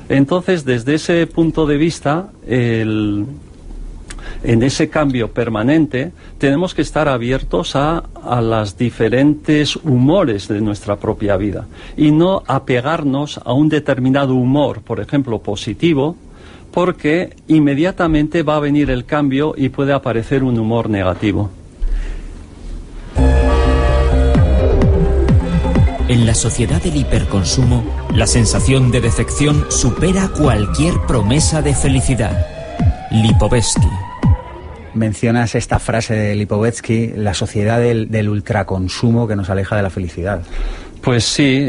Entonces, 0.10 0.65
desde 0.65 0.96
ese 0.96 1.28
punto 1.28 1.65
de 1.65 1.78
vista, 1.78 2.32
el, 2.46 3.26
en 4.43 4.63
ese 4.63 4.89
cambio 4.89 5.32
permanente, 5.32 6.12
tenemos 6.38 6.73
que 6.73 6.82
estar 6.82 7.08
abiertos 7.08 7.75
a, 7.75 8.04
a 8.23 8.41
los 8.41 8.77
diferentes 8.77 9.75
humores 9.75 10.47
de 10.47 10.62
nuestra 10.62 10.97
propia 10.97 11.38
vida 11.38 11.67
y 11.95 12.12
no 12.12 12.43
apegarnos 12.47 13.39
a 13.43 13.54
un 13.54 13.69
determinado 13.69 14.34
humor, 14.34 14.82
por 14.82 14.99
ejemplo, 14.99 15.39
positivo, 15.39 16.15
porque 16.71 17.36
inmediatamente 17.47 18.43
va 18.43 18.56
a 18.56 18.60
venir 18.60 18.89
el 18.89 19.06
cambio 19.06 19.54
y 19.56 19.69
puede 19.69 19.93
aparecer 19.93 20.43
un 20.43 20.58
humor 20.58 20.89
negativo. 20.89 21.49
En 26.08 26.25
la 26.25 26.34
sociedad 26.34 26.82
del 26.82 26.97
hiperconsumo, 26.97 27.84
la 28.13 28.27
sensación 28.27 28.91
de 28.91 28.99
decepción 28.99 29.65
supera 29.69 30.30
cualquier 30.30 30.95
promesa 31.08 31.62
de 31.62 31.73
felicidad. 31.73 32.45
Lipovetsky 33.12 34.11
mencionas 34.93 35.56
esta 35.56 35.80
frase 35.80 36.13
de 36.13 36.36
Lipovetsky, 36.36 37.13
la 37.15 37.34
sociedad 37.34 37.80
del, 37.80 38.30
ultraconsumo 38.30 39.27
que 39.27 39.36
nos 39.36 39.49
aleja 39.49 39.75
de 39.75 39.84
la 39.84 39.89
felicidad. 39.89 40.41
Pues 41.01 41.23
sí, 41.23 41.65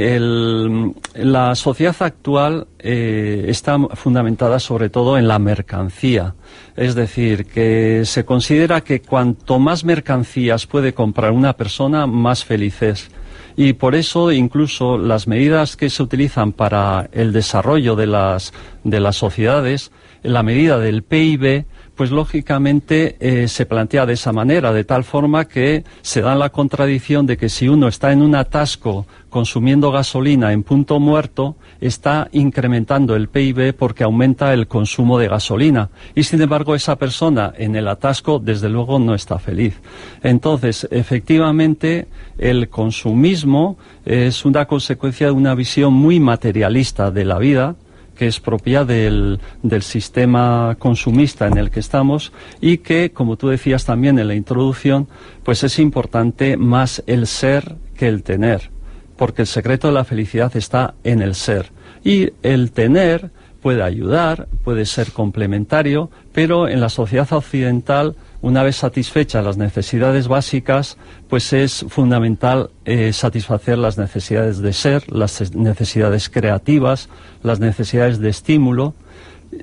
la 1.15 1.55
sociedad 1.55 1.97
actual 2.01 2.67
eh, 2.79 3.47
está 3.49 3.79
fundamentada 3.95 4.61
sobre 4.61 4.91
todo 4.91 5.17
en 5.17 5.27
la 5.27 5.39
mercancía. 5.39 6.35
Es 6.77 6.95
decir, 6.95 7.47
que 7.47 8.03
se 8.05 8.27
considera 8.27 8.83
que 8.83 9.01
cuanto 9.01 9.59
más 9.59 9.85
mercancías 9.85 10.67
puede 10.67 10.93
comprar 10.93 11.33
una 11.33 11.55
persona, 11.55 12.07
más 12.07 12.45
feliz 12.45 12.83
es. 12.83 13.11
Y 13.57 13.75
por 13.75 13.95
eso 13.95 14.33
incluso 14.33 14.99
las 14.99 15.27
medidas 15.27 15.77
que 15.77 15.91
se 15.91 16.03
utilizan 16.03 16.53
para 16.53 17.09
el 17.13 17.33
desarrollo 17.33 17.97
de 17.97 18.07
las, 18.07 18.53
de 18.85 19.01
las 19.01 19.17
sociedades, 19.17 19.93
la 20.23 20.43
medida 20.43 20.79
del 20.79 21.03
PIB, 21.03 21.65
pues 21.95 22.11
lógicamente 22.11 23.17
eh, 23.21 23.49
se 23.49 23.67
plantea 23.67 24.07
de 24.07 24.15
esa 24.15 24.33
manera, 24.33 24.73
de 24.73 24.85
tal 24.85 25.05
forma 25.05 25.47
que 25.47 25.85
se 26.01 26.23
da 26.23 26.35
la 26.35 26.51
contradicción 26.51 27.27
de 27.27 27.37
que 27.37 27.49
si 27.49 27.69
uno 27.69 27.89
está 27.89 28.13
en 28.13 28.23
un 28.23 28.35
atasco 28.35 29.07
consumiendo 29.29 29.91
gasolina 29.91 30.53
en 30.53 30.63
punto 30.63 31.01
muerto, 31.01 31.57
está 31.81 32.29
incrementando 32.33 33.17
el 33.17 33.29
PIB 33.29 33.75
porque 33.75 34.05
aumenta 34.05 34.53
el 34.53 34.67
consumo 34.67 35.19
de 35.19 35.29
gasolina. 35.29 35.91
Y 36.15 36.25
sin 36.25 36.41
embargo, 36.43 36.75
esa 36.75 36.97
persona 36.97 37.53
en 37.57 37.77
el 37.77 37.89
atasco, 37.89 38.39
desde 38.39 38.69
luego, 38.69 38.99
no 38.99 39.15
está 39.15 39.39
feliz. 39.39 39.81
Entonces, 40.23 40.87
efectivamente, 40.91 42.09
el 42.39 42.69
consumismo 42.69 43.77
es 44.05 44.45
una 44.45 44.67
consecuencia 44.67 45.27
de 45.27 45.33
una 45.33 45.55
visión 45.55 45.93
muy 45.93 46.21
materialista 46.21 47.11
de 47.11 47.25
la 47.25 47.39
vida, 47.39 47.77
que 48.15 48.27
es 48.27 48.41
propia 48.41 48.85
del, 48.85 49.41
del, 49.63 49.83
sistema 49.83 50.77
consumista 50.79 51.47
en 51.47 51.59
el 51.59 51.71
que 51.71 51.81
estamos 51.81 52.33
y 52.61 52.79
que, 52.79 53.13
como 53.13 53.37
tú 53.37 53.49
decías 53.49 53.85
también 53.85 54.19
en 54.19 54.29
la 54.29 54.35
introducción, 54.35 55.09
pues 55.43 55.65
es 55.65 55.79
importante 55.79 56.57
más 56.57 57.03
el 57.07 57.27
ser 57.27 57.77
que 57.97 58.09
el 58.09 58.23
tener, 58.23 58.71
porque 59.17 59.43
el 59.43 59.49
secreto 59.49 59.89
de 59.89 59.95
la 59.95 60.05
felicidad 60.05 60.57
está 60.57 60.95
en 61.05 61.23
el 61.23 61.35
ser. 61.35 61.71
Y 62.05 62.31
el 62.43 62.73
tener 62.73 63.31
puede 63.63 63.83
ayudar, 63.83 64.49
puede 64.65 64.85
ser 64.85 65.13
complementario, 65.13 66.11
pero 66.33 66.69
en 66.69 66.81
la 66.81 66.89
sociedad 66.89 67.33
occidental 67.33 68.17
una 68.43 68.65
vez 68.65 68.77
satisfechas 68.77 69.45
las 69.45 69.57
necesidades 69.57 70.29
básicas, 70.29 70.99
pues 71.29 71.53
es 71.53 71.87
fundamental 71.89 72.71
eh, 72.85 73.13
satisfacer 73.13 73.79
las 73.79 73.97
necesidades 73.97 74.59
de 74.59 74.73
ser, 74.73 75.11
las 75.11 75.55
necesidades 75.55 76.29
creativas, 76.29 77.09
las 77.43 77.61
necesidades 77.61 78.19
de 78.19 78.29
estímulo. 78.29 78.95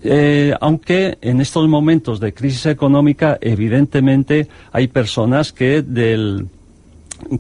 Eh, 0.04 0.54
aunque 0.62 1.18
en 1.22 1.42
estos 1.42 1.68
momentos 1.68 2.20
de 2.20 2.34
crisis 2.34 2.68
económica, 2.68 3.38
evidentemente 3.42 4.48
hay 4.72 4.88
personas 4.88 5.52
que 5.52 5.82
del 5.82 6.48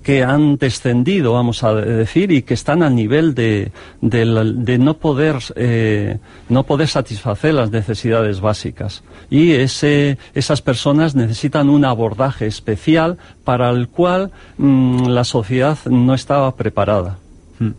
que 0.03 0.23
han 0.23 0.57
descendido, 0.57 1.33
vamos 1.33 1.63
a 1.63 1.73
decir, 1.73 2.31
y 2.31 2.41
que 2.41 2.53
están 2.53 2.83
al 2.83 2.95
nivel 2.95 3.33
de, 3.33 3.71
no, 4.01 4.93
poder, 4.97 5.37
eh, 5.55 6.17
no 6.49 6.63
poder 6.63 6.87
satisfacer 6.87 7.53
las 7.53 7.71
necesidades 7.71 8.41
básicas. 8.41 9.03
Y 9.29 9.51
ese, 9.51 10.17
esas 10.33 10.61
personas 10.61 11.15
necesitan 11.15 11.69
un 11.69 11.85
abordaje 11.85 12.47
especial 12.47 13.17
para 13.43 13.69
el 13.69 13.87
cual 13.89 14.31
mm, 14.57 15.07
la 15.07 15.23
sociedad 15.23 15.77
no 15.85 16.13
estaba 16.13 16.55
preparada. 16.55 17.17
Hmm. 17.59 17.71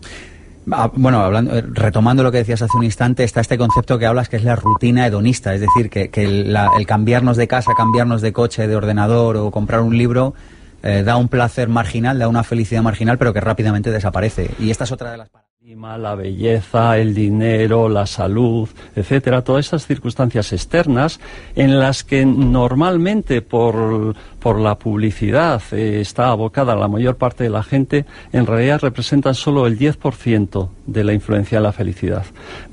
Ah, 0.73 0.91
bueno, 0.95 1.21
hablando, 1.21 1.57
eh, 1.57 1.65
retomando 1.67 2.23
lo 2.23 2.31
que 2.31 2.39
decías 2.39 2.63
hace 2.63 2.77
un 2.77 2.85
instante, 2.85 3.25
está 3.25 3.41
este 3.41 3.59
concepto 3.59 3.99
que 3.99 4.07
hablas 4.07 4.29
que 4.29 4.37
es 4.37 4.45
la 4.45 4.57
rutina 4.57 5.07
hedonista, 5.07 5.55
es 5.55 5.61
decir, 5.61 5.91
que, 5.91 6.11
el 6.13 6.87
cambiarnos 6.87 7.37
de 7.37 7.49
casa, 7.49 7.73
cambiarnos 7.77 8.21
de 8.21 8.33
coche, 8.33 8.69
de 8.69 8.77
ordenador 8.77 9.37
o 9.37 9.51
comprar 9.51 9.81
un 9.81 9.97
libro 9.97 10.35
eh, 10.83 11.03
da 11.03 11.17
un 11.17 11.29
placer 11.29 11.69
marginal, 11.69 12.19
da 12.19 12.29
una 12.29 12.45
felicidad 12.45 12.83
marginal, 12.83 13.19
pero 13.19 13.33
que 13.33 13.41
rápidamente 13.41 13.91
desaparece. 13.91 14.51
Y 14.59 14.71
esta 14.71 14.85
es 14.85 14.93
otra 14.93 15.11
de 15.13 15.19
las 15.19 15.31
la 15.63 16.15
belleza, 16.17 16.99
el 16.99 17.15
dinero, 17.15 17.89
la 17.89 18.07
salud, 18.07 18.69
etcétera, 18.97 19.45
todas 19.45 19.67
esas 19.67 19.87
circunstancias 19.87 20.53
externas 20.53 21.21
en 21.55 21.79
las 21.79 22.03
que 22.03 22.27
normalmente 22.27 23.41
por, 23.41 24.17
por 24.41 24.59
la 24.59 24.79
publicidad 24.79 25.63
eh, 25.73 26.01
está 26.01 26.31
abocada 26.31 26.75
la 26.75 26.89
mayor 26.89 27.17
parte 27.17 27.45
de 27.45 27.51
la 27.51 27.63
gente, 27.63 28.05
en 28.33 28.47
realidad 28.47 28.81
representan 28.83 29.35
solo 29.35 29.67
el 29.67 29.79
10% 29.79 30.71
de 30.87 31.05
la 31.05 31.13
influencia 31.13 31.59
en 31.59 31.65
la 31.65 31.73
felicidad. 31.73 32.25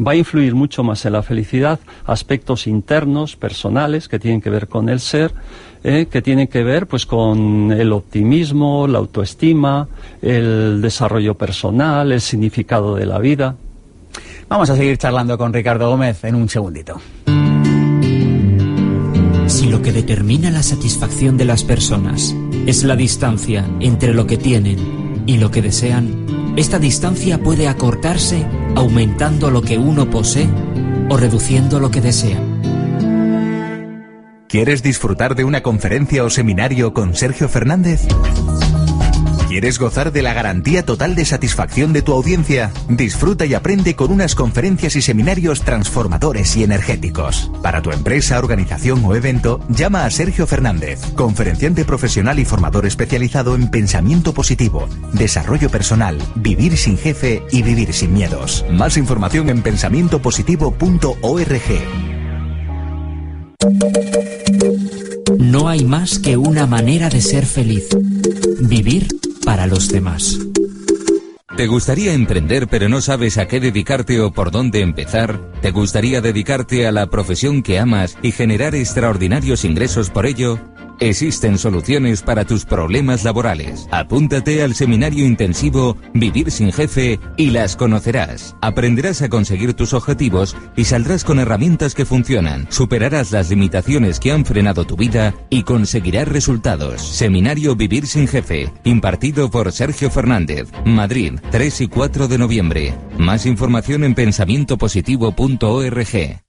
Va 0.05 0.13
a 0.13 0.15
influir 0.15 0.55
mucho 0.55 0.83
más 0.83 1.05
en 1.05 1.13
la 1.13 1.23
felicidad 1.23 1.79
aspectos 2.05 2.65
internos, 2.65 3.35
personales, 3.35 4.07
que 4.07 4.17
tienen 4.17 4.41
que 4.41 4.49
ver 4.49 4.67
con 4.67 4.89
el 4.89 5.01
ser, 5.01 5.33
eh, 5.83 6.07
que 6.09 6.21
tienen 6.21 6.47
que 6.47 6.63
ver 6.63 6.87
pues 6.87 7.05
con 7.05 7.71
el 7.71 7.93
optimismo, 7.93 8.87
la 8.87 8.97
autoestima, 8.99 9.87
el 10.21 10.81
desarrollo 10.81 11.35
personal, 11.35 12.11
el 12.11 12.21
significado 12.21 12.95
de 12.95 13.05
la 13.05 13.19
vida. 13.19 13.55
Vamos 14.49 14.69
a 14.69 14.75
seguir 14.75 14.97
charlando 14.97 15.37
con 15.37 15.53
Ricardo 15.53 15.89
Gómez 15.89 16.23
en 16.23 16.35
un 16.35 16.49
segundito. 16.49 16.99
Si 19.47 19.67
lo 19.67 19.81
que 19.81 19.91
determina 19.91 20.51
la 20.51 20.63
satisfacción 20.63 21.37
de 21.37 21.45
las 21.45 21.63
personas 21.63 22.35
es 22.65 22.83
la 22.83 22.95
distancia 22.95 23.65
entre 23.79 24.13
lo 24.13 24.27
que 24.27 24.37
tienen 24.37 25.23
y 25.25 25.37
lo 25.37 25.51
que 25.51 25.61
desean, 25.61 26.53
esta 26.57 26.79
distancia 26.79 27.37
puede 27.41 27.67
acortarse 27.67 28.45
aumentando 28.75 29.51
lo 29.51 29.61
que 29.61 29.77
uno 29.77 30.09
posee 30.09 30.49
o 31.09 31.17
reduciendo 31.17 31.79
lo 31.79 31.91
que 31.91 32.01
desea. 32.01 32.46
¿Quieres 34.49 34.81
disfrutar 34.81 35.35
de 35.35 35.43
una 35.43 35.61
conferencia 35.61 36.23
o 36.23 36.29
seminario 36.29 36.93
con 36.93 37.15
Sergio 37.15 37.49
Fernández? 37.49 38.07
¿Quieres 39.49 39.77
gozar 39.77 40.13
de 40.13 40.21
la 40.21 40.33
garantía 40.33 40.85
total 40.85 41.15
de 41.15 41.25
satisfacción 41.25 41.91
de 41.91 42.01
tu 42.01 42.13
audiencia? 42.13 42.71
Disfruta 42.87 43.45
y 43.45 43.53
aprende 43.53 43.95
con 43.95 44.09
unas 44.09 44.35
conferencias 44.35 44.95
y 44.95 45.01
seminarios 45.01 45.63
transformadores 45.63 46.55
y 46.55 46.63
energéticos. 46.63 47.51
Para 47.61 47.81
tu 47.81 47.91
empresa, 47.91 48.39
organización 48.39 49.03
o 49.03 49.15
evento, 49.15 49.59
llama 49.67 50.05
a 50.05 50.11
Sergio 50.11 50.47
Fernández, 50.47 51.01
conferenciante 51.15 51.83
profesional 51.83 52.39
y 52.39 52.45
formador 52.45 52.85
especializado 52.85 53.53
en 53.55 53.69
pensamiento 53.69 54.33
positivo, 54.33 54.87
desarrollo 55.11 55.69
personal, 55.69 56.17
vivir 56.35 56.77
sin 56.77 56.97
jefe 56.97 57.43
y 57.51 57.63
vivir 57.63 57.91
sin 57.91 58.13
miedos. 58.13 58.63
Más 58.71 58.95
información 58.95 59.49
en 59.49 59.61
pensamientopositivo.org. 59.61 62.16
No 65.39 65.67
hay 65.67 65.83
más 65.83 66.19
que 66.19 66.37
una 66.37 66.67
manera 66.67 67.09
de 67.09 67.21
ser 67.21 67.43
feliz. 67.45 67.89
Vivir 68.59 69.07
para 69.43 69.65
los 69.65 69.89
demás. 69.89 70.37
¿Te 71.55 71.65
gustaría 71.65 72.13
emprender 72.13 72.67
pero 72.67 72.87
no 72.87 73.01
sabes 73.01 73.39
a 73.39 73.47
qué 73.47 73.59
dedicarte 73.59 74.21
o 74.21 74.31
por 74.31 74.51
dónde 74.51 74.81
empezar? 74.81 75.41
¿Te 75.61 75.71
gustaría 75.71 76.21
dedicarte 76.21 76.85
a 76.85 76.91
la 76.91 77.07
profesión 77.07 77.63
que 77.63 77.79
amas 77.79 78.15
y 78.21 78.31
generar 78.31 78.75
extraordinarios 78.75 79.65
ingresos 79.65 80.11
por 80.11 80.27
ello? 80.27 80.59
Existen 80.99 81.57
soluciones 81.57 82.21
para 82.21 82.45
tus 82.45 82.65
problemas 82.65 83.23
laborales. 83.23 83.87
Apúntate 83.91 84.63
al 84.63 84.73
seminario 84.73 85.25
intensivo 85.25 85.97
Vivir 86.13 86.51
sin 86.51 86.71
jefe 86.71 87.19
y 87.37 87.51
las 87.51 87.75
conocerás. 87.75 88.55
Aprenderás 88.61 89.21
a 89.21 89.29
conseguir 89.29 89.73
tus 89.73 89.93
objetivos 89.93 90.55
y 90.75 90.85
saldrás 90.85 91.23
con 91.23 91.39
herramientas 91.39 91.93
que 91.93 92.05
funcionan. 92.05 92.67
Superarás 92.71 93.31
las 93.31 93.49
limitaciones 93.49 94.19
que 94.19 94.31
han 94.31 94.45
frenado 94.45 94.85
tu 94.85 94.95
vida 94.95 95.35
y 95.49 95.63
conseguirás 95.63 96.27
resultados. 96.27 97.01
Seminario 97.01 97.75
Vivir 97.75 98.07
sin 98.07 98.27
jefe, 98.27 98.71
impartido 98.83 99.51
por 99.51 99.71
Sergio 99.71 100.09
Fernández, 100.09 100.69
Madrid, 100.85 101.33
3 101.51 101.81
y 101.81 101.87
4 101.87 102.27
de 102.27 102.37
noviembre. 102.37 102.95
Más 103.17 103.45
información 103.45 104.03
en 104.03 104.15
pensamientopositivo.org. 104.15 106.46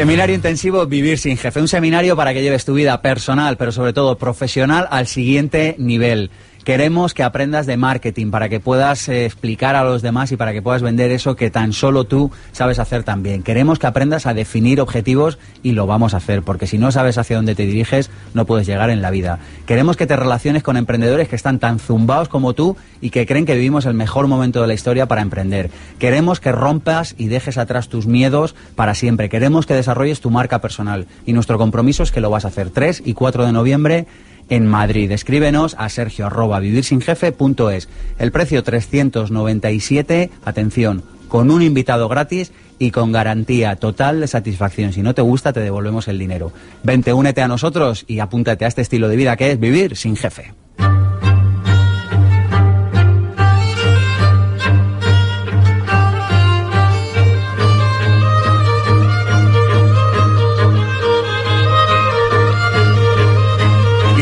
Seminario 0.00 0.34
intensivo 0.34 0.86
Vivir 0.86 1.18
sin 1.18 1.36
jefe. 1.36 1.60
Un 1.60 1.68
seminario 1.68 2.16
para 2.16 2.32
que 2.32 2.40
lleves 2.40 2.64
tu 2.64 2.72
vida 2.72 3.02
personal, 3.02 3.58
pero 3.58 3.70
sobre 3.70 3.92
todo 3.92 4.16
profesional, 4.16 4.88
al 4.90 5.06
siguiente 5.06 5.74
nivel. 5.76 6.30
Queremos 6.64 7.14
que 7.14 7.22
aprendas 7.22 7.64
de 7.66 7.78
marketing 7.78 8.30
para 8.30 8.50
que 8.50 8.60
puedas 8.60 9.08
eh, 9.08 9.24
explicar 9.24 9.76
a 9.76 9.84
los 9.84 10.02
demás 10.02 10.30
y 10.30 10.36
para 10.36 10.52
que 10.52 10.60
puedas 10.60 10.82
vender 10.82 11.10
eso 11.10 11.34
que 11.34 11.50
tan 11.50 11.72
solo 11.72 12.04
tú 12.04 12.30
sabes 12.52 12.78
hacer 12.78 13.02
también. 13.02 13.42
Queremos 13.42 13.78
que 13.78 13.86
aprendas 13.86 14.26
a 14.26 14.34
definir 14.34 14.80
objetivos 14.80 15.38
y 15.62 15.72
lo 15.72 15.86
vamos 15.86 16.12
a 16.12 16.18
hacer, 16.18 16.42
porque 16.42 16.66
si 16.66 16.76
no 16.76 16.92
sabes 16.92 17.16
hacia 17.16 17.36
dónde 17.36 17.54
te 17.54 17.64
diriges, 17.64 18.10
no 18.34 18.44
puedes 18.44 18.66
llegar 18.66 18.90
en 18.90 19.00
la 19.00 19.10
vida. 19.10 19.38
Queremos 19.64 19.96
que 19.96 20.06
te 20.06 20.16
relaciones 20.16 20.62
con 20.62 20.76
emprendedores 20.76 21.28
que 21.28 21.36
están 21.36 21.58
tan 21.58 21.78
zumbados 21.78 22.28
como 22.28 22.52
tú 22.52 22.76
y 23.00 23.08
que 23.08 23.24
creen 23.24 23.46
que 23.46 23.54
vivimos 23.54 23.86
el 23.86 23.94
mejor 23.94 24.26
momento 24.26 24.60
de 24.60 24.66
la 24.66 24.74
historia 24.74 25.06
para 25.06 25.22
emprender. 25.22 25.70
Queremos 25.98 26.40
que 26.40 26.52
rompas 26.52 27.14
y 27.16 27.28
dejes 27.28 27.56
atrás 27.56 27.88
tus 27.88 28.06
miedos 28.06 28.54
para 28.74 28.94
siempre. 28.94 29.30
Queremos 29.30 29.64
que 29.64 29.74
desarrolles 29.74 30.20
tu 30.20 30.30
marca 30.30 30.60
personal 30.60 31.06
y 31.24 31.32
nuestro 31.32 31.56
compromiso 31.56 32.02
es 32.02 32.12
que 32.12 32.20
lo 32.20 32.28
vas 32.28 32.44
a 32.44 32.48
hacer 32.48 32.68
3 32.68 33.02
y 33.06 33.14
4 33.14 33.46
de 33.46 33.52
noviembre 33.52 34.06
en 34.50 34.66
Madrid. 34.66 35.10
Escríbenos 35.10 35.74
a 35.78 35.88
sergio 35.88 36.26
arroba 36.26 36.60
vivirsinjefe.es. 36.60 37.88
El 38.18 38.32
precio 38.32 38.62
397, 38.62 40.30
atención, 40.44 41.02
con 41.28 41.50
un 41.50 41.62
invitado 41.62 42.08
gratis 42.08 42.52
y 42.78 42.90
con 42.90 43.12
garantía 43.12 43.76
total 43.76 44.20
de 44.20 44.26
satisfacción. 44.26 44.92
Si 44.92 45.00
no 45.00 45.14
te 45.14 45.22
gusta, 45.22 45.52
te 45.52 45.60
devolvemos 45.60 46.08
el 46.08 46.18
dinero. 46.18 46.52
Vente, 46.82 47.12
únete 47.12 47.40
a 47.40 47.48
nosotros 47.48 48.04
y 48.06 48.18
apúntate 48.18 48.64
a 48.64 48.68
este 48.68 48.82
estilo 48.82 49.08
de 49.08 49.16
vida 49.16 49.36
que 49.36 49.52
es 49.52 49.60
vivir 49.60 49.96
sin 49.96 50.16
jefe. 50.16 50.52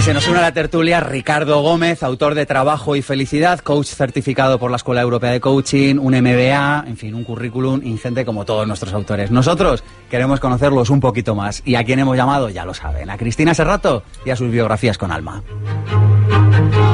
Se 0.08 0.14
nos 0.14 0.26
une 0.26 0.38
a 0.38 0.40
la 0.40 0.52
tertulia 0.52 1.00
Ricardo 1.00 1.60
Gómez, 1.60 2.02
autor 2.02 2.34
de 2.34 2.46
Trabajo 2.46 2.96
y 2.96 3.02
Felicidad, 3.02 3.58
coach 3.58 3.88
certificado 3.88 4.58
por 4.58 4.70
la 4.70 4.78
Escuela 4.78 5.02
Europea 5.02 5.32
de 5.32 5.40
Coaching, 5.40 5.96
un 5.98 6.14
MBA, 6.18 6.84
en 6.86 6.96
fin, 6.96 7.14
un 7.14 7.24
currículum 7.24 7.82
ingente 7.84 8.24
como 8.24 8.46
todos 8.46 8.66
nuestros 8.66 8.94
autores. 8.94 9.30
Nosotros 9.30 9.84
queremos 10.08 10.40
conocerlos 10.40 10.88
un 10.88 11.00
poquito 11.00 11.34
más 11.34 11.60
y 11.62 11.74
a 11.74 11.84
quien 11.84 11.98
hemos 11.98 12.16
llamado 12.16 12.48
ya 12.48 12.64
lo 12.64 12.72
saben, 12.72 13.10
a 13.10 13.18
Cristina 13.18 13.52
Serrato 13.52 14.02
y 14.24 14.30
a 14.30 14.36
sus 14.36 14.50
biografías 14.50 14.96
con 14.96 15.12
alma. 15.12 15.42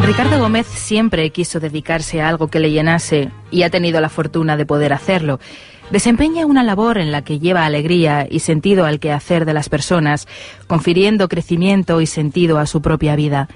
Ricardo 0.06 0.38
Gómez 0.38 0.66
siempre 0.66 1.30
quiso 1.30 1.60
dedicarse 1.60 2.20
a 2.20 2.28
algo 2.28 2.48
que 2.48 2.60
le 2.60 2.70
llenase 2.70 3.30
y 3.50 3.62
ha 3.62 3.70
tenido 3.70 4.02
la 4.02 4.10
fortuna 4.10 4.54
de 4.58 4.66
poder 4.66 4.92
hacerlo. 4.92 5.40
Desempeña 5.90 6.44
una 6.44 6.62
labor 6.62 6.98
en 6.98 7.10
la 7.10 7.22
que 7.22 7.38
lleva 7.38 7.64
alegría 7.64 8.26
y 8.30 8.40
sentido 8.40 8.84
al 8.84 9.00
quehacer 9.00 9.46
de 9.46 9.54
las 9.54 9.70
personas, 9.70 10.28
confiriendo 10.66 11.28
crecimiento 11.28 12.02
y 12.02 12.06
sentido 12.06 12.58
a 12.58 12.66
su 12.66 12.82
propia 12.82 13.16
vida. 13.16 13.48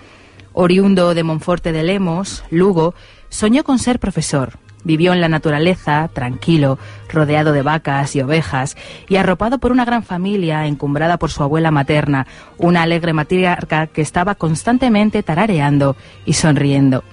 Oriundo 0.55 1.13
de 1.13 1.23
Monforte 1.23 1.71
de 1.73 1.83
Lemos, 1.83 2.43
Lugo, 2.51 2.95
soñó 3.29 3.63
con 3.63 3.79
ser 3.79 4.01
profesor. 4.01 4.59
Vivió 4.85 5.13
en 5.13 5.21
la 5.21 5.29
naturaleza, 5.29 6.09
tranquilo, 6.13 6.79
rodeado 7.09 7.53
de 7.53 7.63
vacas 7.63 8.15
y 8.17 8.21
ovejas, 8.21 8.77
y 9.09 9.17
arropado 9.17 9.59
por 9.59 9.73
una 9.73 9.85
gran 9.85 10.03
familia 10.03 10.67
encumbrada 10.67 11.19
por 11.19 11.31
su 11.31 11.43
abuela 11.43 11.71
materna, 11.71 12.27
una 12.59 12.83
alegre 12.83 13.13
matriarca 13.13 13.89
que 13.89 14.03
estaba 14.03 14.35
constantemente 14.37 15.23
tarareando 15.23 15.97
y 16.25 16.35
sonriendo. 16.35 17.05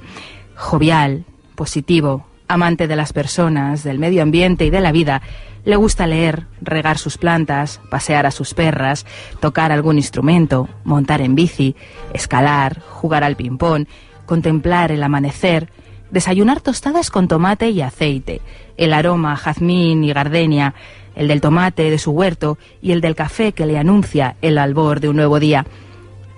Jovial, 0.55 1.25
positivo, 1.55 2.27
amante 2.47 2.87
de 2.87 2.95
las 2.95 3.13
personas, 3.13 3.83
del 3.83 3.99
medio 3.99 4.21
ambiente 4.21 4.65
y 4.65 4.69
de 4.69 4.81
la 4.81 4.91
vida, 4.91 5.21
le 5.65 5.75
gusta 5.75 6.05
leer, 6.05 6.45
regar 6.61 6.99
sus 6.99 7.17
plantas, 7.17 7.81
pasear 7.89 8.27
a 8.27 8.31
sus 8.31 8.53
perras, 8.53 9.05
tocar 9.39 9.71
algún 9.71 9.97
instrumento, 9.97 10.69
montar 10.83 11.21
en 11.21 11.33
bici, 11.33 11.75
escalar, 12.13 12.81
jugar 12.81 13.23
al 13.23 13.35
ping-pong, 13.35 13.87
contemplar 14.27 14.91
el 14.91 15.01
amanecer, 15.01 15.69
desayunar 16.15 16.61
tostadas 16.61 17.11
con 17.11 17.27
tomate 17.27 17.71
y 17.71 17.81
aceite, 17.81 18.39
el 18.77 18.93
aroma 18.93 19.35
jazmín 19.35 20.01
y 20.05 20.13
gardenia, 20.13 20.73
el 21.13 21.27
del 21.27 21.41
tomate 21.41 21.91
de 21.91 21.97
su 21.97 22.11
huerto 22.11 22.57
y 22.81 22.93
el 22.93 23.01
del 23.01 23.15
café 23.15 23.51
que 23.51 23.65
le 23.65 23.77
anuncia 23.77 24.37
el 24.41 24.57
albor 24.57 25.01
de 25.01 25.09
un 25.09 25.17
nuevo 25.17 25.41
día. 25.41 25.65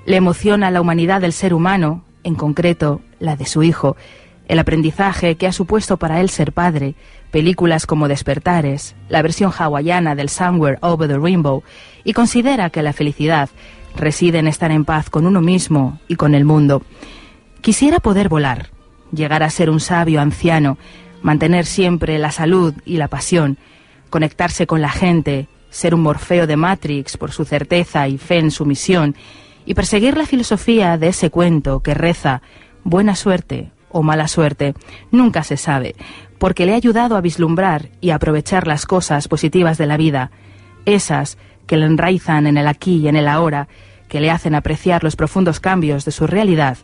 Le 0.07 0.15
emociona 0.15 0.71
la 0.71 0.81
humanidad 0.81 1.21
del 1.21 1.31
ser 1.31 1.53
humano, 1.53 2.03
en 2.23 2.33
concreto 2.33 3.01
la 3.19 3.35
de 3.35 3.45
su 3.45 3.61
hijo, 3.61 3.95
el 4.47 4.57
aprendizaje 4.57 5.35
que 5.35 5.45
ha 5.45 5.51
supuesto 5.51 5.97
para 5.97 6.21
él 6.21 6.31
ser 6.31 6.53
padre, 6.53 6.95
películas 7.29 7.85
como 7.85 8.07
Despertares, 8.07 8.95
la 9.09 9.21
versión 9.21 9.51
hawaiana 9.55 10.15
del 10.15 10.29
Somewhere 10.29 10.79
Over 10.81 11.07
the 11.07 11.19
Rainbow, 11.19 11.61
y 12.03 12.13
considera 12.13 12.71
que 12.71 12.81
la 12.81 12.93
felicidad 12.93 13.49
reside 13.95 14.39
en 14.39 14.47
estar 14.47 14.71
en 14.71 14.85
paz 14.85 15.11
con 15.11 15.27
uno 15.27 15.39
mismo 15.39 15.99
y 16.07 16.15
con 16.15 16.33
el 16.33 16.45
mundo. 16.45 16.81
Quisiera 17.61 17.99
poder 17.99 18.27
volar, 18.27 18.71
llegar 19.11 19.43
a 19.43 19.49
ser 19.49 19.69
un 19.69 19.79
sabio 19.79 20.21
anciano, 20.21 20.77
mantener 21.21 21.65
siempre 21.65 22.17
la 22.17 22.31
salud 22.31 22.73
y 22.85 22.97
la 22.97 23.07
pasión, 23.07 23.57
conectarse 24.09 24.67
con 24.67 24.81
la 24.81 24.89
gente, 24.89 25.47
ser 25.69 25.93
un 25.93 26.01
Morfeo 26.01 26.47
de 26.47 26.57
Matrix 26.57 27.17
por 27.17 27.31
su 27.31 27.45
certeza 27.45 28.07
y 28.07 28.17
fe 28.17 28.39
en 28.39 28.51
su 28.51 28.65
misión, 28.65 29.15
y 29.65 29.73
perseguir 29.73 30.15
la 30.17 30.25
filosofía 30.25 30.97
de 30.97 31.09
ese 31.09 31.29
cuento 31.29 31.81
que 31.81 31.93
reza 31.93 32.41
buena 32.83 33.15
suerte 33.15 33.71
o 33.89 34.01
mala 34.01 34.27
suerte, 34.27 34.73
nunca 35.11 35.43
se 35.43 35.57
sabe, 35.57 35.95
porque 36.39 36.65
le 36.65 36.73
ha 36.73 36.77
ayudado 36.77 37.17
a 37.17 37.21
vislumbrar 37.21 37.89
y 37.99 38.11
aprovechar 38.11 38.67
las 38.67 38.85
cosas 38.85 39.27
positivas 39.27 39.77
de 39.77 39.87
la 39.87 39.97
vida, 39.97 40.31
esas 40.85 41.37
que 41.65 41.77
le 41.77 41.85
enraizan 41.85 42.47
en 42.47 42.57
el 42.57 42.67
aquí 42.67 42.97
y 42.97 43.07
en 43.07 43.15
el 43.15 43.27
ahora, 43.27 43.67
que 44.07 44.21
le 44.21 44.31
hacen 44.31 44.55
apreciar 44.55 45.03
los 45.03 45.17
profundos 45.17 45.59
cambios 45.59 46.05
de 46.05 46.11
su 46.11 46.27
realidad 46.27 46.77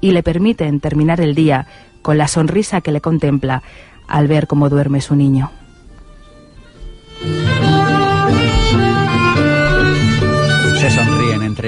y 0.00 0.12
le 0.12 0.22
permiten 0.22 0.80
terminar 0.80 1.20
el 1.20 1.34
día 1.34 1.66
con 2.02 2.18
la 2.18 2.28
sonrisa 2.28 2.80
que 2.80 2.92
le 2.92 3.00
contempla 3.00 3.62
al 4.08 4.26
ver 4.26 4.46
cómo 4.46 4.68
duerme 4.68 5.00
su 5.00 5.14
niño. 5.14 5.50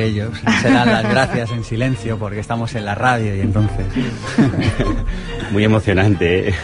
Entre 0.03 0.07
ellos, 0.07 0.31
se 0.61 0.71
dan 0.71 0.89
las 0.89 1.09
gracias 1.09 1.51
en 1.53 1.65
silencio 1.65 2.19
porque 2.19 2.41
estamos 2.41 2.75
en 2.75 2.85
la 2.85 2.95
radio 2.95 3.35
y 3.37 3.41
entonces... 3.41 3.87
Muy 5.53 5.65
emocionante, 5.65 6.49
¿eh? 6.49 6.55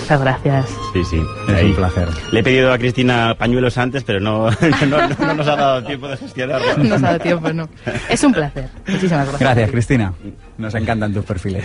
Muchas 0.00 0.20
gracias. 0.20 0.66
Sí, 0.92 1.02
sí. 1.10 1.20
Es 1.48 1.54
Ahí. 1.54 1.66
un 1.70 1.74
placer. 1.76 2.08
Le 2.30 2.40
he 2.40 2.42
pedido 2.44 2.72
a 2.72 2.78
Cristina 2.78 3.34
pañuelos 3.36 3.76
antes, 3.78 4.04
pero 4.04 4.20
no, 4.20 4.48
no, 4.88 5.08
no- 5.08 5.08
no 5.26 5.34
nos 5.34 5.48
ha 5.48 5.56
dado 5.56 5.84
tiempo 5.84 6.06
de 6.08 6.16
gestionarlo. 6.16 6.66
No 6.82 6.98
se 6.98 7.04
ha 7.04 7.08
dado 7.08 7.18
tiempo, 7.18 7.52
no. 7.52 7.68
Es 8.08 8.22
un 8.22 8.32
placer. 8.32 8.68
Muchísimas 8.86 9.26
gracias. 9.28 9.40
Gracias, 9.40 9.70
Cristina. 9.70 10.12
Nos 10.58 10.74
encantan 10.74 11.12
tus 11.12 11.24
perfiles. 11.24 11.64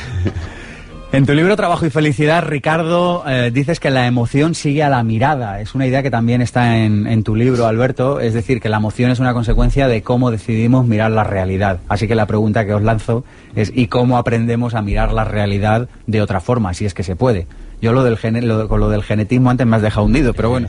En 1.13 1.25
tu 1.25 1.33
libro 1.33 1.55
Trabajo 1.55 1.85
y 1.85 1.89
Felicidad, 1.89 2.43
Ricardo, 2.45 3.23
eh, 3.27 3.49
dices 3.51 3.79
que 3.79 3.89
la 3.89 4.07
emoción 4.07 4.53
sigue 4.53 4.83
a 4.83 4.89
la 4.89 5.03
mirada. 5.03 5.61
Es 5.61 5.73
una 5.73 5.87
idea 5.87 6.03
que 6.03 6.11
también 6.11 6.41
está 6.41 6.77
en, 6.79 7.07
en 7.07 7.23
tu 7.23 7.33
libro, 7.33 7.65
Alberto. 7.65 8.19
Es 8.19 8.33
decir, 8.33 8.59
que 8.59 8.67
la 8.67 8.77
emoción 8.77 9.09
es 9.09 9.19
una 9.19 9.33
consecuencia 9.33 9.87
de 9.87 10.01
cómo 10.03 10.31
decidimos 10.31 10.85
mirar 10.85 11.11
la 11.11 11.23
realidad. 11.23 11.79
Así 11.87 12.07
que 12.09 12.13
la 12.15 12.25
pregunta 12.27 12.65
que 12.65 12.73
os 12.73 12.83
lanzo 12.83 13.23
es 13.55 13.71
¿y 13.73 13.87
cómo 13.87 14.17
aprendemos 14.17 14.75
a 14.75 14.81
mirar 14.81 15.13
la 15.13 15.23
realidad 15.23 15.87
de 16.07 16.21
otra 16.21 16.41
forma, 16.41 16.73
si 16.73 16.85
es 16.85 16.93
que 16.93 17.03
se 17.03 17.15
puede? 17.15 17.47
Yo 17.81 17.93
lo 17.93 18.03
del, 18.03 18.17
gene- 18.17 18.41
lo- 18.41 18.67
con 18.67 18.79
lo 18.81 18.89
del 18.89 19.01
genetismo 19.01 19.49
antes 19.49 19.65
me 19.65 19.77
has 19.77 19.81
dejado 19.81 20.05
hundido, 20.05 20.33
pero 20.33 20.49
bueno. 20.49 20.67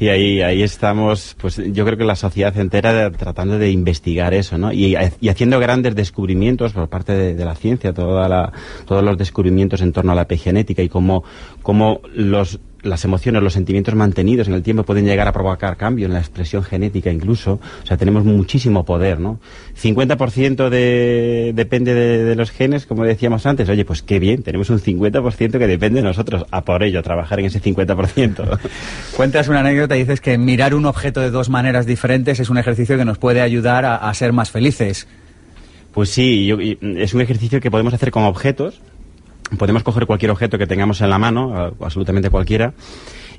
Sí, 0.00 0.08
ahí, 0.08 0.40
ahí 0.40 0.62
estamos, 0.62 1.36
pues 1.38 1.60
yo 1.74 1.84
creo 1.84 1.98
que 1.98 2.04
la 2.04 2.16
sociedad 2.16 2.56
entera 2.56 3.10
tratando 3.10 3.58
de 3.58 3.70
investigar 3.70 4.32
eso, 4.32 4.56
¿no? 4.56 4.72
Y, 4.72 4.96
y 5.20 5.28
haciendo 5.28 5.60
grandes 5.60 5.94
descubrimientos 5.94 6.72
por 6.72 6.88
parte 6.88 7.12
de, 7.12 7.34
de 7.34 7.44
la 7.44 7.54
ciencia, 7.54 7.92
toda 7.92 8.26
la- 8.26 8.50
todos 8.86 9.04
los 9.04 9.18
descubrimientos 9.18 9.82
en 9.82 9.92
torno 9.92 10.12
a 10.12 10.14
la 10.14 10.22
epigenética 10.22 10.80
y 10.82 10.88
cómo, 10.88 11.22
cómo 11.60 12.00
los, 12.14 12.60
las 12.82 13.04
emociones, 13.04 13.42
los 13.42 13.52
sentimientos 13.52 13.94
mantenidos 13.94 14.48
en 14.48 14.54
el 14.54 14.62
tiempo 14.62 14.84
pueden 14.84 15.04
llegar 15.04 15.28
a 15.28 15.32
provocar 15.32 15.76
cambio 15.76 16.06
en 16.06 16.12
la 16.12 16.18
expresión 16.18 16.62
genética 16.62 17.10
incluso. 17.10 17.60
O 17.82 17.86
sea, 17.86 17.96
tenemos 17.96 18.24
muchísimo 18.24 18.84
poder, 18.84 19.20
¿no? 19.20 19.38
50% 19.80 20.68
de, 20.68 21.52
depende 21.54 21.94
de, 21.94 22.24
de 22.24 22.34
los 22.36 22.50
genes, 22.50 22.86
como 22.86 23.04
decíamos 23.04 23.44
antes. 23.46 23.68
Oye, 23.68 23.84
pues 23.84 24.02
qué 24.02 24.18
bien, 24.18 24.42
tenemos 24.42 24.70
un 24.70 24.78
50% 24.80 25.58
que 25.58 25.66
depende 25.66 26.00
de 26.00 26.06
nosotros. 26.06 26.44
A 26.50 26.64
por 26.64 26.82
ello, 26.82 27.00
a 27.00 27.02
trabajar 27.02 27.40
en 27.40 27.46
ese 27.46 27.60
50%. 27.62 28.58
Cuentas 29.16 29.48
una 29.48 29.60
anécdota 29.60 29.96
y 29.96 30.00
dices 30.00 30.20
que 30.20 30.38
mirar 30.38 30.74
un 30.74 30.86
objeto 30.86 31.20
de 31.20 31.30
dos 31.30 31.48
maneras 31.50 31.86
diferentes 31.86 32.40
es 32.40 32.50
un 32.50 32.58
ejercicio 32.58 32.96
que 32.96 33.04
nos 33.04 33.18
puede 33.18 33.40
ayudar 33.40 33.84
a, 33.84 33.96
a 33.96 34.14
ser 34.14 34.32
más 34.32 34.50
felices. 34.50 35.06
Pues 35.92 36.10
sí, 36.10 36.46
yo- 36.46 36.60
y, 36.60 36.78
es 36.98 37.14
un 37.14 37.20
ejercicio 37.20 37.60
que 37.60 37.70
podemos 37.70 37.92
hacer 37.94 38.10
con 38.10 38.22
objetos. 38.24 38.80
Podemos 39.58 39.82
coger 39.82 40.06
cualquier 40.06 40.30
objeto 40.30 40.58
que 40.58 40.66
tengamos 40.66 41.00
en 41.00 41.10
la 41.10 41.18
mano, 41.18 41.74
absolutamente 41.80 42.30
cualquiera, 42.30 42.72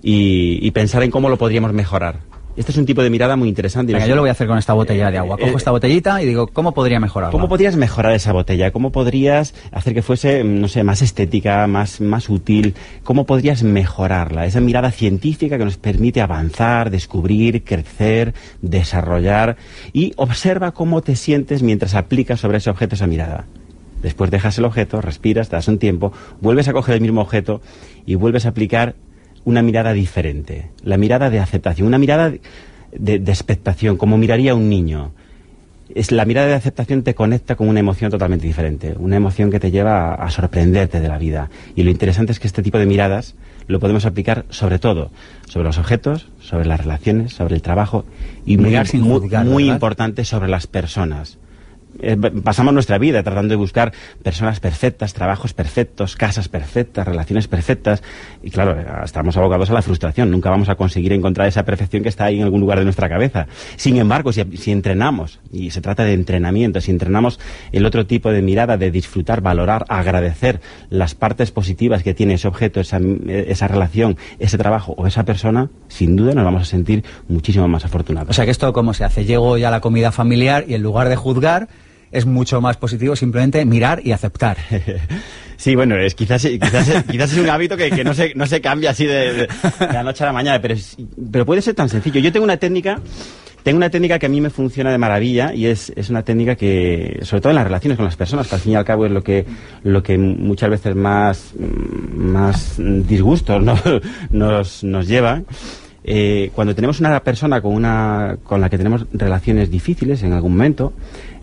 y, 0.02 0.60
y 0.62 0.72
pensar 0.72 1.04
en 1.04 1.12
cómo 1.12 1.30
lo 1.30 1.38
podríamos 1.38 1.74
mejorar. 1.74 2.20
Este 2.56 2.72
es 2.72 2.78
un 2.78 2.86
tipo 2.86 3.02
de 3.02 3.10
mirada 3.10 3.36
muy 3.36 3.48
interesante. 3.48 3.94
Venga, 3.94 4.08
yo 4.08 4.16
lo 4.16 4.22
voy 4.22 4.30
a 4.30 4.34
hacer 4.34 4.48
con 4.48 4.58
esta 4.58 4.74
botella 4.74 5.10
de 5.10 5.18
agua. 5.18 5.38
Cojo 5.38 5.52
eh, 5.52 5.56
esta 5.56 5.72
botellita 5.72 6.22
y 6.22 6.26
digo, 6.26 6.48
¿cómo 6.48 6.74
podría 6.74 7.00
mejorarla? 7.00 7.32
¿Cómo 7.32 7.48
podrías 7.48 7.78
mejorar 7.78 8.14
esa 8.14 8.34
botella? 8.34 8.72
¿Cómo 8.72 8.92
podrías 8.92 9.54
hacer 9.72 9.94
que 9.94 10.02
fuese, 10.02 10.44
mm, 10.44 10.60
no 10.60 10.68
sé, 10.68 10.84
más 10.84 11.02
estética, 11.02 11.66
más, 11.68 12.02
más 12.02 12.30
útil? 12.30 12.76
¿Cómo 13.04 13.26
podrías 13.26 13.64
mejorarla? 13.64 14.46
Esa 14.46 14.60
mirada 14.60 14.92
científica 14.92 15.58
que 15.58 15.66
nos 15.66 15.78
permite 15.78 16.22
avanzar, 16.22 16.90
descubrir, 16.90 17.64
crecer, 17.64 18.34
desarrollar 18.62 19.56
y 19.94 20.14
observa 20.18 20.72
cómo 20.72 21.02
te 21.02 21.16
sientes 21.16 21.64
mientras 21.64 21.96
aplicas 21.96 22.42
sobre 22.42 22.58
ese 22.58 22.70
objeto 22.70 22.96
esa 22.96 23.08
mirada. 23.08 23.46
Después 24.02 24.32
dejas 24.32 24.58
el 24.58 24.66
objeto, 24.66 25.02
respiras, 25.02 25.50
te 25.50 25.56
das 25.56 25.68
un 25.68 25.78
tiempo, 25.78 26.12
vuelves 26.42 26.68
a 26.68 26.74
coger 26.74 26.96
el 26.96 27.02
mismo 27.02 27.22
objeto 27.22 27.62
y 28.06 28.16
vuelves 28.16 28.46
a 28.46 28.50
aplicar 28.50 28.96
una 29.46 29.62
mirada 29.62 29.94
diferente. 29.94 30.70
La 30.84 30.98
mirada 30.98 31.30
de 31.30 31.40
aceptación, 31.40 31.88
una 31.88 31.98
mirada 31.98 32.32
de, 32.92 33.20
de 33.20 33.32
expectación, 33.32 33.98
como 33.98 34.18
miraría 34.18 34.56
un 34.56 34.70
niño 34.70 35.12
es 35.94 36.14
la 36.14 36.24
mirada 36.24 36.48
de 36.48 36.54
aceptación 36.54 37.04
te 37.04 37.16
conecta 37.16 37.56
con 37.56 37.68
una 37.68 37.82
emoción 37.82 38.10
totalmente 38.12 38.48
diferente, 38.48 38.96
una 38.98 39.18
emoción 39.18 39.52
que 39.52 39.60
te 39.60 39.72
lleva 39.72 40.14
a, 40.14 40.24
a 40.24 40.30
sorprenderte 40.32 41.02
de 41.02 41.08
la 41.10 41.18
vida. 41.18 41.50
Y 41.76 41.84
lo 41.84 41.92
interesante 41.92 42.32
es 42.32 42.40
que 42.40 42.48
este 42.48 42.64
tipo 42.64 42.78
de 42.78 42.86
miradas 42.86 43.36
lo 43.68 43.78
podemos 43.82 44.06
aplicar 44.06 44.46
sobre 44.50 44.80
todo, 44.80 45.12
sobre 45.50 45.66
los 45.66 45.78
objetos, 45.78 46.30
sobre 46.40 46.66
las 46.66 46.80
relaciones, 46.80 47.34
sobre 47.34 47.56
el 47.56 47.62
trabajo 47.62 48.06
y 48.46 48.56
muy, 48.56 48.68
Mirar 48.70 48.88
sin 48.88 49.02
muy- 49.02 49.20
juzgar, 49.20 49.46
muy 49.46 49.64
¿verdad? 49.64 49.76
importante 49.76 50.24
sobre 50.24 50.48
las 50.48 50.66
personas. 50.66 51.38
Eh, 52.00 52.18
pasamos 52.44 52.74
nuestra 52.74 52.98
vida 52.98 53.24
tratando 53.24 53.50
de 53.50 53.56
buscar 53.56 53.94
personas 54.24 54.60
perfectas, 54.60 55.14
trabajos 55.14 55.54
perfectos, 55.54 56.16
casas 56.16 56.48
perfectas, 56.48 57.08
relaciones 57.08 57.48
perfectas. 57.48 58.04
Y 58.42 58.50
claro, 58.50 58.76
estamos 59.04 59.38
abocados 59.38 59.70
a 59.70 59.74
la 59.74 59.82
frustración. 59.82 60.32
Nunca 60.32 60.50
vamos 60.50 60.70
a 60.70 60.76
conseguir 60.76 61.14
encontrar 61.14 61.48
esa 61.48 61.64
perfección 61.64 62.04
que 62.04 62.10
está 62.10 62.26
ahí 62.26 62.38
en 62.38 62.44
algún 62.44 62.62
lugar 62.62 62.80
de 62.80 62.86
nuestra 62.86 63.10
cabeza. 63.10 63.48
Sin 63.76 63.98
embargo, 63.98 64.32
si, 64.32 64.44
si 64.58 64.72
entrenamos, 64.72 65.40
y 65.52 65.72
se 65.72 65.82
trata 65.82 66.04
de 66.04 66.14
entrenamiento, 66.14 66.82
si 66.82 66.92
entrenamos 66.92 67.40
el 67.72 67.86
otro 67.86 68.06
tipo 68.06 68.32
de 68.32 68.42
mirada, 68.42 68.78
de 68.78 68.92
disfrutar, 68.92 69.42
valorar, 69.42 69.86
agradecer 69.90 70.62
las 70.90 71.16
partes 71.16 71.52
positivas 71.52 72.04
que 72.04 72.14
tiene 72.14 72.36
ese 72.36 72.48
objeto, 72.48 72.80
esa, 72.80 73.00
esa 73.28 73.68
relación, 73.68 74.18
ese 74.40 74.58
trabajo 74.58 74.94
o 74.98 75.08
esa 75.08 75.24
persona, 75.26 75.70
sin 75.88 76.16
duda 76.16 76.34
nos 76.34 76.46
vamos 76.46 76.62
a 76.64 76.66
sentir 76.66 77.04
muchísimo 77.28 77.68
más 77.68 77.86
afortunados. 77.86 78.30
O 78.30 78.34
sea 78.34 78.46
que 78.46 78.52
esto, 78.52 78.72
¿cómo 78.74 78.94
se 78.94 79.04
hace? 79.04 79.26
Llego 79.26 79.58
ya 79.58 79.68
a 79.68 79.72
la 79.72 79.82
comida 79.82 80.12
familiar 80.12 80.66
y 80.68 80.74
en 80.74 80.84
lugar 80.84 81.10
de 81.10 81.16
juzgar, 81.16 81.68
es 82.12 82.26
mucho 82.26 82.62
más 82.62 82.78
positivo 82.78 83.16
simplemente 83.16 83.64
mirar 83.66 84.02
y 84.04 84.12
aceptar. 84.12 84.58
Sí, 85.62 85.76
bueno, 85.76 85.96
es 85.96 86.16
quizás, 86.16 86.42
quizás, 86.42 87.04
quizás 87.04 87.34
es 87.34 87.38
un 87.38 87.48
hábito 87.48 87.78
que, 87.78 88.04
no, 88.04 88.16
se, 88.16 88.34
no 88.34 88.48
se 88.48 88.62
cambia 88.62 88.90
así 88.90 89.06
de, 89.06 89.48
la 89.80 90.02
noche 90.02 90.24
a 90.24 90.26
la 90.26 90.34
mañana, 90.34 90.60
pero, 90.60 90.74
pero 91.32 91.46
puede 91.46 91.62
ser 91.62 91.76
tan 91.76 91.88
sencillo. 91.88 92.20
Yo 92.20 92.32
tengo 92.32 92.46
una 92.46 92.58
técnica 92.58 93.00
tengo 93.64 93.78
una 93.78 93.92
técnica 93.92 94.18
que 94.18 94.26
a 94.26 94.30
mí 94.30 94.42
me 94.42 94.50
funciona 94.50 94.92
de 94.92 94.98
maravilla 94.98 95.54
y 95.54 95.68
es, 95.68 95.94
es, 95.96 96.10
una 96.10 96.24
técnica 96.24 96.56
que, 96.56 97.20
sobre 97.22 97.42
todo 97.42 97.52
en 97.52 97.58
las 97.58 97.66
relaciones 97.66 97.96
con 97.96 98.06
las 98.06 98.16
personas, 98.16 98.48
que 98.48 98.56
al 98.56 98.62
fin 98.62 98.72
y 98.72 98.76
al 98.76 98.86
cabo 98.86 99.06
es 99.06 99.12
lo 99.12 99.22
que, 99.22 99.46
lo 99.84 100.02
que 100.02 100.18
muchas 100.18 100.72
veces 100.72 100.96
más, 100.96 101.54
más 102.12 102.78
disgustos 102.80 103.64
nos, 104.32 104.84
nos 104.84 105.08
lleva. 105.08 105.44
Eh, 106.04 106.50
cuando 106.56 106.74
tenemos 106.74 107.00
una 107.00 107.20
persona 107.20 107.62
con, 107.62 107.76
una, 107.76 108.38
con 108.44 108.60
la 108.60 108.70
que 108.70 108.78
tenemos 108.78 109.06
relaciones 109.14 109.70
difíciles 109.70 110.24
en 110.24 110.34
algún 110.34 110.54
momento, 110.54 110.94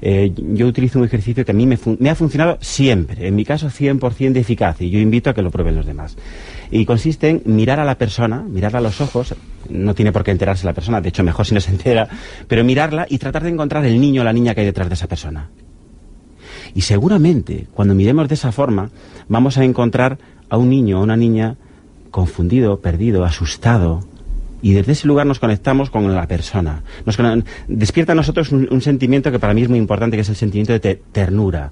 eh, 0.01 0.33
yo 0.37 0.67
utilizo 0.67 0.99
un 0.99 1.05
ejercicio 1.05 1.45
que 1.45 1.51
a 1.51 1.55
mí 1.55 1.67
me, 1.67 1.79
me, 1.99 2.11
ha 2.11 2.15
funcionado 2.15 2.59
siempre, 2.61 3.27
en 3.27 3.35
mi 3.35 3.45
caso 3.45 3.69
100% 3.69 4.33
de 4.33 4.41
eficaz, 4.41 4.81
y 4.81 4.91
yo 4.91 4.99
invito 4.99 5.31
a 5.31 5.35
que 5.35 5.43
lo 5.43 5.51
prueben 5.51 5.77
los 5.77 5.87
demás. 5.87 6.17
Y 6.71 6.85
consiste 6.85 7.31
en 7.31 7.43
mirar 7.47 7.81
a 7.81 7.85
la 7.85 7.97
persona, 7.97 8.43
mirarla 8.43 8.79
a 8.79 8.83
los 8.83 9.01
ojos, 9.01 9.35
no 9.69 9.95
tiene 9.95 10.13
por 10.13 10.25
qué 10.25 10.31
enterarse 10.31 10.67
la 10.67 10.73
persona, 10.73 11.01
de 11.01 11.09
hecho 11.09 11.25
mejor 11.25 11.47
si 11.47 11.55
no 11.55 11.61
se 11.61 11.71
entera, 11.71 12.09
pero 12.47 12.63
mirarla 12.65 13.07
y 13.09 13.19
tratar 13.19 13.43
de 13.43 13.51
encontrar 13.51 13.85
el 13.87 14.01
niño 14.01 14.23
o 14.23 14.25
la 14.25 14.33
niña 14.33 14.55
que 14.55 14.61
hay 14.61 14.67
detrás 14.67 14.89
de 14.89 14.95
esa 14.95 15.09
persona. 15.09 15.51
Y 16.75 16.83
seguramente, 16.83 17.67
cuando 17.75 17.95
miremos 17.95 18.29
de 18.29 18.35
esa 18.35 18.53
forma, 18.53 18.91
vamos 19.29 19.59
a 19.59 19.65
encontrar 19.65 20.19
a 20.49 20.57
un 20.57 20.71
niño 20.71 21.01
o 21.01 21.03
una 21.03 21.17
niña 21.17 21.57
confundido, 22.11 22.81
perdido, 22.81 23.25
asustado, 23.25 24.05
y 24.63 24.73
desde 24.73 24.93
ese 24.93 25.07
lugar 25.07 25.27
nos 25.27 25.39
conectamos 25.39 25.91
con 25.91 26.15
la 26.15 26.27
persona. 26.27 26.83
Nos 27.05 27.19
despierta 27.69 28.13
a 28.13 28.15
nosotros 28.15 28.51
un, 28.53 28.81
sentimiento 28.81 29.31
que 29.31 29.39
para 29.39 29.55
mí 29.55 29.63
es 29.63 29.69
muy 29.69 29.79
importante, 29.79 30.17
que 30.17 30.23
es 30.23 30.29
el 30.29 30.37
sentimiento 30.37 30.73
de 30.79 30.97
ternura. 30.97 31.71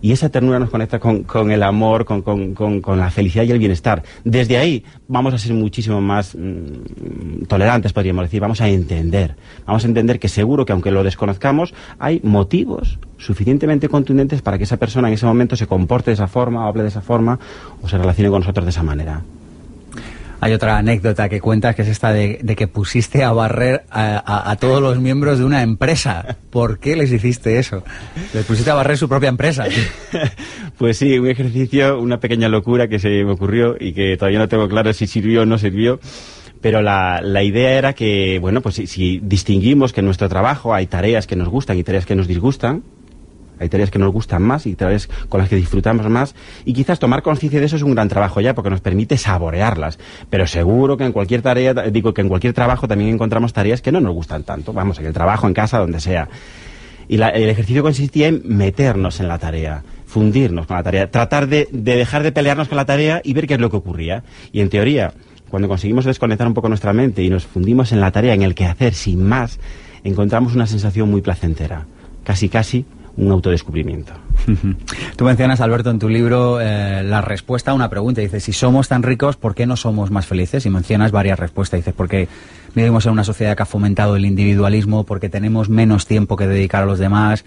Y 0.00 0.12
esa 0.12 0.28
ternura 0.28 0.58
nos 0.58 0.70
conecta 0.70 0.98
con, 0.98 1.50
el 1.50 1.62
amor, 1.62 2.04
con, 2.04 2.98
la 2.98 3.10
felicidad 3.10 3.44
y 3.44 3.50
el 3.50 3.58
bienestar. 3.58 4.02
Desde 4.24 4.58
ahí 4.58 4.84
vamos 5.06 5.34
a 5.34 5.38
ser 5.38 5.54
muchísimo 5.54 6.00
más 6.00 6.34
mm, 6.34 7.44
tolerantes, 7.46 7.92
podríamos 7.92 8.24
decir. 8.24 8.40
Vamos 8.40 8.60
a 8.60 8.68
entender. 8.68 9.36
Vamos 9.66 9.84
a 9.84 9.88
entender 9.88 10.18
que 10.18 10.28
seguro 10.28 10.64
que 10.64 10.72
aunque 10.72 10.90
lo 10.90 11.02
desconozcamos, 11.02 11.74
hay 11.98 12.20
motivos 12.22 12.98
suficientemente 13.16 13.88
contundentes 13.88 14.42
para 14.42 14.58
que 14.58 14.64
esa 14.64 14.76
persona 14.76 15.08
en 15.08 15.14
ese 15.14 15.26
momento 15.26 15.56
se 15.56 15.66
comporte 15.66 16.10
de 16.10 16.14
esa 16.14 16.28
forma, 16.28 16.66
hable 16.66 16.82
de 16.82 16.88
esa 16.88 17.00
forma 17.00 17.38
o 17.82 17.88
se 17.88 17.98
relacione 17.98 18.30
con 18.30 18.40
nosotros 18.40 18.64
de 18.64 18.70
esa 18.70 18.82
manera. 18.82 19.22
Hay 20.40 20.52
otra 20.52 20.78
anécdota 20.78 21.28
que 21.28 21.40
cuentas 21.40 21.74
que 21.74 21.82
es 21.82 21.88
esta 21.88 22.12
de, 22.12 22.38
que 22.56 22.68
pusiste 22.68 23.24
a 23.24 23.32
barrer 23.32 23.84
a, 23.90 24.56
todos 24.60 24.80
los 24.80 24.98
miembros 24.98 25.38
de 25.38 25.44
una 25.44 25.62
empresa. 25.62 26.36
¿Por 26.50 26.78
qué 26.78 26.96
les 26.96 27.12
hiciste 27.12 27.58
eso? 27.58 27.82
Les 28.34 28.44
pusiste 28.44 28.70
a 28.70 28.74
barrer 28.74 28.96
su 28.96 29.08
propia 29.08 29.28
empresa. 29.28 29.64
pues 30.78 30.98
sí, 30.98 31.18
un 31.18 31.28
ejercicio, 31.28 32.00
una 32.00 32.20
pequeña 32.20 32.48
locura 32.48 32.88
que 32.88 32.98
se 32.98 33.24
me 33.24 33.32
ocurrió 33.32 33.76
y 33.78 33.92
que 33.92 34.16
todavía 34.16 34.38
no 34.38 34.48
tengo 34.48 34.68
claro 34.68 34.92
si 34.92 35.06
sirvió 35.06 35.42
o 35.42 35.46
no 35.46 35.58
sirvió 35.58 35.98
pero 36.60 36.82
la, 36.82 37.42
idea 37.42 37.78
era 37.78 37.92
que, 37.92 38.38
bueno, 38.40 38.60
pues 38.60 38.76
si, 38.76 39.20
distinguimos 39.22 39.92
que 39.92 40.00
en 40.00 40.06
nuestro 40.06 40.28
trabajo 40.28 40.74
hay 40.74 40.86
tareas 40.86 41.26
que 41.26 41.36
nos 41.36 41.48
gustan 41.48 41.78
y 41.78 41.84
tareas 41.84 42.06
que 42.06 42.16
nos 42.16 42.26
disgustan, 42.26 42.82
hay 43.60 43.68
tareas 43.68 43.90
que 43.90 43.98
nos 43.98 44.12
gustan 44.12 44.42
más 44.42 44.66
y 44.66 44.74
tareas 44.74 45.08
con 45.28 45.40
las 45.40 45.48
que 45.48 45.56
disfrutamos 45.56 46.08
más. 46.08 46.34
Y 46.64 46.72
quizás 46.72 46.98
tomar 46.98 47.22
conciencia 47.22 47.60
de 47.60 47.66
eso 47.66 47.76
es 47.76 47.82
un 47.82 47.94
gran 47.94 48.08
trabajo 48.08 48.40
ya, 48.40 48.54
porque 48.54 48.70
nos 48.70 48.80
permite 48.80 49.16
saborearlas. 49.16 49.98
Pero 50.30 50.46
seguro 50.46 50.96
que 50.96 51.04
en 51.04 51.12
cualquier 51.12 51.42
tarea, 51.42 51.74
digo 51.74 52.14
que 52.14 52.20
en 52.20 52.28
cualquier 52.28 52.54
trabajo 52.54 52.88
también 52.88 53.10
encontramos 53.10 53.52
tareas 53.52 53.82
que 53.82 53.92
no 53.92 54.00
nos 54.00 54.14
gustan 54.14 54.44
tanto. 54.44 54.72
Vamos, 54.72 54.98
en 54.98 55.06
el 55.06 55.12
trabajo, 55.12 55.46
en 55.46 55.54
casa, 55.54 55.78
donde 55.78 56.00
sea. 56.00 56.28
Y 57.08 57.16
el 57.16 57.48
ejercicio 57.48 57.82
consistía 57.82 58.28
en 58.28 58.42
meternos 58.44 59.18
en 59.20 59.28
la 59.28 59.38
tarea, 59.38 59.82
fundirnos 60.06 60.66
con 60.66 60.76
la 60.76 60.82
tarea, 60.82 61.10
tratar 61.10 61.48
de, 61.48 61.66
de 61.72 61.96
dejar 61.96 62.22
de 62.22 62.32
pelearnos 62.32 62.68
con 62.68 62.76
la 62.76 62.84
tarea 62.84 63.22
y 63.24 63.32
ver 63.32 63.46
qué 63.46 63.54
es 63.54 63.60
lo 63.60 63.70
que 63.70 63.76
ocurría. 63.76 64.24
Y 64.52 64.60
en 64.60 64.68
teoría, 64.68 65.14
cuando 65.48 65.68
conseguimos 65.68 66.04
desconectar 66.04 66.46
un 66.46 66.52
poco 66.52 66.68
nuestra 66.68 66.92
mente 66.92 67.22
y 67.22 67.30
nos 67.30 67.46
fundimos 67.46 67.92
en 67.92 68.00
la 68.02 68.10
tarea, 68.10 68.34
en 68.34 68.42
el 68.42 68.54
que 68.54 68.66
hacer 68.66 68.92
sin 68.92 69.24
más, 69.24 69.58
encontramos 70.04 70.54
una 70.54 70.66
sensación 70.66 71.10
muy 71.10 71.22
placentera. 71.22 71.86
Casi, 72.24 72.50
casi 72.50 72.84
un 73.18 73.32
autodescubrimiento. 73.32 74.12
Tú 75.16 75.24
mencionas, 75.24 75.60
Alberto, 75.60 75.90
en 75.90 75.98
tu 75.98 76.08
libro 76.08 76.60
eh, 76.60 77.02
la 77.02 77.20
respuesta 77.20 77.72
a 77.72 77.74
una 77.74 77.90
pregunta. 77.90 78.20
Dices, 78.20 78.44
si 78.44 78.52
somos 78.52 78.88
tan 78.88 79.02
ricos, 79.02 79.36
¿por 79.36 79.54
qué 79.54 79.66
no 79.66 79.76
somos 79.76 80.10
más 80.10 80.26
felices? 80.26 80.64
Y 80.66 80.70
mencionas 80.70 81.10
varias 81.10 81.38
respuestas. 81.38 81.80
Dices, 81.80 81.94
porque 81.96 82.28
vivimos 82.74 83.04
en 83.06 83.12
una 83.12 83.24
sociedad 83.24 83.56
que 83.56 83.64
ha 83.64 83.66
fomentado 83.66 84.14
el 84.16 84.24
individualismo, 84.24 85.04
porque 85.04 85.28
tenemos 85.28 85.68
menos 85.68 86.06
tiempo 86.06 86.36
que 86.36 86.46
dedicar 86.46 86.84
a 86.84 86.86
los 86.86 87.00
demás, 87.00 87.44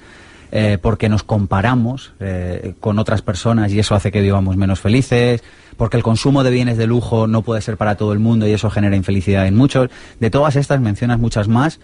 eh, 0.51 0.77
porque 0.81 1.07
nos 1.07 1.23
comparamos 1.23 2.13
eh, 2.19 2.73
con 2.81 2.99
otras 2.99 3.21
personas 3.21 3.71
y 3.71 3.79
eso 3.79 3.95
hace 3.95 4.11
que 4.11 4.19
vivamos 4.19 4.57
menos 4.57 4.81
felices, 4.81 5.41
porque 5.77 5.95
el 5.95 6.03
consumo 6.03 6.43
de 6.43 6.51
bienes 6.51 6.77
de 6.77 6.87
lujo 6.87 7.27
no 7.27 7.43
puede 7.43 7.61
ser 7.61 7.77
para 7.77 7.95
todo 7.95 8.11
el 8.11 8.19
mundo 8.19 8.45
y 8.45 8.51
eso 8.51 8.69
genera 8.69 8.97
infelicidad 8.97 9.47
en 9.47 9.55
muchos. 9.55 9.89
De 10.19 10.29
todas 10.29 10.57
estas 10.57 10.81
mencionas 10.81 11.19
muchas 11.19 11.47
más 11.47 11.79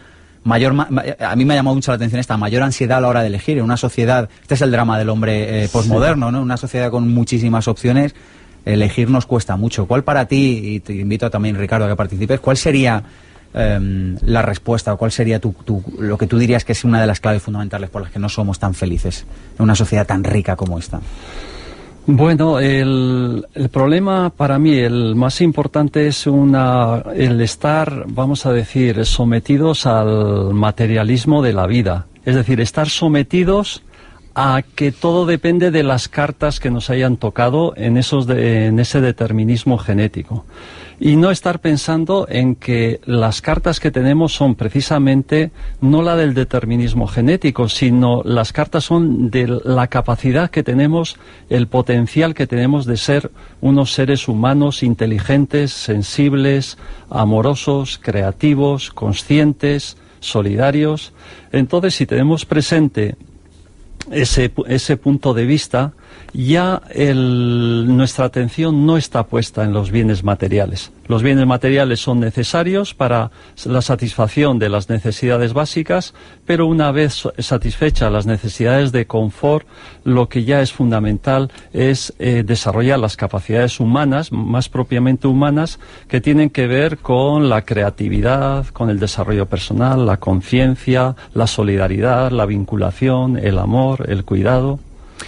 mayor 0.47 0.73
a 1.19 1.35
mí 1.35 1.45
me 1.45 1.53
ha 1.53 1.57
llamado 1.57 1.75
mucho 1.75 1.91
la 1.91 1.95
atención 1.95 2.19
esta 2.19 2.37
mayor 2.37 2.63
ansiedad 2.63 2.99
a 2.99 3.01
la 3.01 3.07
hora 3.09 3.21
de 3.21 3.27
elegir. 3.27 3.57
En 3.57 3.63
una 3.63 3.77
sociedad 3.77 4.29
este 4.41 4.55
es 4.55 4.61
el 4.61 4.71
drama 4.71 4.97
del 4.97 5.09
hombre 5.09 5.63
eh, 5.63 5.69
posmoderno 5.69 6.31
no 6.31 6.41
una 6.41 6.57
sociedad 6.57 6.89
con 6.89 7.07
muchísimas 7.09 7.67
opciones 7.67 8.15
elegir 8.65 9.09
nos 9.09 9.25
cuesta 9.25 9.55
mucho. 9.55 9.85
Cuál 9.85 10.03
para 10.03 10.25
ti 10.25 10.61
y 10.63 10.79
te 10.79 10.93
invito 10.93 11.29
también 11.29 11.55
Ricardo 11.55 11.85
a 11.85 11.89
que 11.89 11.95
participes 11.95 12.39
cuál 12.39 12.57
sería 12.57 13.03
em, 13.53 14.17
la 14.23 14.41
respuesta 14.41 14.93
o 14.93 14.97
cuál 14.97 15.11
sería 15.11 15.39
tu, 15.39 15.55
lo 15.99 16.17
que 16.17 16.27
tú 16.27 16.37
dirías 16.37 16.65
que 16.65 16.73
es 16.73 16.83
una 16.83 16.99
de 16.99 17.07
las 17.07 17.19
claves 17.19 17.41
fundamentales 17.41 17.89
por 17.89 18.01
las 18.01 18.11
que 18.11 18.19
no 18.19 18.29
somos 18.29 18.59
tan 18.59 18.73
felices 18.73 19.25
en 19.57 19.63
una 19.63 19.75
sociedad 19.75 20.05
tan 20.05 20.23
rica 20.23 20.55
como 20.55 20.79
esta 20.79 20.99
bueno, 22.07 22.59
el, 22.59 23.45
el, 23.53 23.69
problema 23.69 24.29
para 24.29 24.57
mí, 24.57 24.75
el 24.75 25.15
más 25.15 25.41
importante 25.41 26.07
es 26.07 26.25
una, 26.25 27.03
el 27.13 27.41
estar, 27.41 28.05
vamos 28.07 28.45
a 28.45 28.53
decir, 28.53 29.05
sometidos 29.05 29.85
al 29.85 30.53
materialismo 30.53 31.41
de 31.41 31.53
la 31.53 31.67
vida. 31.67 32.05
Es 32.23 32.35
decir, 32.35 32.61
estar 32.61 32.89
sometidos 32.89 33.83
a 34.39 34.61
que 34.61 34.91
todo 34.91 35.25
depende 35.25 35.71
de 35.71 35.81
las 35.81 36.07
cartas 36.07 36.59
que 36.59 36.69
nos 36.69 36.91
hayan 36.91 37.17
tocado 37.17 37.73
en, 37.75 37.97
esos 37.97 38.29
en 38.29 38.79
ese 38.79 39.01
determinismo 39.01 39.79
genético 39.79 40.45
y 40.99 41.15
no 41.15 41.31
estar 41.31 41.59
pensando 41.59 42.27
en 42.29 42.53
que 42.53 43.01
las 43.05 43.41
cartas 43.41 43.79
que 43.79 43.89
tenemos 43.89 44.33
son 44.33 44.53
precisamente 44.53 45.49
no 45.81 46.03
la 46.03 46.15
del 46.15 46.35
determinismo 46.35 47.07
genético, 47.07 47.67
sino 47.67 48.21
las 48.25 48.53
cartas 48.53 48.83
son 48.83 49.31
de 49.31 49.59
la 49.63 49.87
capacidad 49.87 50.51
que 50.51 50.61
tenemos, 50.61 51.17
el 51.49 51.65
potencial 51.65 52.35
que 52.35 52.45
tenemos 52.45 52.85
de 52.85 52.97
ser 52.97 53.31
unos 53.59 53.93
seres 53.93 54.27
humanos 54.27 54.83
inteligentes, 54.83 55.71
sensibles, 55.73 56.77
amorosos, 57.09 57.99
creativos, 57.99 58.91
conscientes, 58.91 59.97
solidarios. 60.19 61.13
Entonces, 61.51 61.95
si 61.95 62.05
tenemos 62.05 62.45
presente 62.45 63.15
ese, 64.11 64.51
ese 64.67 64.97
punto 64.97 65.33
de 65.33 65.45
vista, 65.45 65.93
ya 66.33 66.81
nuestra 66.95 68.25
atención 68.25 68.85
no 68.85 68.97
está 68.97 69.23
puesta 69.23 69.63
en 69.63 69.73
los 69.73 69.91
bienes 69.91 70.23
materiales. 70.23 70.91
Los 71.07 71.23
bienes 71.23 71.47
materiales 71.47 72.01
son 72.01 72.19
necesarios 72.19 72.93
para 72.93 73.31
la 73.65 73.81
satisfacción 73.81 74.59
de 74.59 74.67
las 74.67 74.89
necesidades 74.89 75.53
básicas, 75.53 76.13
pero 76.45 76.65
una 76.65 76.91
vez 76.91 77.23
satisfechas 77.39 78.11
las 78.11 78.25
necesidades 78.25 78.91
de 78.91 79.07
confort, 79.07 79.65
lo 80.03 80.27
que 80.27 80.43
ya 80.43 80.61
es 80.61 80.73
fundamental 80.73 81.49
es 81.71 82.13
eh, 82.19 82.43
desarrollar 82.45 82.99
las 82.99 83.15
capacidades 83.15 83.79
humanas, 83.79 84.33
más 84.33 84.67
propiamente 84.67 85.27
humanas, 85.27 85.79
que 86.09 86.19
tienen 86.19 86.49
que 86.49 86.67
ver 86.67 86.97
con 86.97 87.47
la 87.47 87.63
creatividad, 87.63 88.65
con 88.67 88.89
el 88.89 88.99
desarrollo 88.99 89.45
personal, 89.45 90.05
la 90.05 90.17
conciencia, 90.17 91.15
la 91.33 91.47
solidaridad, 91.47 92.31
la 92.31 92.45
vinculación, 92.45 93.37
el 93.37 93.59
amor, 93.59 94.09
el 94.09 94.25
cuidado. 94.25 94.79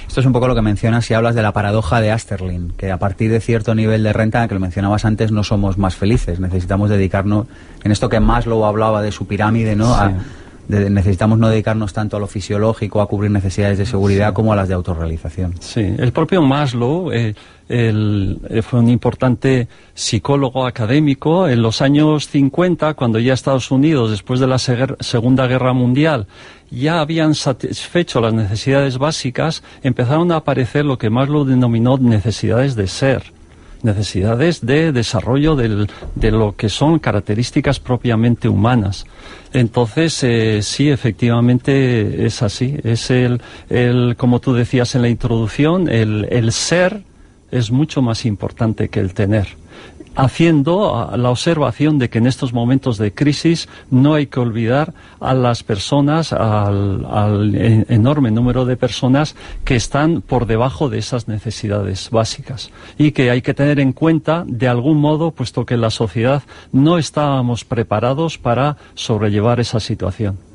Esto 0.07 0.19
es 0.21 0.25
un 0.25 0.33
poco 0.33 0.47
lo 0.47 0.55
que 0.55 0.61
mencionas 0.61 1.05
si 1.05 1.13
hablas 1.13 1.35
de 1.35 1.41
la 1.41 1.51
paradoja 1.51 2.01
de 2.01 2.11
Asterlin, 2.11 2.73
que 2.77 2.91
a 2.91 2.97
partir 2.97 3.31
de 3.31 3.39
cierto 3.39 3.75
nivel 3.75 4.03
de 4.03 4.13
renta, 4.13 4.47
que 4.47 4.53
lo 4.53 4.59
mencionabas 4.59 5.05
antes, 5.05 5.31
no 5.31 5.43
somos 5.43 5.77
más 5.77 5.95
felices. 5.95 6.39
Necesitamos 6.39 6.89
dedicarnos, 6.89 7.47
en 7.83 7.91
esto 7.91 8.09
que 8.09 8.19
Maslow 8.19 8.65
hablaba 8.65 9.01
de 9.01 9.11
su 9.11 9.27
pirámide, 9.27 9.75
¿no? 9.75 9.93
A 9.93 10.11
necesitamos 10.69 11.39
no 11.39 11.49
dedicarnos 11.49 11.93
tanto 11.93 12.15
a 12.15 12.19
lo 12.19 12.27
fisiológico, 12.27 13.01
a 13.01 13.07
cubrir 13.07 13.31
necesidades 13.31 13.79
de 13.79 13.85
seguridad, 13.85 14.33
como 14.33 14.53
a 14.53 14.55
las 14.55 14.67
de 14.67 14.75
autorrealización. 14.75 15.55
Sí, 15.59 15.81
el 15.97 16.11
propio 16.11 16.43
Maslow 16.43 17.11
eh, 17.11 17.33
fue 18.61 18.79
un 18.79 18.89
importante 18.89 19.67
psicólogo 19.95 20.67
académico. 20.67 21.47
En 21.47 21.63
los 21.63 21.81
años 21.81 22.27
50, 22.29 22.93
cuando 22.93 23.17
ya 23.19 23.33
Estados 23.33 23.71
Unidos, 23.71 24.11
después 24.11 24.39
de 24.39 24.47
la 24.47 24.59
Segunda 24.59 25.47
Guerra 25.47 25.73
Mundial, 25.73 26.27
ya 26.69 27.01
habían 27.01 27.33
satisfecho 27.33 28.21
las 28.21 28.33
necesidades 28.33 28.99
básicas, 28.99 29.63
empezaron 29.81 30.31
a 30.31 30.37
aparecer 30.37 30.85
lo 30.85 30.99
que 30.99 31.09
Maslow 31.09 31.45
denominó 31.45 31.97
necesidades 31.97 32.75
de 32.75 32.87
ser 32.87 33.38
necesidades 33.83 34.65
de 34.65 34.91
desarrollo 34.91 35.55
de 35.55 36.31
lo 36.31 36.55
que 36.55 36.69
son 36.69 36.99
características 36.99 37.79
propiamente 37.79 38.49
humanas. 38.49 39.05
Entonces, 39.53 40.23
eh, 40.23 40.61
sí, 40.61 40.89
efectivamente 40.89 42.25
es 42.25 42.41
así. 42.43 42.77
Es 42.83 43.09
el, 43.09 43.41
el, 43.69 44.15
como 44.17 44.39
tú 44.39 44.53
decías 44.53 44.95
en 44.95 45.01
la 45.01 45.09
introducción, 45.09 45.89
el, 45.89 46.27
el 46.29 46.51
ser 46.51 47.03
es 47.51 47.71
mucho 47.71 48.01
más 48.01 48.25
importante 48.25 48.89
que 48.89 48.99
el 48.99 49.13
tener 49.13 49.47
haciendo 50.19 51.09
la 51.15 51.29
observación 51.29 51.97
de 51.97 52.09
que 52.09 52.17
en 52.17 52.27
estos 52.27 52.53
momentos 52.53 52.97
de 52.97 53.13
crisis 53.13 53.69
no 53.89 54.15
hay 54.15 54.27
que 54.27 54.39
olvidar 54.39 54.93
a 55.19 55.33
las 55.33 55.63
personas, 55.63 56.33
al, 56.33 57.55
enorme 57.89 58.31
número 58.31 58.65
de 58.65 58.77
personas 58.77 59.35
que 59.63 59.75
están 59.75 60.21
por 60.21 60.45
debajo 60.45 60.89
de 60.89 60.97
esas 60.99 61.27
necesidades 61.27 62.09
básicas 62.09 62.71
y 62.97 63.11
que 63.11 63.31
hay 63.31 63.41
que 63.41 63.53
tener 63.53 63.79
en 63.79 63.93
cuenta 63.93 64.43
de 64.47 64.67
algún 64.67 64.99
modo, 64.99 65.31
puesto 65.31 65.65
que 65.65 65.77
la 65.77 65.89
sociedad 65.89 66.43
no 66.71 66.97
estábamos 66.97 67.63
preparados 67.63 68.37
para 68.37 68.77
sobrellevar 68.95 69.59
esa 69.59 69.79
situación. 69.79 70.48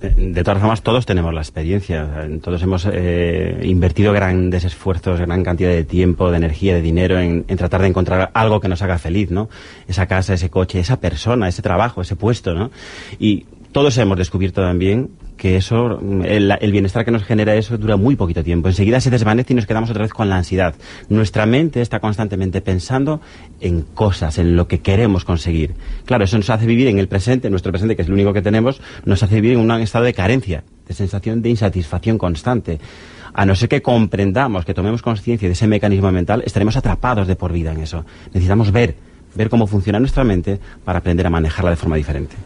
De 0.00 0.44
todas 0.44 0.60
formas, 0.60 0.82
todos 0.82 1.06
tenemos 1.06 1.32
la 1.32 1.40
experiencia. 1.40 2.28
Todos 2.42 2.62
hemos 2.62 2.86
eh, 2.92 3.60
invertido 3.62 4.12
grandes 4.12 4.64
esfuerzos, 4.64 5.20
gran 5.20 5.42
cantidad 5.42 5.70
de 5.70 5.84
tiempo, 5.84 6.30
de 6.30 6.36
energía, 6.36 6.74
de 6.74 6.82
dinero 6.82 7.18
en, 7.18 7.44
tratar 7.44 7.80
de 7.80 7.88
encontrar 7.88 8.30
algo 8.34 8.60
que 8.60 8.68
nos 8.68 8.82
haga 8.82 8.98
feliz, 8.98 9.30
¿no? 9.30 9.48
Esa 9.88 10.06
casa, 10.06 10.34
ese 10.34 10.50
coche, 10.50 10.80
esa 10.80 11.00
persona, 11.00 11.48
ese 11.48 11.62
trabajo, 11.62 12.02
ese 12.02 12.14
puesto, 12.14 12.54
¿no? 12.54 12.70
Y 13.18 13.46
todos 13.76 13.98
hemos 13.98 14.16
descubierto 14.16 14.62
también 14.62 15.10
que 15.36 15.58
eso, 15.58 16.00
el, 16.24 16.72
bienestar 16.72 17.04
que 17.04 17.10
nos 17.10 17.24
genera 17.24 17.54
eso 17.56 17.76
dura 17.76 17.98
muy 17.98 18.16
poquito 18.16 18.42
tiempo. 18.42 18.68
Enseguida 18.68 19.00
se 19.00 19.10
desvanece 19.10 19.52
y 19.52 19.56
nos 19.56 19.66
quedamos 19.66 19.90
otra 19.90 20.00
vez 20.00 20.14
con 20.14 20.30
la 20.30 20.36
ansiedad. 20.38 20.74
Nuestra 21.10 21.44
mente 21.44 21.82
está 21.82 22.00
constantemente 22.00 22.62
pensando 22.62 23.20
en 23.60 23.82
cosas, 23.82 24.38
en 24.38 24.56
lo 24.56 24.66
que 24.66 24.78
queremos 24.78 25.26
conseguir. 25.26 25.74
Claro, 26.06 26.24
eso 26.24 26.38
nos 26.38 26.48
hace 26.48 26.64
vivir 26.64 26.88
en 26.88 26.98
el 26.98 27.06
presente, 27.06 27.50
nuestro 27.50 27.70
presente, 27.70 27.96
que 27.96 28.00
es 28.00 28.08
lo 28.08 28.14
único 28.14 28.32
que 28.32 28.40
tenemos, 28.40 28.80
nos 29.04 29.22
hace 29.22 29.34
vivir 29.42 29.58
en 29.58 29.58
un 29.58 29.70
estado 29.72 30.06
de 30.06 30.14
carencia, 30.14 30.64
de 30.88 30.94
sensación 30.94 31.42
de 31.42 31.50
insatisfacción 31.50 32.16
constante. 32.16 32.80
A 33.34 33.44
no 33.44 33.54
ser 33.54 33.68
que 33.68 33.82
comprendamos, 33.82 34.64
que 34.64 34.72
tomemos 34.72 35.02
conciencia 35.02 35.48
de 35.48 35.52
ese 35.52 35.66
mecanismo 35.66 36.10
mental, 36.10 36.42
estaremos 36.46 36.78
atrapados 36.78 37.26
de 37.28 37.36
por 37.36 37.52
vida 37.52 37.72
en 37.72 37.80
eso. 37.80 38.06
Necesitamos 38.28 38.72
ver, 38.72 38.96
ver 39.34 39.50
cómo 39.50 39.66
funciona 39.66 40.00
nuestra 40.00 40.24
mente 40.24 40.58
para 40.82 41.00
aprender 41.00 41.26
a 41.26 41.30
manejarla 41.30 41.72
de 41.72 41.76
forma 41.76 41.96
diferente. 41.96 42.36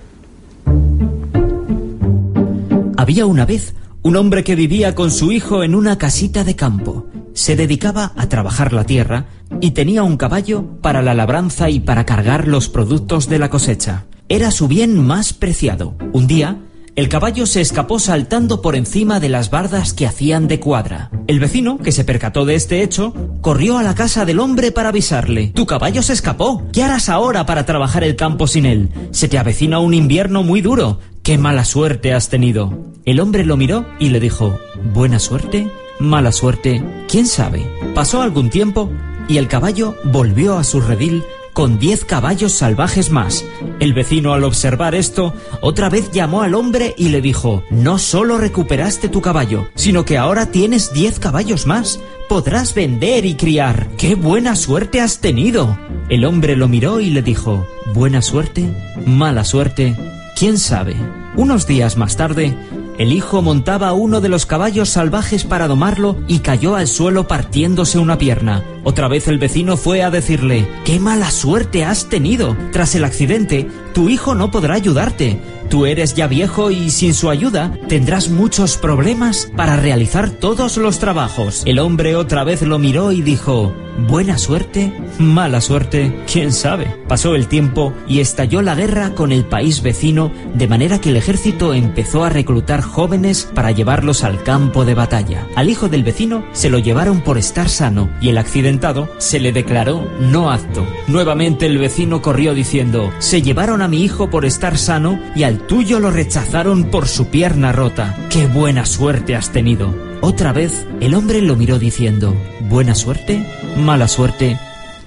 Había 3.00 3.24
una 3.24 3.46
vez 3.46 3.72
un 4.02 4.14
hombre 4.16 4.44
que 4.44 4.54
vivía 4.54 4.94
con 4.94 5.10
su 5.10 5.32
hijo 5.32 5.62
en 5.62 5.74
una 5.74 5.96
casita 5.96 6.44
de 6.44 6.54
campo. 6.54 7.06
Se 7.32 7.56
dedicaba 7.56 8.12
a 8.14 8.28
trabajar 8.28 8.74
la 8.74 8.84
tierra 8.84 9.24
y 9.58 9.70
tenía 9.70 10.02
un 10.02 10.18
caballo 10.18 10.78
para 10.82 11.00
la 11.00 11.14
labranza 11.14 11.70
y 11.70 11.80
para 11.80 12.04
cargar 12.04 12.46
los 12.46 12.68
productos 12.68 13.26
de 13.26 13.38
la 13.38 13.48
cosecha. 13.48 14.04
Era 14.28 14.50
su 14.50 14.68
bien 14.68 15.02
más 15.02 15.32
preciado. 15.32 15.96
Un 16.12 16.26
día, 16.26 16.58
el 16.94 17.08
caballo 17.08 17.46
se 17.46 17.62
escapó 17.62 17.98
saltando 17.98 18.60
por 18.60 18.76
encima 18.76 19.20
de 19.20 19.30
las 19.30 19.48
bardas 19.48 19.94
que 19.94 20.06
hacían 20.06 20.48
de 20.48 20.60
cuadra. 20.60 21.10
El 21.28 21.40
vecino, 21.40 21.78
que 21.78 21.92
se 21.92 22.04
percató 22.04 22.44
de 22.44 22.56
este 22.56 22.82
hecho, 22.82 23.14
corrió 23.40 23.78
a 23.78 23.82
la 23.82 23.94
casa 23.94 24.26
del 24.26 24.40
hombre 24.40 24.72
para 24.72 24.90
avisarle. 24.90 25.52
Tu 25.54 25.64
caballo 25.64 26.02
se 26.02 26.12
escapó. 26.12 26.64
¿Qué 26.72 26.82
harás 26.82 27.08
ahora 27.08 27.46
para 27.46 27.64
trabajar 27.64 28.04
el 28.04 28.16
campo 28.16 28.46
sin 28.46 28.66
él? 28.66 28.90
Se 29.12 29.28
te 29.28 29.38
avecina 29.38 29.78
un 29.78 29.94
invierno 29.94 30.42
muy 30.42 30.60
duro. 30.60 30.98
¡Qué 31.22 31.36
mala 31.36 31.66
suerte 31.66 32.14
has 32.14 32.30
tenido! 32.30 32.92
El 33.04 33.20
hombre 33.20 33.44
lo 33.44 33.56
miró 33.56 33.84
y 33.98 34.08
le 34.08 34.20
dijo, 34.20 34.58
¿buena 34.94 35.18
suerte? 35.18 35.70
¿Mala 35.98 36.32
suerte? 36.32 36.82
¿Quién 37.08 37.26
sabe? 37.26 37.66
Pasó 37.94 38.22
algún 38.22 38.48
tiempo 38.48 38.90
y 39.28 39.36
el 39.36 39.46
caballo 39.46 39.96
volvió 40.04 40.56
a 40.56 40.64
su 40.64 40.80
redil 40.80 41.22
con 41.52 41.78
diez 41.78 42.06
caballos 42.06 42.52
salvajes 42.52 43.10
más. 43.10 43.44
El 43.80 43.92
vecino 43.92 44.32
al 44.32 44.44
observar 44.44 44.94
esto, 44.94 45.34
otra 45.60 45.90
vez 45.90 46.10
llamó 46.10 46.40
al 46.40 46.54
hombre 46.54 46.94
y 46.96 47.10
le 47.10 47.20
dijo, 47.20 47.64
no 47.70 47.98
solo 47.98 48.38
recuperaste 48.38 49.10
tu 49.10 49.20
caballo, 49.20 49.68
sino 49.74 50.06
que 50.06 50.16
ahora 50.16 50.46
tienes 50.46 50.92
diez 50.94 51.18
caballos 51.18 51.66
más. 51.66 52.00
Podrás 52.30 52.74
vender 52.74 53.26
y 53.26 53.34
criar. 53.34 53.88
¡Qué 53.98 54.14
buena 54.14 54.56
suerte 54.56 55.02
has 55.02 55.18
tenido! 55.18 55.78
El 56.08 56.24
hombre 56.24 56.56
lo 56.56 56.66
miró 56.66 57.00
y 57.00 57.10
le 57.10 57.20
dijo, 57.20 57.66
¿buena 57.92 58.22
suerte? 58.22 58.72
¿Mala 59.04 59.44
suerte? 59.44 59.96
¿Quién 60.40 60.56
sabe? 60.56 60.96
Unos 61.36 61.66
días 61.66 61.98
más 61.98 62.16
tarde, 62.16 62.56
el 62.96 63.12
hijo 63.12 63.42
montaba 63.42 63.92
uno 63.92 64.22
de 64.22 64.30
los 64.30 64.46
caballos 64.46 64.88
salvajes 64.88 65.44
para 65.44 65.68
domarlo 65.68 66.16
y 66.28 66.38
cayó 66.38 66.76
al 66.76 66.86
suelo 66.86 67.28
partiéndose 67.28 67.98
una 67.98 68.16
pierna. 68.16 68.64
Otra 68.82 69.06
vez 69.06 69.28
el 69.28 69.36
vecino 69.36 69.76
fue 69.76 70.02
a 70.02 70.10
decirle, 70.10 70.66
¡Qué 70.86 70.98
mala 70.98 71.30
suerte 71.30 71.84
has 71.84 72.08
tenido! 72.08 72.56
Tras 72.72 72.94
el 72.94 73.04
accidente, 73.04 73.68
tu 73.92 74.08
hijo 74.08 74.34
no 74.34 74.50
podrá 74.50 74.76
ayudarte. 74.76 75.42
Tú 75.70 75.86
eres 75.86 76.14
ya 76.14 76.26
viejo 76.26 76.72
y 76.72 76.90
sin 76.90 77.14
su 77.14 77.30
ayuda 77.30 77.72
tendrás 77.88 78.28
muchos 78.28 78.76
problemas 78.76 79.50
para 79.56 79.76
realizar 79.76 80.28
todos 80.28 80.76
los 80.76 80.98
trabajos. 80.98 81.62
El 81.64 81.78
hombre 81.78 82.16
otra 82.16 82.42
vez 82.42 82.62
lo 82.62 82.80
miró 82.80 83.12
y 83.12 83.22
dijo, 83.22 83.72
Buena 84.08 84.38
suerte, 84.38 84.92
mala 85.18 85.60
suerte, 85.60 86.16
quién 86.30 86.52
sabe. 86.52 86.96
Pasó 87.06 87.34
el 87.34 87.48
tiempo 87.48 87.92
y 88.08 88.20
estalló 88.20 88.62
la 88.62 88.74
guerra 88.74 89.14
con 89.14 89.30
el 89.30 89.44
país 89.44 89.82
vecino, 89.82 90.32
de 90.54 90.68
manera 90.68 91.00
que 91.00 91.10
el 91.10 91.16
ejército 91.16 91.74
empezó 91.74 92.24
a 92.24 92.30
reclutar 92.30 92.80
jóvenes 92.80 93.48
para 93.54 93.72
llevarlos 93.72 94.24
al 94.24 94.42
campo 94.42 94.84
de 94.84 94.94
batalla. 94.94 95.46
Al 95.54 95.68
hijo 95.68 95.88
del 95.88 96.02
vecino 96.02 96.44
se 96.52 96.70
lo 96.70 96.78
llevaron 96.78 97.20
por 97.20 97.36
estar 97.36 97.68
sano 97.68 98.10
y 98.20 98.30
el 98.30 98.38
accidentado 98.38 99.08
se 99.18 99.38
le 99.38 99.52
declaró 99.52 100.08
no 100.18 100.50
apto. 100.50 100.86
Nuevamente 101.06 101.66
el 101.66 101.78
vecino 101.78 102.22
corrió 102.22 102.54
diciendo, 102.54 103.12
se 103.18 103.42
llevaron 103.42 103.82
a 103.82 103.88
mi 103.88 104.02
hijo 104.02 104.30
por 104.30 104.44
estar 104.44 104.78
sano 104.78 105.20
y 105.36 105.42
al 105.60 105.66
tuyo 105.66 106.00
lo 106.00 106.10
rechazaron 106.10 106.84
por 106.84 107.06
su 107.06 107.26
pierna 107.26 107.72
rota. 107.72 108.16
¡Qué 108.30 108.46
buena 108.46 108.84
suerte 108.86 109.36
has 109.36 109.52
tenido! 109.52 109.94
Otra 110.20 110.52
vez 110.52 110.86
el 111.00 111.14
hombre 111.14 111.42
lo 111.42 111.56
miró 111.56 111.78
diciendo, 111.78 112.34
¿buena 112.68 112.94
suerte? 112.94 113.44
¿Mala 113.76 114.08
suerte? 114.08 114.58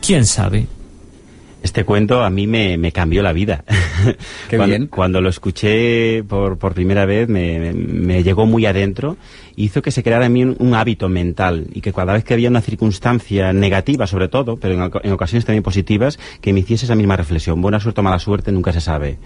¿Quién 0.05 0.25
sabe? 0.25 0.67
Este 1.61 1.85
cuento 1.85 2.23
a 2.23 2.29
mí 2.29 2.45
me, 2.45 2.91
cambió 2.91 3.23
la 3.23 3.31
vida. 3.31 3.63
Qué 4.49 4.57
cuando, 4.57 4.75
bien. 4.75 4.87
Cuando 4.87 5.21
lo 5.21 5.29
escuché 5.29 6.23
por, 6.23 6.57
por 6.57 6.73
primera 6.73 7.05
vez 7.05 7.29
me, 7.29 8.23
llegó 8.23 8.45
muy 8.45 8.65
adentro 8.65 9.17
hizo 9.55 9.83
que 9.83 9.91
se 9.91 10.01
creara 10.01 10.25
en 10.25 10.33
mí 10.33 10.43
un, 10.43 10.73
hábito 10.73 11.09
mental 11.09 11.67
y 11.73 11.81
que 11.81 11.93
cada 11.93 12.13
vez 12.13 12.23
que 12.23 12.33
había 12.33 12.49
una 12.49 12.61
circunstancia 12.61 13.53
negativa 13.53 14.07
sobre 14.07 14.27
todo, 14.27 14.57
pero 14.57 14.73
en, 14.73 14.91
en 15.03 15.11
ocasiones 15.13 15.45
también 15.45 15.63
positivas, 15.63 16.19
que 16.41 16.53
me 16.53 16.61
hiciese 16.61 16.85
esa 16.85 16.95
misma 16.95 17.15
reflexión. 17.15 17.61
Buena 17.61 17.79
suerte 17.79 18.01
o 18.01 18.03
mala 18.03 18.19
suerte 18.19 18.51
nunca 18.51 18.73
se 18.73 18.81
sabe 18.81 19.17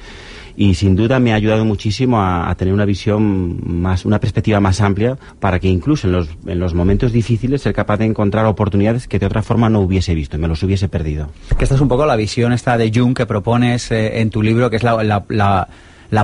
y 0.57 0.73
sin 0.73 0.95
duda 0.95 1.19
me 1.19 1.31
ha 1.31 1.35
ayudado 1.35 1.63
muchísimo 1.63 2.19
a, 2.19 2.53
tener 2.55 2.73
una 2.73 2.83
visión 2.83 3.61
más, 3.63 4.05
una 4.05 4.19
perspectiva 4.19 4.59
más 4.59 4.81
amplia 4.81 5.15
para 5.39 5.59
que 5.59 5.67
incluso 5.67 6.07
en 6.07 6.13
los, 6.13 6.29
en 6.47 6.59
los 6.59 6.73
momentos 6.73 7.11
difíciles 7.11 7.61
ser 7.61 7.73
capaz 7.73 7.97
de 7.97 8.05
encontrar 8.05 8.47
oportunidades 8.47 9.07
que 9.07 9.19
de 9.19 9.27
otra 9.27 9.43
forma 9.43 9.69
no 9.69 9.81
hubiese 9.81 10.15
visto, 10.15 10.39
me 10.39 10.47
los 10.47 10.63
hubiese 10.63 10.89
perdido. 10.89 11.29
Que 11.57 11.63
esta 11.63 11.75
es 11.75 11.81
un 11.81 11.87
poco 11.87 12.07
la 12.07 12.15
visión 12.15 12.53
esta 12.53 12.75
de 12.75 12.91
Jung 12.93 13.15
que 13.15 13.27
propones 13.27 13.91
eh, 13.91 14.19
en 14.19 14.31
tu 14.31 14.41
libro, 14.41 14.71
que 14.71 14.77
es 14.77 14.83
la, 14.83 15.67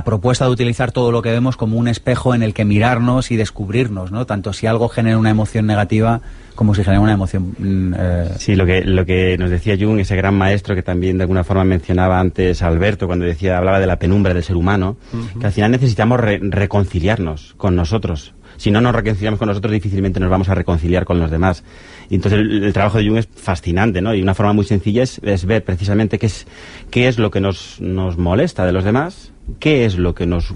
propuesta 0.04 0.46
de 0.46 0.50
utilizar 0.50 0.92
todo 0.92 1.12
lo 1.12 1.22
que 1.22 1.30
vemos 1.30 1.56
como 1.56 1.76
un 1.76 1.88
espejo 1.88 2.34
en 2.34 2.42
el 2.42 2.54
que 2.54 2.64
mirarnos 2.64 3.30
y 3.30 3.36
descubrirnos, 3.36 4.10
¿no? 4.12 4.26
Tanto 4.26 4.52
si 4.52 4.66
algo 4.66 4.88
genera 4.88 5.18
una 5.18 5.30
emoción 5.30 5.66
negativa 5.66 6.20
como 6.54 6.74
si 6.74 6.84
genera 6.84 7.00
una 7.00 7.12
emoción. 7.12 7.54
Mm, 7.58 7.94
eh... 7.96 8.28
Sí, 8.38 8.54
lo 8.54 8.64
que, 8.64 8.82
lo 8.82 9.04
que 9.04 9.36
nos 9.38 9.50
decía 9.50 9.76
Jung, 9.78 9.98
ese 9.98 10.16
gran 10.16 10.34
maestro 10.34 10.74
que 10.74 10.82
también 10.82 11.18
de 11.18 11.24
alguna 11.24 11.44
forma 11.44 11.64
mencionaba 11.64 12.20
antes 12.20 12.62
Alberto 12.62 13.06
cuando 13.06 13.24
decía, 13.24 13.58
hablaba 13.58 13.80
de 13.80 13.86
la 13.86 13.98
penumbra 13.98 14.34
del 14.34 14.42
ser 14.42 14.56
humano, 14.56 14.96
que 15.38 15.46
al 15.46 15.52
final 15.52 15.70
necesitamos 15.70 16.20
reconciliarnos 16.20 17.54
con 17.56 17.76
nosotros. 17.76 18.34
Si 18.56 18.70
no 18.70 18.80
nos 18.80 18.94
reconciliamos 18.94 19.38
con 19.38 19.48
nosotros, 19.48 19.72
difícilmente 19.72 20.20
nos 20.20 20.30
vamos 20.30 20.48
a 20.48 20.54
reconciliar 20.54 21.04
con 21.04 21.18
los 21.18 21.30
demás. 21.30 21.64
Y 22.10 22.16
entonces 22.16 22.40
el, 22.40 22.72
trabajo 22.72 22.98
de 22.98 23.06
Jung 23.06 23.18
es 23.18 23.28
fascinante, 23.34 24.00
¿no? 24.00 24.14
Y 24.14 24.22
una 24.22 24.34
forma 24.34 24.52
muy 24.52 24.64
sencilla 24.64 25.02
es, 25.02 25.20
es 25.22 25.44
ver 25.44 25.64
precisamente 25.64 26.18
qué 26.18 26.26
es, 26.26 26.46
qué 26.90 27.08
es 27.08 27.18
lo 27.18 27.30
que 27.30 27.40
nos, 27.40 27.80
nos 27.80 28.18
molesta 28.18 28.66
de 28.66 28.72
los 28.72 28.84
demás, 28.84 29.32
qué 29.58 29.84
es 29.84 29.96
lo 29.96 30.14
que 30.14 30.26
nos 30.26 30.54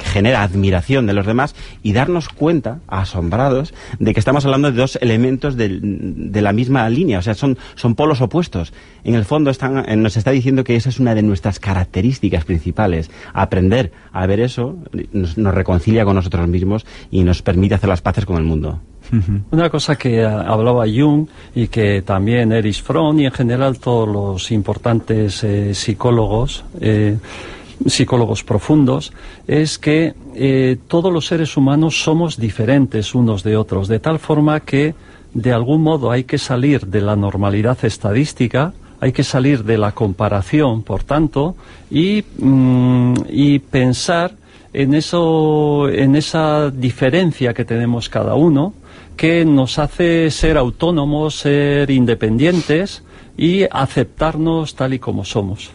genera 0.00 0.42
admiración 0.42 1.06
de 1.06 1.12
los 1.12 1.26
demás 1.26 1.54
y 1.82 1.92
darnos 1.92 2.28
cuenta, 2.28 2.80
asombrados, 2.88 3.74
de 3.98 4.12
que 4.12 4.20
estamos 4.20 4.44
hablando 4.44 4.70
de 4.70 4.78
dos 4.78 4.98
elementos 5.00 5.56
de, 5.56 5.78
de 5.80 6.42
la 6.42 6.52
misma 6.52 6.88
línea, 6.88 7.18
o 7.18 7.22
sea, 7.22 7.34
son, 7.34 7.58
son 7.74 7.94
polos 7.94 8.20
opuestos. 8.20 8.72
En 9.04 9.14
el 9.14 9.24
fondo 9.24 9.50
están, 9.50 9.88
eh, 9.88 9.96
nos 9.96 10.16
está 10.16 10.30
diciendo 10.30 10.64
que 10.64 10.76
esa 10.76 10.88
es 10.88 11.00
una 11.00 11.14
de 11.14 11.22
nuestras 11.22 11.58
características 11.58 12.44
principales. 12.44 13.10
Aprender 13.32 13.92
a 14.12 14.26
ver 14.26 14.40
eso 14.40 14.76
nos, 15.12 15.38
nos 15.38 15.54
reconcilia 15.54 16.04
con 16.04 16.16
nosotros 16.16 16.46
mismos 16.48 16.86
y 17.10 17.22
nos 17.22 17.42
permite 17.42 17.74
hacer 17.74 17.88
las 17.88 18.02
paces 18.02 18.26
con 18.26 18.36
el 18.36 18.44
mundo. 18.44 18.80
Una 19.50 19.70
cosa 19.70 19.96
que 19.96 20.24
hablaba 20.24 20.84
Jung 20.86 21.26
y 21.54 21.66
que 21.66 22.02
también 22.02 22.52
Erich 22.52 22.82
Fromm 22.82 23.18
y 23.18 23.26
en 23.26 23.32
general 23.32 23.78
todos 23.78 24.08
los 24.08 24.52
importantes 24.52 25.42
eh, 25.42 25.74
psicólogos, 25.74 26.64
eh, 26.80 27.16
psicólogos 27.86 28.44
profundos, 28.44 29.12
es 29.46 29.78
que 29.78 30.14
eh, 30.34 30.76
todos 30.88 31.12
los 31.12 31.26
seres 31.26 31.56
humanos 31.56 32.02
somos 32.02 32.36
diferentes 32.36 33.14
unos 33.14 33.42
de 33.42 33.56
otros, 33.56 33.88
de 33.88 33.98
tal 33.98 34.18
forma 34.18 34.60
que 34.60 34.94
de 35.32 35.52
algún 35.52 35.82
modo 35.82 36.10
hay 36.10 36.24
que 36.24 36.38
salir 36.38 36.86
de 36.86 37.00
la 37.00 37.16
normalidad 37.16 37.78
estadística, 37.84 38.72
hay 39.00 39.12
que 39.12 39.24
salir 39.24 39.64
de 39.64 39.78
la 39.78 39.92
comparación, 39.92 40.82
por 40.82 41.04
tanto, 41.04 41.56
y, 41.90 42.24
mm, 42.38 43.14
y 43.30 43.58
pensar 43.60 44.36
en 44.72 44.94
eso, 44.94 45.88
en 45.88 46.16
esa 46.16 46.70
diferencia 46.70 47.54
que 47.54 47.64
tenemos 47.64 48.08
cada 48.08 48.34
uno, 48.34 48.74
que 49.16 49.44
nos 49.44 49.78
hace 49.78 50.30
ser 50.30 50.56
autónomos, 50.56 51.34
ser 51.36 51.90
independientes 51.90 53.02
y 53.36 53.64
aceptarnos 53.70 54.74
tal 54.74 54.94
y 54.94 54.98
como 54.98 55.24
somos, 55.24 55.70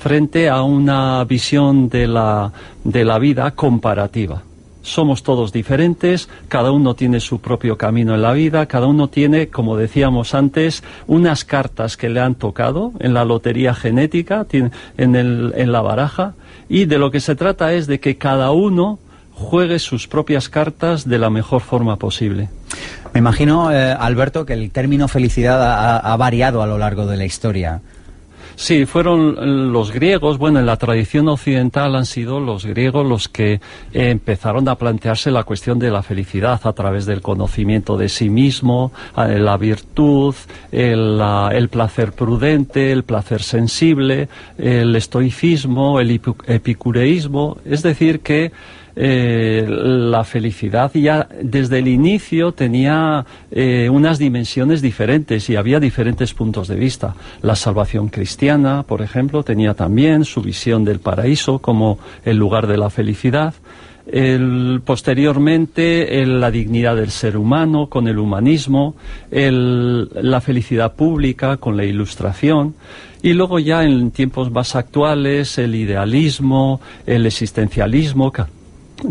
frente 0.00 0.48
a 0.48 0.62
una 0.62 1.22
visión 1.24 1.90
de 1.90 2.06
la, 2.06 2.50
de 2.84 3.04
la 3.04 3.18
vida 3.18 3.50
comparativa. 3.50 4.42
Somos 4.80 5.22
todos 5.22 5.52
diferentes, 5.52 6.30
cada 6.48 6.72
uno 6.72 6.94
tiene 6.94 7.20
su 7.20 7.42
propio 7.42 7.76
camino 7.76 8.14
en 8.14 8.22
la 8.22 8.32
vida, 8.32 8.64
cada 8.64 8.86
uno 8.86 9.08
tiene, 9.08 9.48
como 9.48 9.76
decíamos 9.76 10.34
antes, 10.34 10.82
unas 11.06 11.44
cartas 11.44 11.98
que 11.98 12.08
le 12.08 12.20
han 12.20 12.34
tocado 12.34 12.92
en 12.98 13.12
la 13.12 13.26
lotería 13.26 13.74
genética, 13.74 14.46
en, 14.52 15.16
el, 15.16 15.52
en 15.54 15.70
la 15.70 15.82
baraja, 15.82 16.32
y 16.66 16.86
de 16.86 16.96
lo 16.96 17.10
que 17.10 17.20
se 17.20 17.36
trata 17.36 17.74
es 17.74 17.86
de 17.86 18.00
que 18.00 18.16
cada 18.16 18.52
uno 18.52 18.98
juegue 19.34 19.78
sus 19.78 20.08
propias 20.08 20.48
cartas 20.48 21.06
de 21.06 21.18
la 21.18 21.28
mejor 21.28 21.60
forma 21.60 21.96
posible. 21.96 22.48
Me 23.12 23.18
imagino, 23.18 23.70
eh, 23.70 23.92
Alberto, 23.92 24.46
que 24.46 24.54
el 24.54 24.70
término 24.70 25.08
felicidad 25.08 25.62
ha, 25.62 25.98
ha, 25.98 26.16
variado 26.16 26.62
a 26.62 26.66
lo 26.66 26.78
largo 26.78 27.06
de 27.06 27.18
la 27.18 27.26
historia. 27.26 27.82
Sí, 28.60 28.84
fueron 28.84 29.72
los 29.72 29.90
griegos, 29.90 30.36
bueno, 30.36 30.60
en 30.60 30.66
la 30.66 30.76
tradición 30.76 31.28
occidental 31.28 31.96
han 31.96 32.04
sido 32.04 32.40
los 32.40 32.66
griegos 32.66 33.06
los 33.06 33.26
que 33.26 33.58
empezaron 33.94 34.68
a 34.68 34.74
plantearse 34.74 35.30
la 35.30 35.44
cuestión 35.44 35.78
de 35.78 35.90
la 35.90 36.02
felicidad 36.02 36.60
a 36.64 36.72
través 36.74 37.06
del 37.06 37.22
conocimiento 37.22 37.96
de 37.96 38.10
sí 38.10 38.28
mismo, 38.28 38.92
eh, 39.16 39.38
la 39.38 39.56
virtud, 39.56 40.34
el, 40.72 41.18
el 41.52 41.68
placer 41.70 42.12
prudente, 42.12 42.92
el 42.92 43.02
placer 43.04 43.42
sensible, 43.42 44.28
el 44.58 44.94
estoicismo, 44.94 45.98
el 45.98 46.20
epicureísmo, 46.46 47.56
es 47.64 47.82
decir, 47.82 48.20
que 48.20 48.52
eh, 48.96 49.64
la 49.68 50.24
felicidad 50.24 50.92
ya 50.94 51.28
desde 51.42 51.78
el 51.78 51.88
inicio 51.88 52.52
tenía 52.52 53.24
eh, 53.50 53.88
unas 53.90 54.18
dimensiones 54.18 54.82
diferentes 54.82 55.48
y 55.48 55.56
había 55.56 55.80
diferentes 55.80 56.34
puntos 56.34 56.68
de 56.68 56.76
vista. 56.76 57.14
La 57.42 57.56
salvación 57.56 58.08
cristiana, 58.08 58.82
por 58.82 59.02
ejemplo, 59.02 59.42
tenía 59.42 59.74
también 59.74 60.24
su 60.24 60.42
visión 60.42 60.84
del 60.84 61.00
paraíso 61.00 61.58
como 61.58 61.98
el 62.24 62.36
lugar 62.36 62.66
de 62.66 62.78
la 62.78 62.90
felicidad. 62.90 63.54
El, 64.10 64.82
posteriormente 64.84 66.20
el, 66.20 66.40
la 66.40 66.50
dignidad 66.50 66.96
del 66.96 67.10
ser 67.10 67.36
humano 67.36 67.86
con 67.86 68.08
el 68.08 68.18
humanismo, 68.18 68.96
el, 69.30 70.08
la 70.08 70.40
felicidad 70.40 70.94
pública 70.94 71.58
con 71.58 71.76
la 71.76 71.84
ilustración 71.84 72.74
y 73.22 73.34
luego 73.34 73.58
ya 73.58 73.84
en 73.84 74.10
tiempos 74.10 74.50
más 74.50 74.74
actuales 74.74 75.58
el 75.58 75.74
idealismo, 75.74 76.80
el 77.06 77.26
existencialismo, 77.26 78.32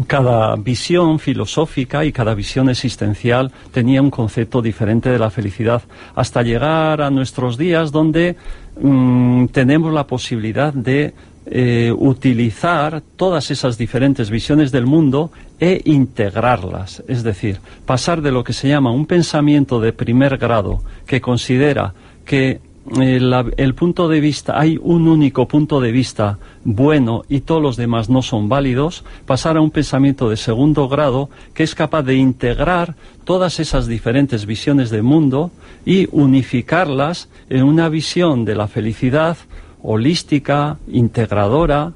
cada 0.08 0.56
visión 0.56 1.20
filosófica 1.20 2.06
y 2.06 2.12
cada 2.12 2.34
visión 2.34 2.70
existencial 2.70 3.52
tenía 3.72 4.02
un 4.02 4.12
concepto 4.12 4.62
diferente 4.62 5.10
de 5.10 5.20
la 5.20 5.30
felicidad, 5.30 5.82
hasta 6.16 6.44
llegar 6.44 7.02
a 7.02 7.10
nuestros 7.10 7.58
días 7.58 7.92
donde 7.92 8.36
mmm, 8.80 9.48
tenemos 9.48 9.94
la 9.94 10.06
posibilidad 10.06 10.74
de 10.74 11.14
eh, 11.52 11.92
utilizar 11.98 13.02
todas 13.16 13.50
esas 13.50 13.78
diferentes 13.78 14.30
visiones 14.30 14.72
del 14.72 14.86
mundo 14.86 15.32
e 15.60 15.82
integrarlas, 15.86 17.04
es 17.08 17.24
decir, 17.24 17.60
pasar 17.86 18.22
de 18.22 18.32
lo 18.32 18.44
que 18.44 18.54
se 18.54 18.68
llama 18.68 18.92
un 18.92 19.08
pensamiento 19.08 19.80
de 19.80 19.92
primer 19.92 20.38
grado 20.38 20.84
que 21.08 21.22
considera 21.22 21.94
que 22.24 22.62
el, 22.98 23.54
el, 23.58 23.76
punto 23.76 24.08
de 24.08 24.20
vista, 24.20 24.60
hay 24.60 24.80
un 24.82 25.08
único 25.08 25.48
punto 25.48 25.80
de 25.80 25.92
vista 25.92 26.38
bueno 26.64 27.24
y 27.30 27.42
todos 27.42 27.62
los 27.62 27.78
demás 27.78 28.10
no 28.10 28.22
son 28.22 28.50
válidos, 28.50 29.04
pasar 29.26 29.58
a 29.58 29.62
un 29.62 29.72
pensamiento 29.72 30.30
de 30.30 30.38
segundo 30.38 30.88
grado 30.88 31.30
que 31.54 31.64
es 31.64 31.76
capaz 31.76 32.04
de 32.04 32.16
integrar 32.16 32.96
todas 33.24 33.60
esas 33.60 33.88
diferentes 33.88 34.46
visiones 34.46 34.90
del 34.90 35.04
mundo 35.04 35.52
y 35.86 36.08
unificarlas 36.12 37.30
en 37.50 37.64
una 37.64 37.90
visión 37.90 38.46
de 38.46 38.56
la 38.56 38.68
felicidad 38.68 39.38
holística, 39.82 40.78
integradora, 40.88 41.94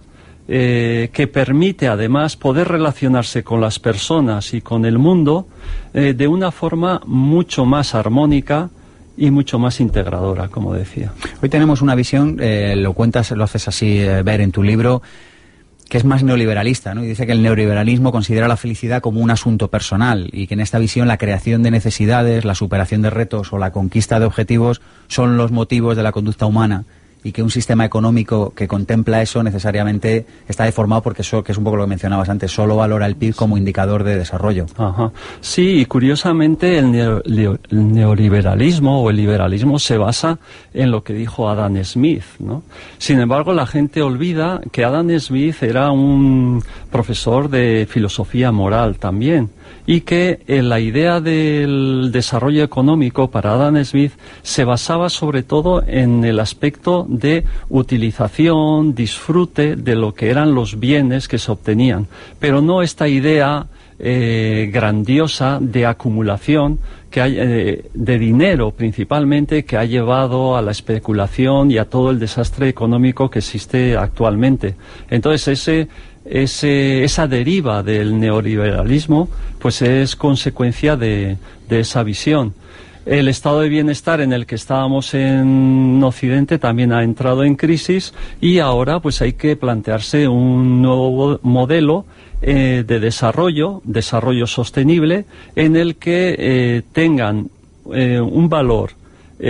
eh, 0.48 1.10
que 1.14 1.28
permite 1.28 1.88
además 1.88 2.36
poder 2.36 2.68
relacionarse 2.68 3.44
con 3.44 3.62
las 3.62 3.80
personas 3.80 4.54
y 4.54 4.60
con 4.60 4.84
el 4.84 4.98
mundo 4.98 5.48
eh, 5.94 6.14
de 6.14 6.28
una 6.28 6.52
forma 6.52 7.02
mucho 7.06 7.66
más 7.66 7.96
armónica, 7.96 8.70
y 9.16 9.32
mucho 9.32 9.60
más 9.60 9.80
integradora, 9.80 10.48
como 10.48 10.74
decía. 10.74 11.14
Hoy 11.42 11.50
tenemos 11.50 11.82
una 11.82 11.96
visión, 11.96 12.38
eh, 12.40 12.76
lo 12.76 12.94
cuentas, 12.94 13.32
lo 13.32 13.44
haces 13.44 13.68
así 13.68 14.00
eh, 14.00 14.24
ver 14.24 14.42
en 14.42 14.52
tu 14.52 14.64
libro, 14.64 15.02
que 15.90 15.98
es 15.98 16.06
más 16.06 16.24
neoliberalista, 16.24 16.96
¿no? 16.96 17.04
Y 17.04 17.08
dice 17.08 17.26
que 17.26 17.34
el 17.34 17.44
neoliberalismo 17.44 18.12
considera 18.12 18.48
la 18.48 18.58
felicidad 18.58 19.02
como 19.02 19.20
un 19.20 19.30
asunto 19.30 19.68
personal 19.68 20.30
y 20.32 20.48
que 20.48 20.56
en 20.56 20.62
esta 20.62 20.80
visión 20.80 21.08
la 21.08 21.18
creación 21.18 21.62
de 21.62 21.72
necesidades, 21.72 22.46
la 22.46 22.56
superación 22.56 23.02
de 23.02 23.12
retos 23.12 23.54
o 23.54 23.60
la 23.60 23.72
conquista 23.72 24.20
de 24.20 24.26
objetivos 24.26 24.82
son 25.08 25.38
los 25.38 25.52
motivos 25.52 25.96
de 25.96 26.04
la 26.04 26.12
conducta 26.12 26.46
humana 26.46 26.86
y 27.24 27.32
que 27.32 27.42
un 27.42 27.50
sistema 27.50 27.86
económico 27.86 28.54
que 28.56 28.68
contempla 28.68 29.22
eso 29.22 29.42
necesariamente 29.44 30.26
está 30.48 30.66
deformado 30.66 31.02
porque 31.02 31.22
eso, 31.22 31.44
que 31.44 31.52
es 31.52 31.58
un 31.58 31.64
poco 31.64 31.78
lo 31.78 31.84
que 31.84 31.90
mencionabas 31.90 32.30
antes, 32.30 32.52
solo 32.52 32.76
valora 32.76 33.06
el 33.06 33.16
PIB 33.16 33.36
como 33.36 33.58
indicador 33.58 34.04
de 34.04 34.18
desarrollo. 34.18 34.66
Ajá. 34.78 35.12
Sí, 35.42 35.80
y 35.82 35.86
curiosamente 35.86 36.78
el, 36.78 36.92
neo, 36.92 37.22
el, 37.26 37.60
neoliberalismo 37.72 39.02
o 39.02 39.10
el 39.10 39.18
liberalismo 39.18 39.80
se 39.80 39.98
basa 39.98 40.40
en 40.74 40.92
lo 40.92 41.04
que 41.04 41.14
dijo 41.14 41.50
Adam 41.50 41.84
Smith, 41.84 42.24
¿no? 42.40 42.64
Sin 42.98 43.20
embargo, 43.20 43.54
la 43.54 43.66
gente 43.66 44.02
olvida 44.02 44.62
que 44.72 44.84
Adam 44.84 45.10
Smith 45.20 45.64
era 45.64 45.92
un 45.92 46.64
profesor 46.92 47.50
de 47.50 47.88
filosofía 47.90 48.52
moral 48.52 48.98
también 48.98 49.50
y 49.86 50.02
que 50.02 50.42
eh, 50.48 50.62
la 50.62 50.80
idea 50.80 51.20
del 51.20 52.10
desarrollo 52.12 52.64
económico 52.64 53.30
para 53.30 53.54
Adam 53.54 53.84
Smith 53.84 54.14
se 54.42 54.64
basaba 54.64 55.10
sobre 55.10 55.44
todo 55.44 55.84
en 55.86 56.24
el 56.24 56.40
aspecto 56.40 57.06
de 57.10 57.44
utilización, 57.70 58.96
disfrute 58.96 59.76
de 59.76 59.96
lo 59.96 60.14
que 60.14 60.30
eran 60.30 60.56
los 60.56 60.80
bienes 60.80 61.28
que 61.28 61.38
se 61.38 61.52
obtenían, 61.52 62.08
pero 62.40 62.62
no 62.62 62.82
esta 62.82 63.08
idea 63.08 63.68
eh, 64.00 64.70
grandiosa 64.74 65.60
de 65.62 65.86
acumulación 65.86 66.80
que 67.12 67.22
eh, 67.24 67.86
de 67.94 68.20
dinero 68.20 68.72
principalmente 68.72 69.66
que 69.66 69.78
ha 69.78 69.86
llevado 69.86 70.58
a 70.58 70.64
la 70.64 70.72
especulación 70.72 71.70
y 71.70 71.78
a 71.78 71.86
todo 71.86 72.10
el 72.10 72.20
desastre 72.20 72.68
económico 72.68 73.30
que 73.30 73.40
existe 73.40 73.96
actualmente. 73.96 74.76
Entonces 75.12 75.48
ese 75.48 75.88
esa 76.26 77.28
deriva 77.28 77.84
del 77.84 78.20
neoliberalismo 78.20 79.30
pues 79.60 79.82
es 79.82 80.16
consecuencia 80.16 80.96
de, 80.96 81.38
esa 81.70 82.04
visión. 82.04 82.54
El 83.06 83.28
estado 83.28 83.62
de 83.62 83.70
bienestar 83.70 84.22
en 84.22 84.32
el 84.32 84.46
que 84.46 84.56
estábamos 84.56 85.14
en 85.14 86.02
Occidente 86.04 86.60
también 86.60 86.94
ha 86.94 87.04
entrado 87.04 87.44
en 87.44 87.56
crisis 87.56 88.14
y 88.40 88.60
ahora 88.60 89.00
pues 89.00 89.22
hay 89.22 89.34
que 89.34 89.56
plantearse 89.56 90.28
un 90.28 90.82
nuevo 90.82 91.40
modelo 91.42 92.06
eh, 92.42 92.84
de 92.86 93.00
desarrollo, 93.00 93.82
desarrollo 93.84 94.48
sostenible, 94.48 95.26
en 95.56 95.76
el 95.76 95.96
que 95.96 96.36
eh, 96.38 96.82
tengan 96.94 97.50
eh, 97.94 98.20
un 98.20 98.50
valor 98.50 98.92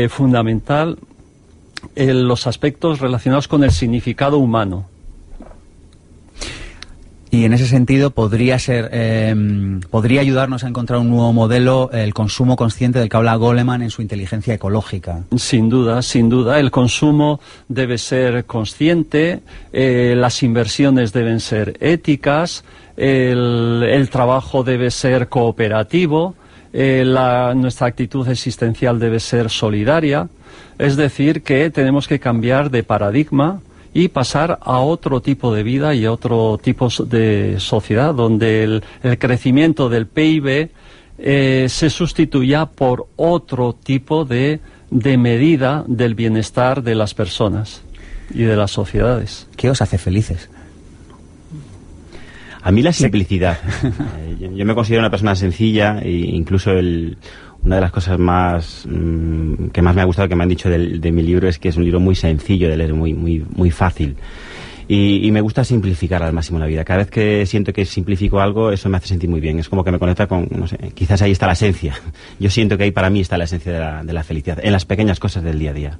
fundamental 0.09 0.97
en 1.95 2.27
los 2.27 2.47
aspectos 2.47 2.99
relacionados 2.99 3.47
con 3.47 3.63
el 3.63 3.69
significado 3.69 4.39
humano 4.39 4.87
y 7.33 7.45
en 7.45 7.53
ese 7.53 7.65
sentido 7.65 8.11
podría 8.11 8.59
ser, 8.59 8.89
eh, 8.91 9.33
podría 9.89 10.21
ayudarnos 10.21 10.63
a 10.63 10.67
encontrar 10.67 10.99
un 10.99 11.09
nuevo 11.09 11.33
modelo, 11.33 11.89
el 11.91 12.13
consumo 12.13 12.55
consciente 12.55 12.99
del 12.99 13.09
que 13.09 13.17
habla 13.17 13.35
Goleman 13.37 13.81
en 13.81 13.89
su 13.89 14.03
inteligencia 14.03 14.53
ecológica. 14.53 15.23
Sin 15.35 15.67
duda, 15.67 16.03
sin 16.03 16.29
duda. 16.29 16.59
El 16.59 16.69
consumo 16.69 17.39
debe 17.67 17.97
ser 17.97 18.45
consciente, 18.45 19.39
eh, 19.71 20.13
las 20.15 20.43
inversiones 20.43 21.11
deben 21.11 21.39
ser 21.39 21.75
éticas, 21.79 22.65
el, 22.97 23.83
el 23.89 24.09
trabajo 24.11 24.63
debe 24.63 24.91
ser 24.91 25.27
cooperativo, 25.27 26.35
eh, 26.71 27.03
la, 27.03 27.55
nuestra 27.55 27.87
actitud 27.87 28.27
existencial 28.27 28.99
debe 28.99 29.19
ser 29.19 29.49
solidaria, 29.49 30.29
es 30.77 30.97
decir, 30.97 31.41
que 31.41 31.71
tenemos 31.71 32.07
que 32.07 32.19
cambiar 32.19 32.69
de 32.69 32.83
paradigma 32.83 33.59
y 33.93 34.07
pasar 34.07 34.59
a 34.61 34.79
otro 34.79 35.21
tipo 35.21 35.53
de 35.53 35.63
vida 35.63 35.93
y 35.93 36.05
a 36.05 36.11
otro 36.11 36.59
tipo 36.61 36.89
de 37.05 37.55
sociedad 37.59 38.13
donde 38.13 38.63
el, 38.63 38.83
el 39.03 39.17
crecimiento 39.19 39.89
del 39.89 40.07
PIB 40.07 40.69
eh, 41.19 41.67
se 41.69 41.89
sustituya 41.89 42.65
por 42.65 43.07
otro 43.15 43.73
tipo 43.73 44.25
de, 44.25 44.59
de 44.89 45.17
medida 45.17 45.83
del 45.87 46.15
bienestar 46.15 46.81
de 46.81 46.95
las 46.95 47.13
personas 47.13 47.83
y 48.33 48.43
de 48.43 48.55
las 48.55 48.71
sociedades. 48.71 49.47
¿Qué 49.55 49.69
os 49.69 49.81
hace 49.81 49.97
felices? 49.97 50.49
A 52.63 52.71
mí 52.71 52.81
la 52.81 52.93
simplicidad. 52.93 53.59
Eh, 53.83 54.37
yo, 54.39 54.51
yo 54.51 54.65
me 54.65 54.73
considero 54.73 55.01
una 55.01 55.09
persona 55.09 55.35
sencilla 55.35 55.99
e 55.99 56.11
incluso 56.11 56.71
el, 56.71 57.17
una 57.65 57.75
de 57.75 57.81
las 57.81 57.91
cosas 57.91 58.19
más 58.19 58.85
mm, 58.89 59.67
que 59.67 59.81
más 59.81 59.95
me 59.95 60.01
ha 60.01 60.05
gustado 60.05 60.27
que 60.27 60.35
me 60.35 60.43
han 60.43 60.49
dicho 60.49 60.69
de, 60.69 61.11
mi 61.11 61.21
libro 61.21 61.47
es 61.47 61.59
que 61.59 61.69
es 61.69 61.77
un 61.77 61.83
libro 61.83 61.99
muy 61.99 62.15
sencillo 62.15 62.69
de 62.69 62.77
leer, 62.77 62.93
muy 62.93 63.13
muy 63.13 63.45
muy 63.55 63.71
fácil. 63.71 64.15
Y, 64.85 65.25
y 65.25 65.31
me 65.31 65.39
gusta 65.39 65.63
simplificar 65.63 66.21
al 66.23 66.33
máximo 66.33 66.59
la 66.59 66.65
vida. 66.65 66.83
Cada 66.83 66.99
vez 66.99 67.09
que 67.09 67.45
siento 67.45 67.71
que 67.71 67.85
simplifico 67.85 68.41
algo, 68.41 68.69
eso 68.69 68.89
me 68.89 68.97
hace 68.97 69.07
sentir 69.07 69.29
muy 69.29 69.39
bien. 69.39 69.57
Es 69.57 69.69
como 69.69 69.81
que 69.81 69.91
me 69.91 69.97
conecta 69.97 70.27
con, 70.27 70.45
no 70.51 70.67
sé, 70.67 70.77
quizás 70.93 71.21
ahí 71.21 71.31
está 71.31 71.47
la 71.47 71.53
esencia. 71.53 71.95
Yo 72.39 72.49
siento 72.49 72.77
que 72.77 72.83
ahí 72.83 72.91
para 72.91 73.09
mí 73.09 73.21
está 73.21 73.37
la 73.37 73.45
esencia 73.45 73.71
de 73.71 73.79
la, 73.79 74.03
de 74.03 74.11
la 74.11 74.23
felicidad, 74.23 74.59
en 74.61 74.73
las 74.73 74.83
pequeñas 74.83 75.21
cosas 75.21 75.41
del 75.41 75.57
día 75.57 75.71
a 75.71 75.73
día. 75.73 75.99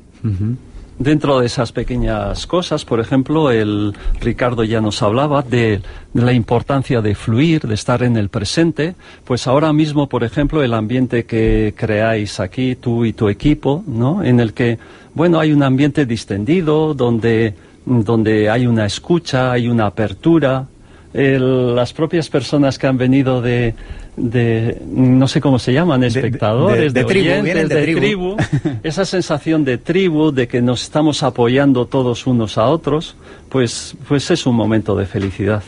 Dentro 0.99 1.39
de 1.39 1.47
esas 1.47 1.71
pequeñas 1.71 2.45
cosas, 2.45 2.85
por 2.85 2.99
ejemplo, 2.99 3.49
el 3.49 3.93
Ricardo 4.21 4.63
ya 4.63 4.79
nos 4.79 5.01
hablaba 5.01 5.41
de, 5.41 5.81
la 6.13 6.33
importancia 6.33 7.01
de 7.01 7.15
fluir, 7.15 7.61
de 7.63 7.73
estar 7.73 8.03
en 8.03 8.15
el 8.15 8.29
presente. 8.29 8.93
Pues 9.25 9.47
ahora 9.47 9.73
mismo, 9.73 10.07
por 10.07 10.23
ejemplo, 10.23 10.61
el 10.63 10.73
ambiente 10.73 11.25
que 11.25 11.73
creáis 11.75 12.39
aquí, 12.39 12.75
tú 12.75 13.05
y 13.05 13.13
tu 13.13 13.27
equipo, 13.27 13.83
¿no? 13.87 14.23
En 14.23 14.39
el 14.39 14.53
que, 14.53 14.77
bueno, 15.15 15.39
hay 15.39 15.51
un 15.51 15.63
ambiente 15.63 16.05
distendido, 16.05 16.93
donde, 16.93 17.55
donde 17.85 18.51
hay 18.51 18.67
una 18.67 18.85
escucha, 18.85 19.51
hay 19.51 19.67
una 19.67 19.87
apertura. 19.87 20.67
El- 21.11 21.75
las 21.75 21.91
propias 21.91 22.29
personas 22.29 22.77
que 22.77 22.85
han 22.87 22.97
venido 22.97 23.41
de, 23.41 23.73
de 24.15 24.79
no 24.87 25.27
sé 25.27 25.41
cómo 25.41 25.57
se 25.59 25.73
llaman, 25.73 26.01
de- 26.01 26.07
espectadores, 26.07 26.93
de- 26.93 27.01
de 27.01 27.05
tribu, 27.05 27.25
oyentes, 27.25 27.43
vienen 27.43 27.67
de 27.67 27.81
tribu. 27.81 27.99
tribu, 27.99 28.35
esa 28.83 29.05
sensación 29.05 29.63
de 29.65 29.77
tribu, 29.77 30.31
de 30.31 30.47
que 30.47 30.61
nos 30.61 30.83
estamos 30.83 31.23
apoyando 31.23 31.85
todos 31.85 32.27
unos 32.27 32.57
a 32.57 32.65
otros, 32.67 33.15
pues, 33.49 33.95
pues 34.07 34.29
es 34.31 34.45
un 34.45 34.55
momento 34.55 34.95
de 34.95 35.05
felicidad. 35.05 35.63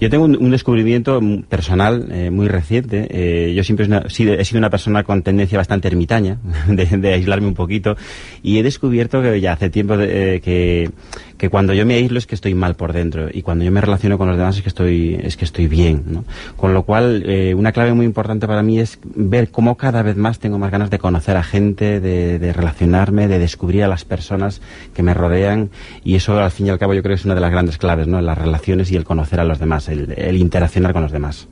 Yo 0.00 0.08
tengo 0.08 0.24
un, 0.24 0.50
descubrimiento 0.50 1.20
personal 1.50 2.06
eh, 2.10 2.30
muy 2.30 2.48
reciente. 2.48 3.06
Eh, 3.10 3.52
yo 3.54 3.62
siempre 3.62 3.86
he 3.86 4.08
sido- 4.08 4.58
una 4.58 4.70
persona 4.70 5.04
con 5.04 5.22
tendencia 5.22 5.58
bastante 5.58 5.88
ermitaña, 5.88 6.38
de, 6.68 7.12
aislarme 7.12 7.46
un 7.46 7.54
poquito, 7.54 7.96
y 8.42 8.56
he 8.58 8.62
descubierto 8.62 9.20
que 9.20 9.38
ya 9.42 9.52
hace 9.52 9.68
tiempo 9.68 9.96
eh, 9.98 10.40
que, 10.42 10.90
que 11.36 11.50
cuando 11.50 11.74
yo 11.74 11.84
me 11.84 11.94
aíslo 11.94 12.18
es 12.18 12.26
que 12.26 12.34
estoy 12.34 12.54
mal 12.54 12.76
por 12.76 12.94
dentro, 12.94 13.28
y 13.30 13.42
cuando 13.42 13.62
yo 13.62 13.70
me 13.70 13.82
relaciono 13.82 14.16
con 14.16 14.28
los 14.28 14.38
demás 14.38 14.56
es 14.56 14.62
que 14.62 14.70
estoy, 14.70 15.20
es 15.22 15.36
que 15.36 15.44
estoy 15.44 15.66
bien. 15.66 16.24
Con 16.56 16.72
lo 16.72 16.84
cual, 16.84 17.26
una 17.54 17.72
clave 17.72 17.92
muy 17.92 18.06
importante 18.06 18.46
para 18.46 18.62
mí 18.62 18.78
es 18.78 18.98
ver 19.04 19.50
cómo 19.50 19.76
cada 19.76 20.02
vez 20.02 20.16
más 20.16 20.38
tengo 20.38 20.58
más 20.58 20.70
ganas 20.70 20.88
de 20.88 20.98
conocer 20.98 21.36
a 21.36 21.42
gente, 21.42 22.00
de, 22.00 22.38
de 22.38 22.52
relacionarme, 22.54 23.28
de 23.28 23.38
descubrir 23.38 23.84
a 23.84 23.88
las 23.88 24.06
personas 24.06 24.62
que 24.94 25.02
me 25.02 25.12
rodean, 25.12 25.68
y 26.04 26.14
eso 26.14 26.38
al 26.38 26.50
fin 26.50 26.68
y 26.68 26.70
al 26.70 26.78
cabo 26.78 26.94
yo 26.94 27.02
creo 27.02 27.14
que 27.14 27.20
es 27.20 27.26
una 27.26 27.34
de 27.34 27.42
las 27.42 27.50
grandes 27.50 27.76
claves, 27.76 28.06
¿no? 28.06 28.18
Las 28.22 28.38
relaciones 28.38 28.90
y 28.90 28.96
el 28.96 29.04
conocer 29.04 29.40
a 29.40 29.44
los 29.44 29.58
demás, 29.58 29.89
el, 29.90 30.36
interaccionar 30.36 30.92
con 30.92 31.02
los 31.02 31.12
demás. 31.12 31.48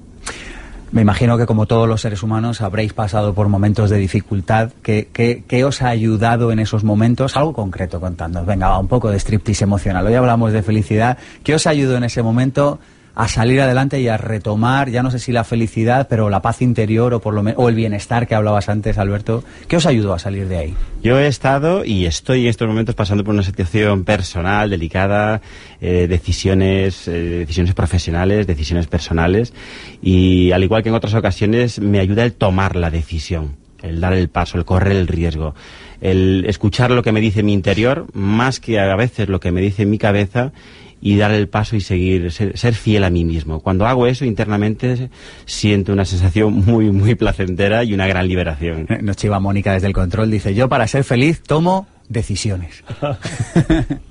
Me 0.90 1.02
imagino 1.02 1.36
que 1.36 1.44
como 1.44 1.66
todos 1.66 1.86
los 1.86 2.00
seres 2.00 2.22
humanos 2.22 2.62
habréis 2.62 2.94
pasado 2.94 3.34
por 3.34 3.48
momentos 3.48 3.90
de 3.90 3.98
dificultad. 3.98 4.70
¿Qué, 4.82 5.08
qué, 5.12 5.44
qué 5.46 5.64
os 5.64 5.82
ha 5.82 5.88
ayudado 5.88 6.50
en 6.50 6.60
esos 6.60 6.82
momentos? 6.82 7.36
Algo 7.36 7.52
concreto 7.52 8.00
contando. 8.00 8.42
Venga, 8.46 8.68
va, 8.68 8.78
un 8.78 8.88
poco 8.88 9.10
de 9.10 9.18
striptease 9.18 9.64
emocional. 9.64 10.06
Hoy 10.06 10.14
hablamos 10.14 10.52
de 10.52 10.62
felicidad. 10.62 11.18
¿Qué 11.42 11.54
os 11.54 11.66
ayudó 11.66 11.98
en 11.98 12.04
ese 12.04 12.22
momento 12.22 12.78
a 13.18 13.26
salir 13.26 13.60
adelante 13.60 14.00
y 14.00 14.06
a 14.06 14.16
retomar, 14.16 14.90
ya 14.90 15.02
no 15.02 15.10
sé 15.10 15.18
si 15.18 15.32
la 15.32 15.42
felicidad, 15.42 16.06
pero 16.08 16.30
la 16.30 16.40
paz 16.40 16.62
interior 16.62 17.12
o 17.14 17.20
por 17.20 17.34
lo 17.34 17.42
menos 17.42 17.60
o 17.60 17.68
el 17.68 17.74
bienestar 17.74 18.28
que 18.28 18.36
hablabas 18.36 18.68
antes, 18.68 18.96
Alberto? 18.96 19.42
¿Qué 19.66 19.76
os 19.76 19.86
ayudó 19.86 20.14
a 20.14 20.20
salir 20.20 20.46
de 20.46 20.56
ahí? 20.56 20.74
Yo 21.02 21.18
he 21.18 21.26
estado 21.26 21.84
y 21.84 22.06
estoy 22.06 22.42
en 22.42 22.50
estos 22.50 22.68
momentos 22.68 22.94
pasando 22.94 23.24
por 23.24 23.34
una 23.34 23.42
situación 23.42 24.04
personal, 24.04 24.70
delicada, 24.70 25.40
eh, 25.80 26.06
decisiones, 26.08 27.08
eh, 27.08 27.40
decisiones 27.40 27.74
profesionales, 27.74 28.46
decisiones 28.46 28.86
personales 28.86 29.52
y 30.00 30.52
al 30.52 30.62
igual 30.62 30.84
que 30.84 30.90
en 30.90 30.94
otras 30.94 31.14
ocasiones 31.14 31.80
me 31.80 31.98
ayuda 31.98 32.22
el 32.22 32.34
tomar 32.34 32.76
la 32.76 32.88
decisión, 32.88 33.56
el 33.82 34.00
dar 34.00 34.12
el 34.12 34.28
paso, 34.28 34.58
el 34.58 34.64
correr 34.64 34.96
el 34.96 35.08
riesgo, 35.08 35.56
el 36.00 36.44
escuchar 36.46 36.92
lo 36.92 37.02
que 37.02 37.10
me 37.10 37.20
dice 37.20 37.42
mi 37.42 37.52
interior 37.52 38.06
más 38.12 38.60
que 38.60 38.78
a 38.78 38.94
veces 38.94 39.28
lo 39.28 39.40
que 39.40 39.50
me 39.50 39.60
dice 39.60 39.86
mi 39.86 39.98
cabeza 39.98 40.52
y 41.00 41.16
dar 41.16 41.32
el 41.32 41.48
paso 41.48 41.76
y 41.76 41.80
seguir, 41.80 42.30
ser, 42.32 42.56
ser 42.58 42.74
fiel 42.74 43.04
a 43.04 43.10
mí 43.10 43.24
mismo. 43.24 43.60
Cuando 43.60 43.86
hago 43.86 44.06
eso 44.06 44.24
internamente 44.24 45.10
siento 45.44 45.92
una 45.92 46.04
sensación 46.04 46.52
muy, 46.54 46.90
muy 46.90 47.14
placentera 47.14 47.84
y 47.84 47.94
una 47.94 48.06
gran 48.06 48.28
liberación. 48.28 48.86
Eh, 48.88 48.98
Nos 49.02 49.16
chiva 49.16 49.40
Mónica 49.40 49.72
desde 49.72 49.86
el 49.86 49.92
control, 49.92 50.30
dice, 50.30 50.54
yo 50.54 50.68
para 50.68 50.86
ser 50.86 51.04
feliz 51.04 51.42
tomo 51.42 51.86
decisiones. 52.08 52.84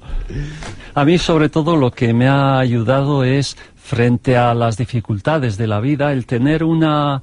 A 0.94 1.06
mí, 1.06 1.18
sobre 1.18 1.50
todo, 1.50 1.76
lo 1.76 1.92
que 1.92 2.14
me 2.14 2.28
ha 2.28 2.60
ayudado 2.60 3.24
es, 3.24 3.56
frente 3.76 4.36
a 4.36 4.54
las 4.54 4.78
dificultades 4.78 5.58
de 5.58 5.68
la 5.68 5.80
vida, 5.80 6.12
el 6.12 6.26
tener 6.26 6.64
una, 6.64 7.22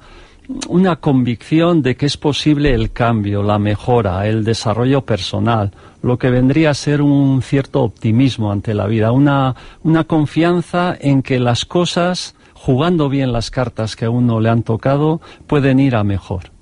una 0.67 0.97
convicción 0.97 1.81
de 1.81 1.95
que 1.95 2.05
es 2.05 2.17
posible 2.17 2.73
el 2.73 2.91
cambio, 2.91 3.43
la 3.43 3.59
mejora, 3.59 4.27
el 4.27 4.43
desarrollo 4.43 5.01
personal, 5.01 5.71
lo 6.01 6.17
que 6.17 6.29
vendría 6.29 6.71
a 6.71 6.75
ser 6.75 7.01
un 7.01 7.41
cierto 7.41 7.81
optimismo 7.81 8.51
ante 8.51 8.73
la 8.73 8.87
vida, 8.87 9.11
una, 9.11 9.55
una 9.83 10.03
confianza 10.03 10.95
en 10.99 11.23
que 11.23 11.39
las 11.39 11.65
cosas, 11.65 12.35
jugando 12.53 13.09
bien 13.09 13.31
las 13.31 13.51
cartas 13.51 13.95
que 13.95 14.05
a 14.05 14.09
uno 14.09 14.39
le 14.39 14.49
han 14.49 14.63
tocado, 14.63 15.21
pueden 15.47 15.79
ir 15.79 15.95
a 15.95 16.03
mejor. 16.03 16.54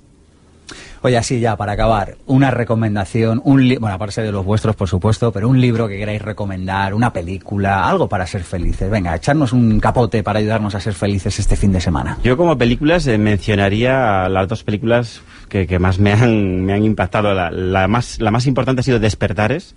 Oye, 1.06 1.18
así 1.18 1.40
ya, 1.42 1.58
para 1.58 1.74
acabar, 1.74 2.16
una 2.28 2.50
recomendación, 2.50 3.42
un 3.44 3.68
li- 3.68 3.76
bueno, 3.78 3.96
aparte 3.96 4.22
de 4.22 4.32
los 4.32 4.46
vuestros, 4.46 4.76
por 4.76 4.88
supuesto, 4.88 5.32
pero 5.34 5.50
un 5.50 5.60
libro 5.60 5.88
que 5.88 5.98
queráis 5.98 6.22
recomendar, 6.22 6.94
una 6.94 7.12
película, 7.12 7.88
algo 7.90 8.08
para 8.08 8.26
ser 8.26 8.44
felices. 8.44 8.90
Venga, 8.90 9.14
echarnos 9.16 9.52
un 9.52 9.80
capote 9.82 10.24
para 10.24 10.40
ayudarnos 10.40 10.74
a 10.76 10.80
ser 10.80 10.94
felices 10.94 11.38
este 11.40 11.56
fin 11.58 11.74
de 11.74 11.82
semana. 11.82 12.18
Yo 12.24 12.38
como 12.38 12.58
películas 12.58 13.06
eh, 13.08 13.18
mencionaría 13.18 14.30
las 14.30 14.48
dos 14.48 14.64
películas 14.64 15.22
que, 15.50 15.68
que 15.68 15.78
más 15.78 16.00
me 16.00 16.14
han, 16.14 16.64
me 16.66 16.74
han 16.74 16.86
impactado. 16.86 17.34
La 17.34 17.88
más, 17.88 18.20
la 18.22 18.32
más 18.32 18.48
importante 18.48 18.80
ha 18.80 18.84
sido 18.84 19.00
Despertares, 19.00 19.76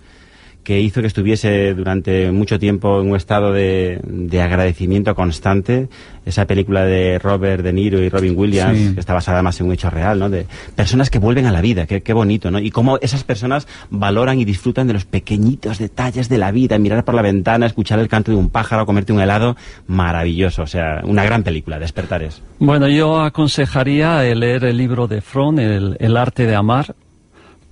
que 0.67 0.81
hizo 0.81 0.99
que 0.99 1.07
estuviese 1.07 1.73
durante 1.73 2.29
mucho 2.29 2.59
tiempo 2.59 2.99
en 2.99 3.11
un 3.11 3.15
estado 3.15 3.53
de, 3.53 4.01
de 4.03 4.41
agradecimiento 4.41 5.15
constante. 5.15 5.87
Esa 6.25 6.45
película 6.45 6.83
de 6.83 7.19
Robert 7.19 7.63
De 7.63 7.71
Niro 7.71 8.01
y 8.03 8.09
Robin 8.09 8.33
Williams, 8.37 8.77
Sí. 8.77 8.93
que 8.93 8.99
está 8.99 9.13
basada 9.13 9.41
más 9.41 9.57
en 9.61 9.67
un 9.67 9.71
hecho 9.71 9.89
real, 9.89 10.19
¿no? 10.19 10.29
De 10.29 10.45
personas 10.75 11.09
que 11.09 11.19
vuelven 11.19 11.45
a 11.45 11.53
la 11.53 11.61
vida, 11.61 11.85
qué, 11.85 12.03
qué 12.03 12.11
bonito, 12.11 12.51
¿no? 12.51 12.59
Y 12.59 12.69
cómo 12.69 12.97
esas 13.01 13.23
personas 13.23 13.65
valoran 13.89 14.41
y 14.41 14.43
disfrutan 14.43 14.87
de 14.87 14.93
los 14.93 15.05
pequeñitos 15.05 15.77
detalles 15.77 16.27
de 16.27 16.37
la 16.37 16.51
vida, 16.51 16.77
mirar 16.77 17.05
por 17.05 17.15
la 17.15 17.21
ventana, 17.21 17.65
escuchar 17.65 17.99
el 17.99 18.09
canto 18.09 18.31
de 18.33 18.37
un 18.37 18.49
pájaro, 18.49 18.85
comerte 18.85 19.13
un 19.13 19.21
helado, 19.21 19.55
maravilloso. 19.87 20.63
O 20.63 20.67
sea, 20.67 20.99
una 21.05 21.23
gran 21.23 21.43
película, 21.43 21.79
Despertares. 21.79 22.41
Bueno, 22.59 22.89
yo 22.89 23.21
aconsejaría 23.21 24.21
leer 24.35 24.65
el 24.65 24.75
libro 24.75 25.07
de 25.07 25.21
Fromm, 25.21 25.59
el, 25.59 25.95
El 26.01 26.17
arte 26.17 26.45
de 26.45 26.55
amar, 26.55 26.93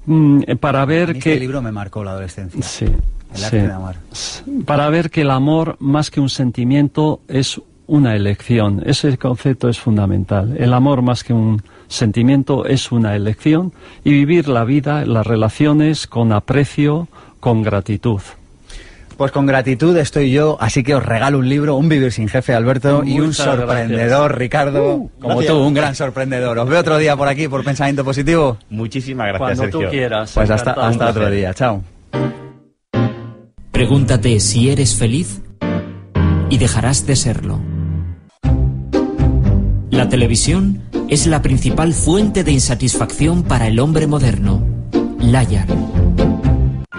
mm, 0.06 0.42
eh, 0.48 0.56
para 0.56 0.86
ver 0.86 1.14
mí 1.14 1.20
que... 1.20 1.34
Este 1.34 1.40
libro 1.40 1.62
me 1.62 1.72
marcó 1.72 2.04
la 2.04 2.12
adolescencia. 2.12 2.62
Sí, 2.62 2.86
El 2.86 3.44
arte 3.44 3.62
sí. 3.62 3.68
de 3.68 3.74
amar. 3.74 3.96
Para 4.66 4.90
ver 4.90 5.10
que 5.10 5.22
el 5.22 5.32
amor, 5.32 5.78
más 5.80 6.12
que 6.12 6.20
un 6.20 6.30
sentimiento, 6.30 7.22
es 7.28 7.62
una 7.88 8.16
elección. 8.16 8.82
Ese 8.86 9.18
concepto 9.18 9.70
es 9.70 9.80
fundamental. 9.80 10.56
El 10.58 10.74
amor, 10.74 11.02
más 11.02 11.24
que 11.24 11.34
un 11.34 11.62
sentimiento, 11.88 12.66
es 12.66 12.92
una 12.92 13.16
elección 13.16 13.74
y 14.04 14.12
vivir 14.12 14.48
la 14.48 14.64
vida, 14.64 15.06
las 15.06 15.26
relaciones, 15.26 16.08
con 16.08 16.32
aprecio, 16.32 17.08
con 17.40 17.62
gratitud. 17.62 18.22
Pues 19.18 19.32
con 19.32 19.46
gratitud 19.46 19.96
estoy 19.96 20.30
yo, 20.32 20.58
así 20.60 20.84
que 20.84 20.94
os 20.94 21.04
regalo 21.06 21.40
un 21.40 21.48
libro, 21.48 21.76
Un 21.78 21.88
vivir 21.88 22.12
sin 22.12 22.28
jefe, 22.28 22.54
Alberto, 22.54 23.02
y 23.06 23.20
un 23.22 23.34
sorprendedor, 23.34 24.38
Ricardo, 24.38 25.10
como 25.22 25.36
gracias. 25.36 25.48
tú, 25.48 25.60
un 25.64 25.74
gran 25.74 25.96
sorprendedor. 25.96 26.58
Os 26.60 26.68
veo 26.68 26.80
otro 26.82 26.98
día 26.98 27.16
por 27.16 27.30
aquí 27.30 27.48
por 27.48 27.64
Pensamiento 27.64 28.04
Positivo. 28.04 28.58
Muchísimas 28.70 29.28
gracias, 29.28 29.40
Cuando 29.40 29.64
Sergio. 29.64 29.80
tú 29.80 29.90
quieras. 29.90 30.32
Pues 30.34 30.50
hasta, 30.50 30.72
hasta 30.72 31.10
otro 31.10 31.30
día, 31.32 31.54
chao. 31.54 31.82
Pregúntate 33.72 34.40
si 34.42 34.70
eres 34.70 34.96
feliz 34.96 35.42
y 36.50 36.58
dejarás 36.58 37.06
de 37.06 37.16
serlo. 37.16 37.60
La 39.92 40.10
televisión 40.10 40.82
es 41.08 41.26
la 41.26 41.42
principal 41.42 41.94
fuente 41.94 42.44
de 42.44 42.52
insatisfacción 42.52 43.44
para 43.44 43.68
el 43.68 43.80
hombre 43.80 44.08
moderno. 44.08 44.62
Layan. 45.20 45.68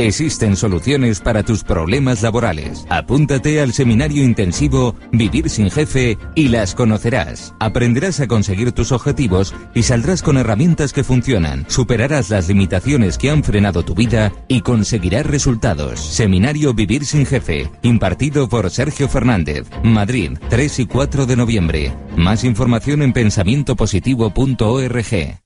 Existen 0.00 0.56
soluciones 0.56 1.20
para 1.20 1.42
tus 1.42 1.62
problemas 1.62 2.22
laborales. 2.22 2.86
Apúntate 2.88 3.60
al 3.60 3.74
seminario 3.74 4.24
intensivo 4.24 4.94
Vivir 5.12 5.50
sin 5.50 5.70
jefe 5.70 6.16
y 6.34 6.48
las 6.48 6.74
conocerás. 6.74 7.54
Aprenderás 7.60 8.18
a 8.20 8.26
conseguir 8.26 8.72
tus 8.72 8.92
objetivos 8.92 9.54
y 9.74 9.82
saldrás 9.82 10.22
con 10.22 10.38
herramientas 10.38 10.94
que 10.94 11.04
funcionan. 11.04 11.66
Superarás 11.68 12.30
las 12.30 12.48
limitaciones 12.48 13.18
que 13.18 13.28
han 13.28 13.44
frenado 13.44 13.82
tu 13.82 13.94
vida 13.94 14.32
y 14.48 14.62
conseguirás 14.62 15.26
resultados. 15.26 16.00
Seminario 16.00 16.72
Vivir 16.72 17.04
sin 17.04 17.26
jefe, 17.26 17.70
impartido 17.82 18.48
por 18.48 18.70
Sergio 18.70 19.06
Fernández, 19.06 19.68
Madrid, 19.84 20.38
3 20.48 20.78
y 20.78 20.86
4 20.86 21.26
de 21.26 21.36
noviembre. 21.36 21.92
Más 22.16 22.44
información 22.44 23.02
en 23.02 23.12
pensamientopositivo.org. 23.12 25.40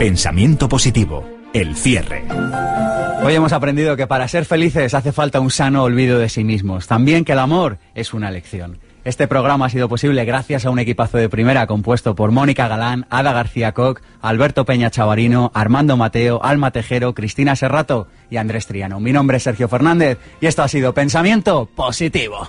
Pensamiento 0.00 0.66
positivo. 0.66 1.28
El 1.52 1.76
cierre. 1.76 2.24
Hoy 3.22 3.34
hemos 3.34 3.52
aprendido 3.52 3.98
que 3.98 4.06
para 4.06 4.28
ser 4.28 4.46
felices 4.46 4.94
hace 4.94 5.12
falta 5.12 5.40
un 5.40 5.50
sano 5.50 5.82
olvido 5.82 6.18
de 6.18 6.30
sí 6.30 6.42
mismos. 6.42 6.86
También 6.86 7.22
que 7.22 7.32
el 7.32 7.38
amor 7.38 7.76
es 7.94 8.14
una 8.14 8.30
elección. 8.30 8.78
Este 9.04 9.28
programa 9.28 9.66
ha 9.66 9.68
sido 9.68 9.90
posible 9.90 10.24
gracias 10.24 10.64
a 10.64 10.70
un 10.70 10.78
equipazo 10.78 11.18
de 11.18 11.28
primera 11.28 11.66
compuesto 11.66 12.14
por 12.14 12.30
Mónica 12.30 12.66
Galán, 12.66 13.04
Ada 13.10 13.34
García 13.34 13.72
Koch, 13.72 14.00
Alberto 14.22 14.64
Peña 14.64 14.90
Chavarino, 14.90 15.52
Armando 15.52 15.98
Mateo, 15.98 16.42
Alma 16.42 16.70
Tejero, 16.70 17.14
Cristina 17.14 17.54
Serrato 17.54 18.08
y 18.30 18.38
Andrés 18.38 18.66
Triano. 18.66 19.00
Mi 19.00 19.12
nombre 19.12 19.36
es 19.36 19.42
Sergio 19.42 19.68
Fernández 19.68 20.16
y 20.40 20.46
esto 20.46 20.62
ha 20.62 20.68
sido 20.68 20.94
Pensamiento 20.94 21.68
Positivo. 21.76 22.48